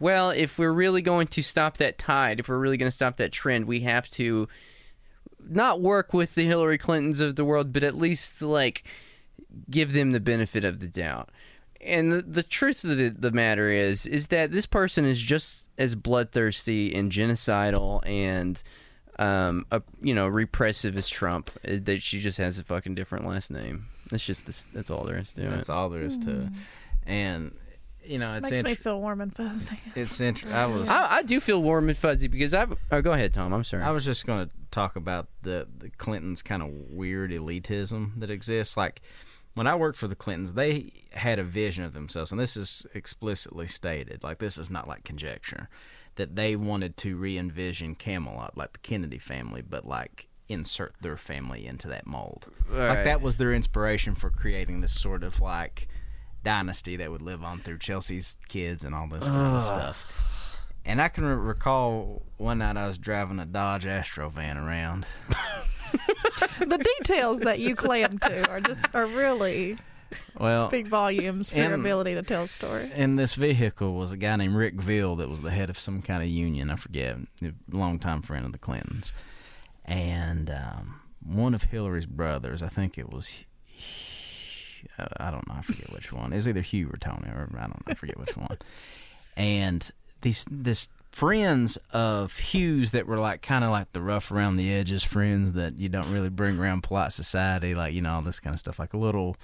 well, 0.00 0.30
if 0.30 0.58
we're 0.58 0.72
really 0.72 1.02
going 1.02 1.26
to 1.28 1.42
stop 1.42 1.76
that 1.78 1.98
tide, 1.98 2.40
if 2.40 2.48
we're 2.48 2.58
really 2.58 2.76
going 2.76 2.90
to 2.90 2.94
stop 2.94 3.16
that 3.18 3.32
trend, 3.32 3.66
we 3.66 3.80
have 3.80 4.08
to 4.10 4.48
not 5.46 5.80
work 5.80 6.12
with 6.12 6.34
the 6.34 6.44
Hillary 6.44 6.78
Clintons 6.78 7.20
of 7.20 7.36
the 7.36 7.44
world, 7.44 7.72
but 7.72 7.84
at 7.84 7.96
least 7.96 8.42
like 8.42 8.84
give 9.70 9.92
them 9.92 10.12
the 10.12 10.20
benefit 10.20 10.64
of 10.64 10.80
the 10.80 10.88
doubt. 10.88 11.30
And 11.80 12.10
the, 12.10 12.22
the 12.22 12.42
truth 12.42 12.82
of 12.84 12.96
the, 12.96 13.10
the 13.10 13.30
matter 13.30 13.68
is, 13.68 14.06
is 14.06 14.28
that 14.28 14.52
this 14.52 14.66
person 14.66 15.04
is 15.04 15.20
just 15.20 15.68
as 15.76 15.94
bloodthirsty 15.94 16.94
and 16.94 17.12
genocidal 17.12 18.00
and, 18.06 18.62
um, 19.18 19.66
a, 19.70 19.82
you 20.00 20.14
know, 20.14 20.26
repressive 20.26 20.96
as 20.96 21.08
Trump. 21.08 21.50
uh, 21.68 21.76
That 21.82 22.02
she 22.02 22.20
just 22.20 22.38
has 22.38 22.58
a 22.58 22.64
fucking 22.64 22.94
different 22.94 23.26
last 23.26 23.50
name. 23.50 23.86
That's 24.10 24.24
just 24.24 24.46
this, 24.46 24.66
that's 24.72 24.90
all 24.90 25.04
there 25.04 25.18
is 25.18 25.34
to 25.34 25.42
that's 25.42 25.52
it. 25.52 25.56
That's 25.56 25.68
all 25.68 25.90
there 25.90 26.02
is 26.02 26.18
to 26.20 26.30
it 26.42 26.48
and 27.06 27.52
you 28.06 28.18
know 28.18 28.34
it's 28.34 28.50
makes 28.50 28.64
me 28.64 28.74
feel 28.74 29.00
warm 29.00 29.20
and 29.20 29.34
fuzzy. 29.34 29.78
it's 29.94 30.20
interesting. 30.20 30.56
I 30.56 30.66
was 30.66 30.88
I, 30.88 31.16
I 31.16 31.22
do 31.22 31.40
feel 31.40 31.62
warm 31.62 31.88
and 31.88 31.96
fuzzy 31.96 32.28
because 32.28 32.54
I've. 32.54 32.76
Oh, 32.90 33.02
go 33.02 33.12
ahead, 33.12 33.34
Tom. 33.34 33.52
I'm 33.52 33.64
sorry. 33.64 33.82
I 33.82 33.90
was 33.90 34.04
just 34.04 34.26
going 34.26 34.46
to 34.46 34.52
talk 34.70 34.96
about 34.96 35.28
the 35.42 35.66
the 35.78 35.90
Clintons 35.90 36.42
kind 36.42 36.62
of 36.62 36.68
weird 36.90 37.30
elitism 37.30 38.18
that 38.20 38.30
exists 38.30 38.76
like 38.76 39.00
when 39.54 39.66
I 39.66 39.76
worked 39.76 39.96
for 39.96 40.08
the 40.08 40.16
Clintons, 40.16 40.54
they 40.54 40.92
had 41.12 41.38
a 41.38 41.44
vision 41.44 41.84
of 41.84 41.92
themselves, 41.92 42.32
and 42.32 42.40
this 42.40 42.56
is 42.56 42.86
explicitly 42.94 43.66
stated. 43.66 44.22
Like 44.22 44.38
this 44.38 44.58
is 44.58 44.70
not 44.70 44.88
like 44.88 45.04
conjecture 45.04 45.68
that 46.16 46.36
they 46.36 46.54
wanted 46.56 46.96
to 46.96 47.16
re-envision 47.16 47.94
Camelot, 47.94 48.56
like 48.56 48.72
the 48.72 48.78
Kennedy 48.78 49.18
family, 49.18 49.62
but 49.62 49.84
like 49.84 50.28
insert 50.48 50.94
their 51.00 51.16
family 51.16 51.66
into 51.66 51.88
that 51.88 52.06
mold. 52.06 52.48
Right. 52.68 52.88
Like 52.88 53.04
that 53.04 53.20
was 53.20 53.36
their 53.36 53.52
inspiration 53.52 54.14
for 54.14 54.30
creating 54.30 54.80
this 54.80 54.98
sort 54.98 55.22
of 55.24 55.40
like 55.40 55.88
dynasty 56.44 56.96
that 56.96 57.10
would 57.10 57.22
live 57.22 57.42
on 57.42 57.60
through 57.60 57.78
Chelsea's 57.78 58.36
kids 58.48 58.84
and 58.84 58.94
all 58.94 59.08
this 59.08 59.28
kind 59.28 59.56
of 59.56 59.62
stuff. 59.62 60.60
And 60.84 61.00
I 61.00 61.08
can 61.08 61.24
re- 61.24 61.34
recall 61.34 62.22
one 62.36 62.58
night 62.58 62.76
I 62.76 62.86
was 62.86 62.98
driving 62.98 63.38
a 63.40 63.46
Dodge 63.46 63.86
Astro 63.86 64.28
van 64.28 64.58
around. 64.58 65.06
the 66.60 66.86
details 66.98 67.40
that 67.40 67.58
you 67.58 67.74
clam 67.74 68.18
to 68.18 68.50
are 68.50 68.60
just 68.60 68.86
are 68.94 69.06
really 69.06 69.78
Well, 70.38 70.68
speak 70.68 70.86
volumes 70.88 71.50
for 71.50 71.56
your 71.58 71.72
ability 71.74 72.14
to 72.14 72.22
tell 72.22 72.42
a 72.44 72.48
story. 72.48 72.90
in 72.94 73.16
this 73.16 73.34
vehicle 73.34 73.94
was 73.94 74.12
a 74.12 74.16
guy 74.18 74.36
named 74.36 74.54
Rick 74.54 74.74
Ville 74.80 75.16
that 75.16 75.30
was 75.30 75.40
the 75.40 75.50
head 75.50 75.70
of 75.70 75.78
some 75.78 76.02
kind 76.02 76.22
of 76.22 76.28
union. 76.28 76.68
I 76.70 76.76
forget, 76.76 77.16
a 77.42 77.52
longtime 77.70 78.22
friend 78.22 78.44
of 78.44 78.52
the 78.52 78.58
Clintons, 78.58 79.12
and 79.86 80.50
um, 80.50 81.00
one 81.24 81.54
of 81.54 81.64
Hillary's 81.64 82.06
brothers. 82.06 82.62
I 82.62 82.68
think 82.68 82.98
it 82.98 83.10
was. 83.10 83.44
I 84.98 85.30
don't 85.30 85.46
know. 85.48 85.54
I 85.58 85.62
forget 85.62 85.92
which 85.92 86.12
one. 86.12 86.32
It 86.32 86.36
was 86.36 86.48
either 86.48 86.60
Hugh 86.60 86.88
or 86.92 86.96
Tony, 86.96 87.28
or 87.28 87.48
I 87.56 87.60
don't 87.60 87.70
know. 87.70 87.82
I 87.86 87.94
forget 87.94 88.18
which 88.18 88.36
one. 88.36 88.58
And 89.36 89.90
these 90.22 90.44
this 90.50 90.88
friends 91.10 91.76
of 91.92 92.38
Hugh's 92.38 92.90
that 92.90 93.06
were 93.06 93.18
like 93.18 93.40
kind 93.40 93.64
of 93.64 93.70
like 93.70 93.92
the 93.92 94.00
rough 94.00 94.32
around 94.32 94.56
the 94.56 94.72
edges 94.72 95.04
friends 95.04 95.52
that 95.52 95.78
you 95.78 95.88
don't 95.88 96.10
really 96.12 96.28
bring 96.28 96.58
around 96.58 96.82
polite 96.82 97.12
society, 97.12 97.74
like 97.74 97.94
you 97.94 98.02
know 98.02 98.14
all 98.14 98.22
this 98.22 98.40
kind 98.40 98.54
of 98.54 98.60
stuff, 98.60 98.78
like 98.78 98.94
a 98.94 98.98
little. 98.98 99.36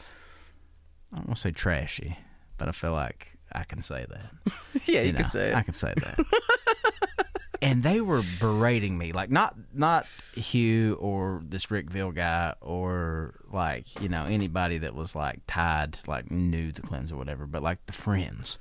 I 1.13 1.17
don't 1.17 1.29
want 1.29 1.37
to 1.37 1.43
say 1.43 1.51
trashy, 1.51 2.19
but 2.57 2.69
I 2.69 2.73
feel 2.73 2.93
like 2.93 3.39
I 3.53 3.65
can 3.65 3.83
say 3.83 4.07
that. 4.09 4.55
Yeah, 4.87 5.03
you, 5.03 5.13
know, 5.13 5.19
can 5.19 5.27
say 5.27 5.51
it. 5.51 5.57
I 5.57 5.63
can 5.63 5.75
say 5.75 5.93
that. 5.97 6.19
and 7.63 7.83
they 7.83 8.01
were 8.01 8.23
berating 8.39 8.97
me, 8.97 9.13
like 9.13 9.31
not 9.31 9.55
not 9.75 10.07
Hugh 10.35 10.95
or 11.01 11.43
this 11.45 11.67
Rickville 11.67 12.15
guy 12.15 12.55
or 12.61 13.35
like 13.53 14.01
you 14.01 14.09
know 14.09 14.25
anybody 14.25 14.79
that 14.79 14.95
was 14.95 15.15
like 15.15 15.41
tied, 15.47 15.99
like 16.07 16.31
knew 16.31 16.73
the 16.73 16.83
cleanse 16.83 17.13
or 17.13 17.17
whatever, 17.17 17.47
but 17.47 17.63
like 17.63 17.85
the 17.87 17.93
friends, 17.93 18.59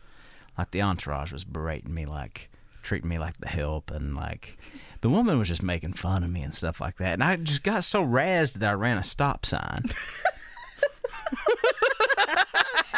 like 0.58 0.72
the 0.72 0.82
entourage 0.82 1.32
was 1.32 1.45
berating 1.45 1.93
me, 1.93 2.06
like 2.06 2.50
treating 2.82 3.10
me 3.10 3.20
like 3.20 3.38
the 3.39 3.47
help, 3.47 3.91
and 3.91 4.16
like 4.16 4.58
the 5.02 5.10
woman 5.10 5.39
was 5.39 5.47
just 5.47 5.64
making 5.64 5.93
fun 5.93 6.24
of 6.24 6.30
me 6.30 6.41
and 6.41 6.54
stuff 6.54 6.82
like 6.82 6.97
that, 6.97 7.14
and 7.14 7.24
I 7.24 7.38
just 7.38 7.64
got 7.64 7.84
so 7.84 8.04
razzed 8.04 8.60
that 8.60 8.70
I 8.70 8.74
ran 8.74 8.97
a 8.97 9.04
stop 9.04 9.45
sign. 9.45 9.86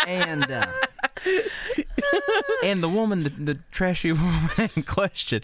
and 0.08 0.50
uh, 0.52 0.66
and 2.64 2.82
the 2.82 2.90
woman, 2.90 3.24
the, 3.24 3.30
the 3.30 3.60
trashy 3.72 4.12
woman 4.12 4.70
in 4.76 4.84
question, 4.84 5.42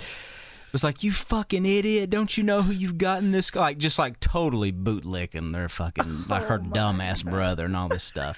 was 0.71 0.83
like, 0.83 1.03
"You 1.03 1.11
fucking 1.11 1.65
idiot! 1.65 2.09
Don't 2.09 2.37
you 2.37 2.43
know 2.43 2.61
who 2.61 2.71
you've 2.73 2.97
gotten 2.97 3.31
this?" 3.31 3.51
guy?" 3.51 3.61
Like 3.61 3.77
just 3.77 3.99
like 3.99 4.19
totally 4.19 4.71
bootlicking 4.71 5.53
their 5.53 5.69
fucking 5.69 6.25
like 6.29 6.45
her 6.45 6.61
oh 6.63 6.69
dumbass 6.69 7.23
brother 7.23 7.65
and 7.65 7.75
all 7.75 7.89
this 7.89 8.03
stuff. 8.03 8.37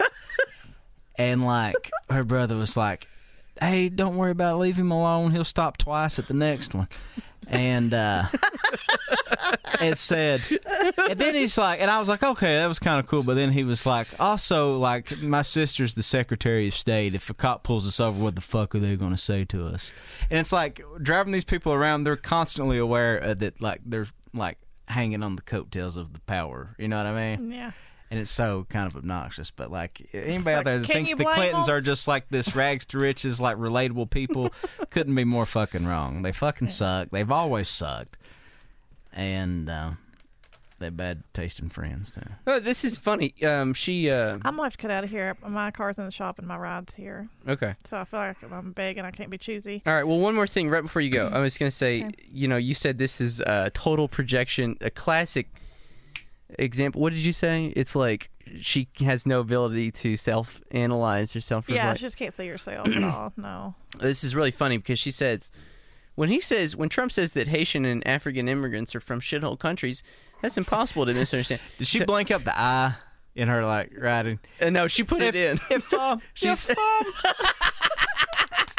and 1.18 1.46
like 1.46 1.92
her 2.10 2.24
brother 2.24 2.56
was 2.56 2.76
like, 2.78 3.08
"Hey, 3.60 3.90
don't 3.90 4.16
worry 4.16 4.32
about 4.32 4.56
it. 4.56 4.58
leave 4.60 4.78
him 4.78 4.92
alone. 4.92 5.32
He'll 5.32 5.44
stop 5.44 5.78
twice 5.78 6.20
at 6.20 6.28
the 6.28 6.34
next 6.34 6.74
one." 6.74 6.88
And 7.48 7.94
uh 7.94 8.26
it 9.82 9.98
said 9.98 10.42
and 11.10 11.18
then 11.20 11.34
he's 11.36 11.58
like 11.58 11.82
and 11.82 11.90
I 11.90 11.98
was 12.00 12.10
like, 12.10 12.22
okay, 12.22 12.56
that 12.58 12.68
was 12.68 12.80
kinda 12.80 13.02
cool, 13.04 13.24
but 13.24 13.36
then 13.36 13.52
he 13.52 13.64
was 13.64 13.86
like, 13.86 14.08
also 14.20 14.78
like 14.78 15.20
my 15.22 15.42
sister's 15.42 15.96
the 15.96 16.04
Secretary 16.04 16.68
of 16.68 16.76
State. 16.76 17.16
If 17.16 17.30
a 17.30 17.34
cop 17.34 17.64
pulls 17.64 17.88
us 17.88 18.00
over, 18.00 18.22
what 18.22 18.36
the 18.36 18.42
fuck 18.42 18.76
are 18.76 18.80
they 18.80 18.96
gonna 18.96 19.18
say 19.18 19.46
to 19.46 19.66
us? 19.66 19.94
And 20.30 20.40
it's 20.40 20.52
like 20.52 20.82
driving 21.02 21.32
these 21.34 21.46
people 21.46 21.74
around, 21.74 22.04
they're 22.04 22.16
constantly 22.18 22.78
aware 22.78 23.24
uh, 23.24 23.34
that 23.36 23.62
like 23.62 23.82
they're 23.86 24.08
like 24.34 24.58
hanging 24.88 25.24
on 25.24 25.36
the 25.36 25.42
coattails 25.42 25.98
of 25.98 26.14
the 26.14 26.20
power. 26.22 26.76
You 26.78 26.88
know 26.88 26.98
what 26.98 27.06
I 27.08 27.36
mean? 27.38 27.52
Yeah. 27.52 27.72
And 28.12 28.20
it's 28.20 28.32
so 28.32 28.66
kind 28.70 28.88
of 28.88 28.96
obnoxious. 28.96 29.52
But 29.52 29.72
like 29.72 30.10
anybody 30.14 30.56
out 30.56 30.64
there 30.66 30.80
that 30.80 30.86
Can 30.88 30.94
thinks 30.96 31.12
you 31.12 31.18
the 31.18 31.24
blame 31.24 31.36
Clintons 31.36 31.68
them? 31.68 31.76
are 31.76 31.82
just 31.82 32.08
like 32.08 32.30
this 32.30 32.56
rags 32.56 32.86
to 32.88 32.98
riches, 33.00 33.40
like 33.40 33.58
relatable 33.58 34.10
people, 34.10 34.52
couldn't 34.90 35.16
be 35.16 35.24
more 35.26 35.46
fucking 35.46 35.86
wrong. 35.86 36.22
They 36.22 36.32
fucking 36.32 36.68
suck. 36.70 37.10
They've 37.12 37.32
always 37.32 37.70
sucked, 37.70 38.18
and 39.14 39.70
uh, 39.70 39.92
they 40.80 40.90
bad 40.90 41.24
tasting 41.34 41.70
friends 41.70 42.10
too. 42.12 42.22
Oh, 42.48 42.60
this 42.60 42.86
is 42.86 42.98
funny. 42.98 43.34
Um, 43.44 43.74
she. 43.74 44.10
Uh, 44.10 44.34
I'm 44.44 44.56
gonna 44.56 44.64
have 44.64 44.72
to 44.74 44.78
cut 44.78 44.92
out 44.92 45.04
of 45.04 45.10
here. 45.10 45.36
My 45.46 45.72
car's 45.72 45.98
in 45.98 46.06
the 46.06 46.12
shop 46.12 46.40
and 46.40 46.48
my 46.48 46.58
ride's 46.58 46.94
here, 46.94 47.28
okay. 47.48 47.76
so 47.86 47.98
I 47.98 48.06
feel 48.06 48.20
like 48.20 48.38
I'm 48.52 48.72
big 48.72 48.98
and 48.98 49.06
I 49.06 49.12
can't 49.12 49.30
be 49.30 49.38
choosy. 49.38 49.82
All 49.86 49.94
right. 49.94 50.04
Well, 50.04 50.20
one 50.20 50.36
more 50.36 50.48
thing 50.48 50.70
right 50.70 50.82
before 50.82 51.02
you 51.02 51.10
go. 51.12 51.28
I 51.28 51.40
was 51.40 51.58
going 51.58 51.70
to 51.70 51.76
say, 51.76 52.04
Okay. 52.06 52.14
you 52.32 52.48
know, 52.48 52.58
you 52.58 52.74
said 52.74 52.98
this 52.98 53.20
is 53.20 53.40
a 53.42 53.72
total 53.74 54.08
projection, 54.08 54.78
a 54.82 54.90
classic 54.90 55.50
example. 56.58 57.02
What 57.02 57.14
did 57.14 57.20
you 57.24 57.34
say? 57.34 57.74
It's 57.76 57.96
like 57.96 58.30
she 58.62 58.88
has 59.02 59.26
no 59.26 59.40
ability 59.42 59.92
to 59.92 60.18
self-analyze 60.18 61.36
or 61.36 61.42
self-reflect. 61.42 61.84
Yeah, 61.86 61.92
you 61.92 61.98
just 61.98 62.18
can't 62.18 62.34
see 62.34 62.48
herself 62.48 62.88
at 62.88 63.04
all. 63.04 63.34
No. 63.38 63.76
this 64.00 64.24
is 64.24 64.36
really 64.36 64.52
funny 64.52 64.78
because 64.78 64.98
she 65.00 65.12
says 65.12 65.52
when 66.16 66.30
he 66.30 66.40
says 66.42 66.76
when 66.76 66.90
Trump 66.90 67.12
says 67.12 67.32
that 67.32 67.48
Haitian 67.48 67.86
and 67.86 68.06
African 68.08 68.50
immigrants 68.50 68.96
are 68.96 69.00
from 69.00 69.20
shithole 69.22 69.58
countries, 69.60 70.02
that's 70.42 70.58
impossible 70.58 71.06
to 71.06 71.14
misunderstand. 71.14 71.62
Did 71.78 71.88
she 71.88 72.00
So- 72.00 72.06
blank 72.06 72.32
up 72.32 72.44
the 72.44 72.58
eye 72.60 72.96
in 73.36 73.48
her 73.48 73.64
like 73.66 73.92
writing? 73.98 74.40
Uh, 74.62 74.70
no, 74.72 74.88
she 74.88 75.04
put 75.04 75.22
it 75.22 75.36
in. 75.36 75.60
If 75.70 75.94
um, 75.94 76.22
She's- 76.34 76.70
if, 76.70 76.78
um, 76.78 77.06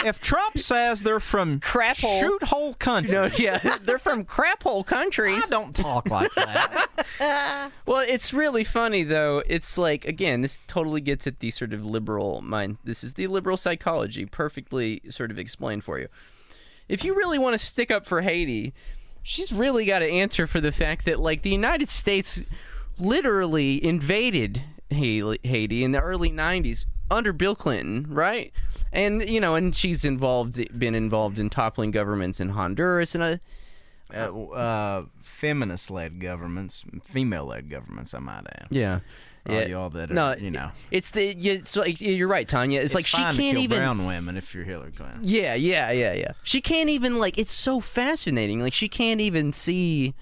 if 0.04 0.20
Trump 0.20 0.58
says 0.58 1.02
they're 1.02 1.20
from 1.20 1.60
Crap 1.60 1.98
hole. 1.98 2.20
shoot 2.20 2.42
hole 2.44 2.74
country, 2.74 3.12
No, 3.14 3.30
yeah, 3.36 3.78
they're 3.82 3.98
from 3.98 4.24
crap 4.24 4.62
hole 4.62 4.84
I 4.86 4.90
countries. 4.90 5.48
don't 5.48 5.74
talk 5.74 6.08
like 6.10 6.32
that. 6.34 6.86
Well, 7.86 8.04
it's 8.08 8.32
really 8.32 8.64
funny 8.64 9.02
though. 9.02 9.42
It's 9.46 9.76
like 9.76 10.04
again, 10.06 10.40
this 10.42 10.58
totally 10.66 11.00
gets 11.00 11.26
at 11.26 11.40
the 11.40 11.50
sort 11.50 11.72
of 11.72 11.84
liberal 11.84 12.40
mind. 12.40 12.78
This 12.84 13.02
is 13.04 13.14
the 13.14 13.26
liberal 13.26 13.56
psychology, 13.56 14.24
perfectly 14.26 15.02
sort 15.10 15.30
of 15.30 15.38
explained 15.38 15.84
for 15.84 15.98
you. 15.98 16.08
If 16.88 17.04
you 17.04 17.14
really 17.14 17.38
want 17.38 17.54
to 17.54 17.64
stick 17.64 17.90
up 17.90 18.06
for 18.06 18.22
Haiti, 18.22 18.72
she's 19.22 19.52
really 19.52 19.84
got 19.84 19.98
to 20.00 20.10
answer 20.10 20.46
for 20.46 20.60
the 20.60 20.72
fact 20.72 21.04
that 21.04 21.20
like 21.20 21.42
the 21.42 21.50
United 21.50 21.88
States 21.88 22.42
literally 22.98 23.84
invaded 23.84 24.62
Haiti 24.90 25.38
Haiti 25.44 25.84
in 25.84 25.92
the 25.92 26.00
early 26.00 26.30
'90s 26.30 26.84
under 27.10 27.32
Bill 27.32 27.54
Clinton, 27.54 28.06
right? 28.08 28.52
And 28.92 29.28
you 29.28 29.40
know, 29.40 29.54
and 29.54 29.74
she's 29.74 30.04
involved, 30.04 30.60
been 30.78 30.94
involved 30.94 31.38
in 31.38 31.50
toppling 31.50 31.90
governments 31.90 32.40
in 32.40 32.50
Honduras 32.50 33.14
and. 33.14 33.22
Uh, 33.24 33.36
uh, 34.12 34.42
uh, 34.52 35.04
feminist-led 35.22 36.18
governments, 36.20 36.84
female-led 37.04 37.70
governments, 37.70 38.12
I 38.12 38.18
might 38.18 38.44
add. 38.46 38.66
yeah. 38.70 39.00
All 39.48 39.54
Yeah. 39.54 39.66
y'all 39.66 39.90
that 39.90 40.10
are, 40.10 40.14
no, 40.14 40.34
you 40.36 40.50
know. 40.50 40.70
it's 40.90 41.12
the 41.12 41.28
it's 41.30 41.74
like 41.76 41.98
you're 42.00 42.28
right, 42.28 42.46
Tanya. 42.46 42.80
It's, 42.80 42.86
It's 42.86 42.94
like 42.94 43.06
she 43.06 43.16
can't 43.16 43.56
even. 43.56 43.78
brown 43.78 44.04
women 44.04 44.36
if 44.36 44.54
you're 44.54 44.64
Hillary 44.64 44.90
Clinton. 44.92 45.20
Yeah, 45.22 45.54
yeah, 45.54 45.90
yeah, 45.92 46.12
yeah. 46.12 46.32
She 46.42 46.60
can't 46.60 46.90
even 46.90 47.18
like. 47.18 47.38
It's 47.38 47.52
so 47.52 47.80
fascinating. 47.80 48.60
Like 48.60 48.74
she 48.74 48.86
can't 48.88 49.20
even 49.20 49.52
see. 49.54 50.14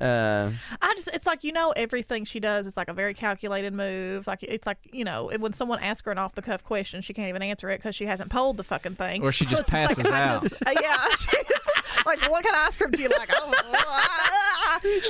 Uh, 0.00 0.50
I 0.80 0.94
just, 0.94 1.08
it's 1.14 1.26
like, 1.26 1.44
you 1.44 1.52
know, 1.52 1.72
everything 1.72 2.24
she 2.24 2.40
does 2.40 2.66
it's 2.66 2.76
like 2.76 2.88
a 2.88 2.92
very 2.94 3.14
calculated 3.14 3.72
move. 3.72 4.26
Like, 4.26 4.42
it's 4.42 4.66
like, 4.66 4.78
you 4.92 5.04
know, 5.04 5.30
when 5.38 5.52
someone 5.52 5.80
asks 5.80 6.04
her 6.06 6.12
an 6.12 6.18
off 6.18 6.34
the 6.34 6.42
cuff 6.42 6.64
question, 6.64 7.02
she 7.02 7.12
can't 7.12 7.28
even 7.28 7.42
answer 7.42 7.68
it 7.70 7.78
because 7.78 7.94
she 7.94 8.06
hasn't 8.06 8.30
polled 8.30 8.56
the 8.56 8.64
fucking 8.64 8.94
thing. 8.94 9.22
Or 9.22 9.32
she 9.32 9.44
just 9.46 9.68
passes 9.70 10.04
like, 10.04 10.12
out. 10.12 10.42
just- 10.42 10.54
uh, 10.66 10.72
yeah. 10.80 11.06
she's 11.96 12.06
like, 12.20 12.20
what 12.30 12.44
kind 12.44 12.54
of 12.56 12.62
ice 12.68 12.76
cream 12.76 12.90
do 12.90 13.02
you 13.02 13.08
like? 13.08 13.30
I 13.30 13.34
don't 13.38 13.50
know. 13.50 13.56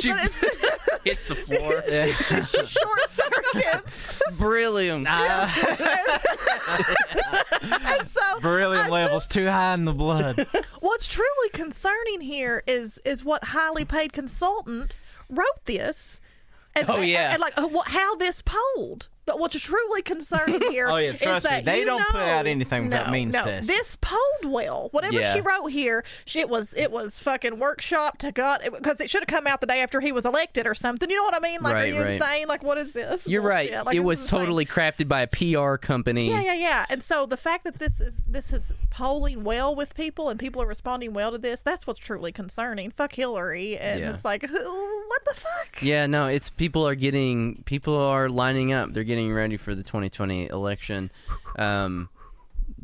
She- 0.00 0.10
But 0.10 0.24
it's, 0.26 0.40
hits 1.04 1.24
the 1.24 1.34
floor. 1.34 1.82
she 1.86 2.66
short 2.66 3.10
circuits. 3.10 4.22
Brilliant. 4.36 5.06
And 5.08 5.50
so, 8.08 8.40
Beryllium 8.40 8.88
levels 8.88 9.26
too 9.26 9.46
high 9.48 9.74
in 9.74 9.84
the 9.84 9.92
blood. 9.92 10.46
what's 10.80 11.06
truly 11.06 11.48
concerning 11.52 12.20
here 12.22 12.62
is 12.66 12.98
is 13.04 13.24
what 13.24 13.44
highly 13.44 13.84
paid 13.84 14.12
consultant 14.12 14.96
wrote 15.30 15.64
this. 15.64 16.20
And, 16.74 16.86
Oh, 16.88 17.00
yeah. 17.00 17.32
and, 17.32 17.40
like 17.40 17.56
uh, 17.58 17.68
what, 17.68 17.88
how 17.88 18.16
this 18.16 18.42
polled. 18.44 19.08
But 19.24 19.38
what's 19.38 19.58
truly 19.60 20.02
concerning 20.02 20.60
here 20.72 20.88
Oh, 20.88 20.96
yeah, 20.96 21.10
is 21.12 21.20
trust 21.20 21.44
me, 21.46 21.50
that 21.50 21.64
they 21.64 21.80
you 21.80 21.84
don't 21.86 22.02
put 22.08 22.20
out 22.20 22.46
anything 22.46 22.84
without 22.84 23.06
no, 23.06 23.12
means 23.12 23.34
no, 23.34 23.42
test. 23.44 23.68
This 23.68 23.96
polled 24.00 24.20
well. 24.44 24.88
Whatever 24.90 25.14
Yeah. 25.14 25.34
she 25.34 25.40
wrote 25.40 25.66
here, 25.68 26.04
she, 26.24 26.40
it 26.40 26.48
was 26.48 26.74
it 26.74 26.90
was 26.90 27.20
fucking 27.20 27.58
workshop 27.60 28.18
to 28.18 28.32
God 28.32 28.62
because 28.76 29.00
it 29.00 29.08
should 29.10 29.20
have 29.22 29.28
come 29.28 29.46
out 29.46 29.60
the 29.60 29.66
day 29.68 29.80
after 29.80 30.00
he 30.00 30.10
was 30.10 30.26
elected 30.26 30.66
or 30.66 30.74
something. 30.74 31.08
You 31.08 31.16
know 31.16 31.22
what 31.22 31.34
I 31.34 31.38
mean? 31.38 31.62
Like, 31.62 31.74
Right, 31.74 31.92
are 31.92 31.94
you 31.94 32.02
right. 32.02 32.14
insane? 32.14 32.48
Like, 32.48 32.64
what 32.64 32.78
is 32.78 32.92
this? 32.92 33.28
You're 33.28 33.42
right. 33.42 33.70
Like, 33.84 33.94
it 33.94 34.00
was 34.00 34.28
totally 34.28 34.66
crafted 34.66 35.06
by 35.06 35.20
a 35.20 35.26
PR 35.28 35.76
company. 35.76 36.28
Yeah, 36.28 36.40
yeah, 36.42 36.54
yeah. 36.54 36.86
And 36.90 37.02
so 37.02 37.24
the 37.24 37.36
fact 37.36 37.62
that 37.64 37.78
this 37.78 38.00
is 38.00 38.22
this 38.28 38.52
is 38.52 38.72
polling 38.90 39.44
well 39.44 39.74
with 39.74 39.94
people 39.94 40.28
and 40.30 40.38
people 40.40 40.60
are 40.60 40.66
responding 40.66 41.12
well 41.12 41.30
to 41.30 41.38
this, 41.38 41.60
that's 41.60 41.86
what's 41.86 42.00
truly 42.00 42.32
concerning. 42.32 42.90
Fuck 42.90 43.12
Hillary, 43.14 43.78
and 43.78 44.00
Yeah. 44.00 44.14
it's 44.14 44.24
like, 44.24 44.42
who, 44.42 45.04
what 45.08 45.24
the 45.24 45.34
fuck? 45.34 45.80
Yeah, 45.80 46.06
no, 46.06 46.26
it's 46.26 46.50
people 46.50 46.86
are 46.88 46.94
getting 46.96 47.62
people 47.66 47.94
are 47.96 48.28
lining 48.28 48.72
up. 48.72 48.92
They're 48.92 49.04
getting 49.04 49.11
ready 49.20 49.56
for 49.56 49.74
the 49.74 49.82
2020 49.82 50.48
election. 50.48 51.10
Um, 51.56 52.08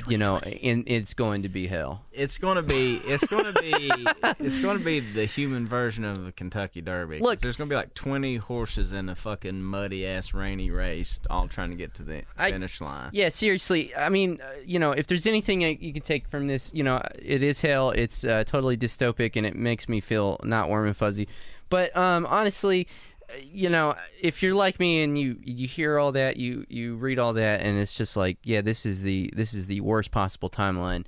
you 0.06 0.18
know, 0.18 0.36
and 0.38 0.84
it's 0.86 1.14
going 1.14 1.42
to 1.42 1.48
be 1.48 1.66
hell. 1.66 2.04
It's 2.12 2.38
gonna 2.38 2.62
be. 2.62 2.96
It's 3.06 3.26
gonna 3.26 3.52
be. 3.52 3.90
it's 4.38 4.58
gonna 4.58 4.78
be 4.78 5.00
the 5.00 5.24
human 5.24 5.66
version 5.66 6.04
of 6.04 6.24
the 6.24 6.30
Kentucky 6.32 6.80
Derby. 6.80 7.18
Look- 7.20 7.40
there's 7.40 7.56
gonna 7.56 7.68
be 7.70 7.74
like 7.74 7.94
20 7.94 8.36
horses 8.36 8.92
in 8.92 9.08
a 9.08 9.14
fucking 9.14 9.62
muddy 9.62 10.06
ass 10.06 10.34
rainy 10.34 10.70
race, 10.70 11.18
all 11.30 11.48
trying 11.48 11.70
to 11.70 11.76
get 11.76 11.94
to 11.94 12.02
the 12.02 12.22
I- 12.36 12.50
finish 12.52 12.80
line. 12.80 13.10
Yeah, 13.12 13.30
seriously. 13.30 13.94
I 13.96 14.08
mean, 14.08 14.40
uh, 14.42 14.46
you 14.64 14.78
know, 14.78 14.92
if 14.92 15.06
there's 15.06 15.26
anything 15.26 15.60
that 15.60 15.82
you 15.82 15.92
can 15.92 16.02
take 16.02 16.28
from 16.28 16.46
this, 16.46 16.70
you 16.74 16.84
know, 16.84 17.02
it 17.18 17.42
is 17.42 17.60
hell. 17.62 17.90
It's 17.90 18.24
uh, 18.24 18.44
totally 18.44 18.76
dystopic, 18.76 19.36
and 19.36 19.46
it 19.46 19.56
makes 19.56 19.88
me 19.88 20.00
feel 20.00 20.38
not 20.44 20.68
warm 20.68 20.86
and 20.86 20.96
fuzzy. 20.96 21.28
But 21.70 21.96
um, 21.96 22.24
honestly, 22.26 22.86
uh, 22.86 23.07
you 23.42 23.68
know, 23.68 23.94
if 24.20 24.42
you're 24.42 24.54
like 24.54 24.80
me 24.80 25.02
and 25.02 25.18
you 25.18 25.38
you 25.42 25.66
hear 25.66 25.98
all 25.98 26.12
that, 26.12 26.36
you 26.36 26.64
you 26.68 26.96
read 26.96 27.18
all 27.18 27.32
that, 27.34 27.60
and 27.60 27.78
it's 27.78 27.94
just 27.94 28.16
like, 28.16 28.38
yeah, 28.42 28.60
this 28.60 28.86
is 28.86 29.02
the 29.02 29.30
this 29.34 29.54
is 29.54 29.66
the 29.66 29.80
worst 29.80 30.10
possible 30.10 30.50
timeline. 30.50 31.04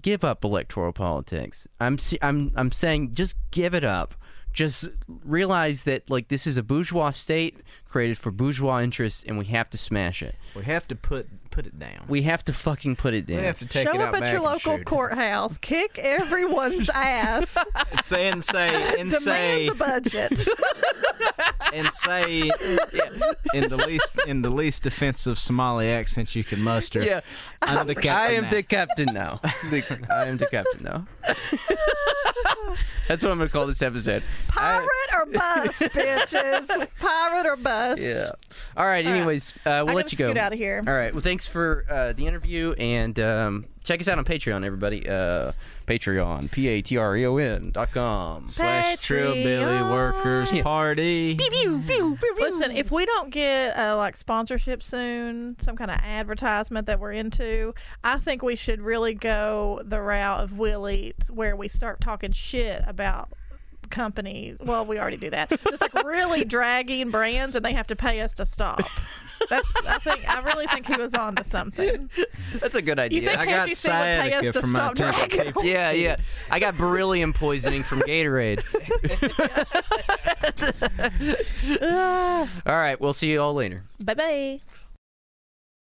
Give 0.00 0.24
up 0.24 0.44
electoral 0.44 0.92
politics. 0.92 1.66
I'm 1.80 1.98
I'm 2.20 2.52
I'm 2.54 2.72
saying 2.72 3.14
just 3.14 3.36
give 3.50 3.74
it 3.74 3.84
up. 3.84 4.14
Just 4.52 4.88
realize 5.08 5.84
that 5.84 6.08
like 6.10 6.28
this 6.28 6.46
is 6.46 6.56
a 6.56 6.62
bourgeois 6.62 7.10
state 7.10 7.60
created 7.92 8.16
for 8.18 8.30
bourgeois 8.30 8.80
interests, 8.80 9.22
and 9.26 9.38
we 9.38 9.44
have 9.46 9.68
to 9.70 9.78
smash 9.78 10.22
it. 10.22 10.34
We 10.56 10.64
have 10.64 10.88
to 10.88 10.96
put 10.96 11.28
put 11.50 11.66
it 11.66 11.78
down. 11.78 12.06
We 12.08 12.22
have 12.22 12.42
to 12.46 12.52
fucking 12.54 12.96
put 12.96 13.12
it 13.12 13.26
down. 13.26 13.36
We 13.36 13.44
have 13.44 13.58
to 13.58 13.66
take 13.66 13.86
Show 13.86 13.94
it 13.94 14.00
up 14.00 14.08
out 14.08 14.14
at 14.14 14.20
back 14.22 14.32
your 14.32 14.40
local 14.42 14.78
courthouse, 14.84 15.58
kick 15.58 15.98
everyone's 15.98 16.88
ass, 16.94 17.54
Say 18.02 18.28
and 18.28 18.42
say 18.42 18.98
and 18.98 19.12
say 19.12 19.66
demand 19.68 19.68
the 19.68 19.74
budget. 19.74 20.48
and 21.74 21.88
say 21.92 22.50
in 23.54 23.68
the 23.68 23.82
least 23.86 24.10
in 24.26 24.42
the 24.42 24.50
least 24.50 24.86
offensive 24.86 25.38
Somali 25.38 25.88
accent 25.90 26.34
you 26.34 26.42
can 26.44 26.62
muster. 26.62 27.02
yeah, 27.02 27.20
I'm 27.60 27.86
the 27.86 27.94
captain. 27.94 28.16
I 28.16 28.32
am 28.36 28.44
now. 28.44 28.50
the 28.50 28.62
captain 28.62 29.06
now. 29.12 29.36
The- 29.70 30.06
I 30.10 30.26
am 30.28 30.36
the 30.38 30.46
captain 30.46 30.82
now. 30.84 31.06
That's 33.08 33.22
what 33.22 33.30
I'm 33.32 33.38
gonna 33.38 33.50
call 33.50 33.66
this 33.66 33.82
episode. 33.82 34.22
I- 34.52 34.78
Pirate 34.78 34.88
or 35.14 35.26
bust, 35.26 35.80
bitches. 35.80 36.88
Pirate 36.98 37.46
or 37.46 37.56
bust. 37.56 37.81
Yeah. 37.98 38.30
All 38.76 38.86
right. 38.86 39.04
Anyways, 39.04 39.54
uh, 39.66 39.82
we'll 39.84 39.90
I 39.90 39.92
let 39.94 40.12
you 40.12 40.18
go. 40.18 40.28
scoot 40.28 40.38
out 40.38 40.52
of 40.52 40.58
here. 40.58 40.82
All 40.86 40.92
right. 40.94 41.12
Well, 41.12 41.22
thanks 41.22 41.46
for 41.46 41.84
uh, 41.90 42.12
the 42.12 42.26
interview, 42.26 42.72
and 42.78 43.18
um, 43.20 43.66
check 43.84 44.00
us 44.00 44.08
out 44.08 44.18
on 44.18 44.24
Patreon, 44.24 44.64
everybody. 44.64 45.08
Uh, 45.08 45.52
Patreon, 45.86 46.50
p 46.50 46.68
a 46.68 46.80
t 46.80 46.96
r 46.96 47.16
e 47.16 47.26
o 47.26 47.36
n 47.36 47.70
dot 47.72 47.90
com. 47.92 48.48
slash 48.48 48.96
Trillbilly 48.98 49.90
Workers 49.90 50.52
Yeah. 50.52 50.62
Party. 50.62 51.36
Listen, 51.36 52.70
if 52.70 52.90
we 52.90 53.04
don't 53.04 53.30
get 53.30 53.76
uh, 53.76 53.96
like 53.96 54.16
sponsorship 54.16 54.82
soon, 54.82 55.56
some 55.58 55.76
kind 55.76 55.90
of 55.90 55.98
advertisement 56.02 56.86
that 56.86 57.00
we're 57.00 57.12
into, 57.12 57.74
I 58.04 58.18
think 58.18 58.42
we 58.42 58.56
should 58.56 58.80
really 58.80 59.14
go 59.14 59.80
the 59.84 60.00
route 60.00 60.40
of 60.44 60.56
Willie, 60.58 61.14
where 61.30 61.56
we 61.56 61.68
start 61.68 62.00
talking 62.00 62.32
shit 62.32 62.82
about 62.86 63.30
company. 63.92 64.56
Well, 64.58 64.84
we 64.84 64.98
already 64.98 65.16
do 65.18 65.30
that. 65.30 65.50
Just 65.68 65.82
like 65.82 65.94
really 66.04 66.44
dragging 66.56 67.10
brands, 67.10 67.54
and 67.54 67.64
they 67.64 67.72
have 67.74 67.86
to 67.88 67.96
pay 67.96 68.20
us 68.20 68.32
to 68.34 68.46
stop. 68.46 68.80
That's. 69.48 69.68
I 69.86 69.98
think. 69.98 70.28
I 70.28 70.40
really 70.42 70.66
think 70.66 70.86
he 70.86 70.96
was 70.96 71.14
on 71.14 71.36
to 71.36 71.44
something. 71.44 72.10
That's 72.60 72.74
a 72.74 72.82
good 72.82 72.98
idea. 72.98 73.20
You 73.20 73.28
think 73.28 73.38
I 73.40 73.44
got 73.44 73.68
Happy 73.68 73.70
would 73.70 73.70
pay 73.70 73.70
us 73.70 73.78
sciatica 73.78 74.52
to 74.52 74.60
from 74.60 74.72
my 74.72 74.78
stop 74.78 74.94
temper 74.94 75.26
dragging? 75.28 75.52
teeth. 75.52 75.64
yeah, 75.64 75.90
yeah. 75.92 76.16
I 76.50 76.58
got 76.58 76.76
beryllium 76.76 77.32
poisoning 77.32 77.82
from 77.82 78.00
Gatorade. 78.00 78.62
All 82.66 82.76
right. 82.76 83.00
We'll 83.00 83.12
see 83.12 83.30
you 83.30 83.40
all 83.40 83.54
later. 83.54 83.84
Bye 84.00 84.14
bye. 84.14 84.60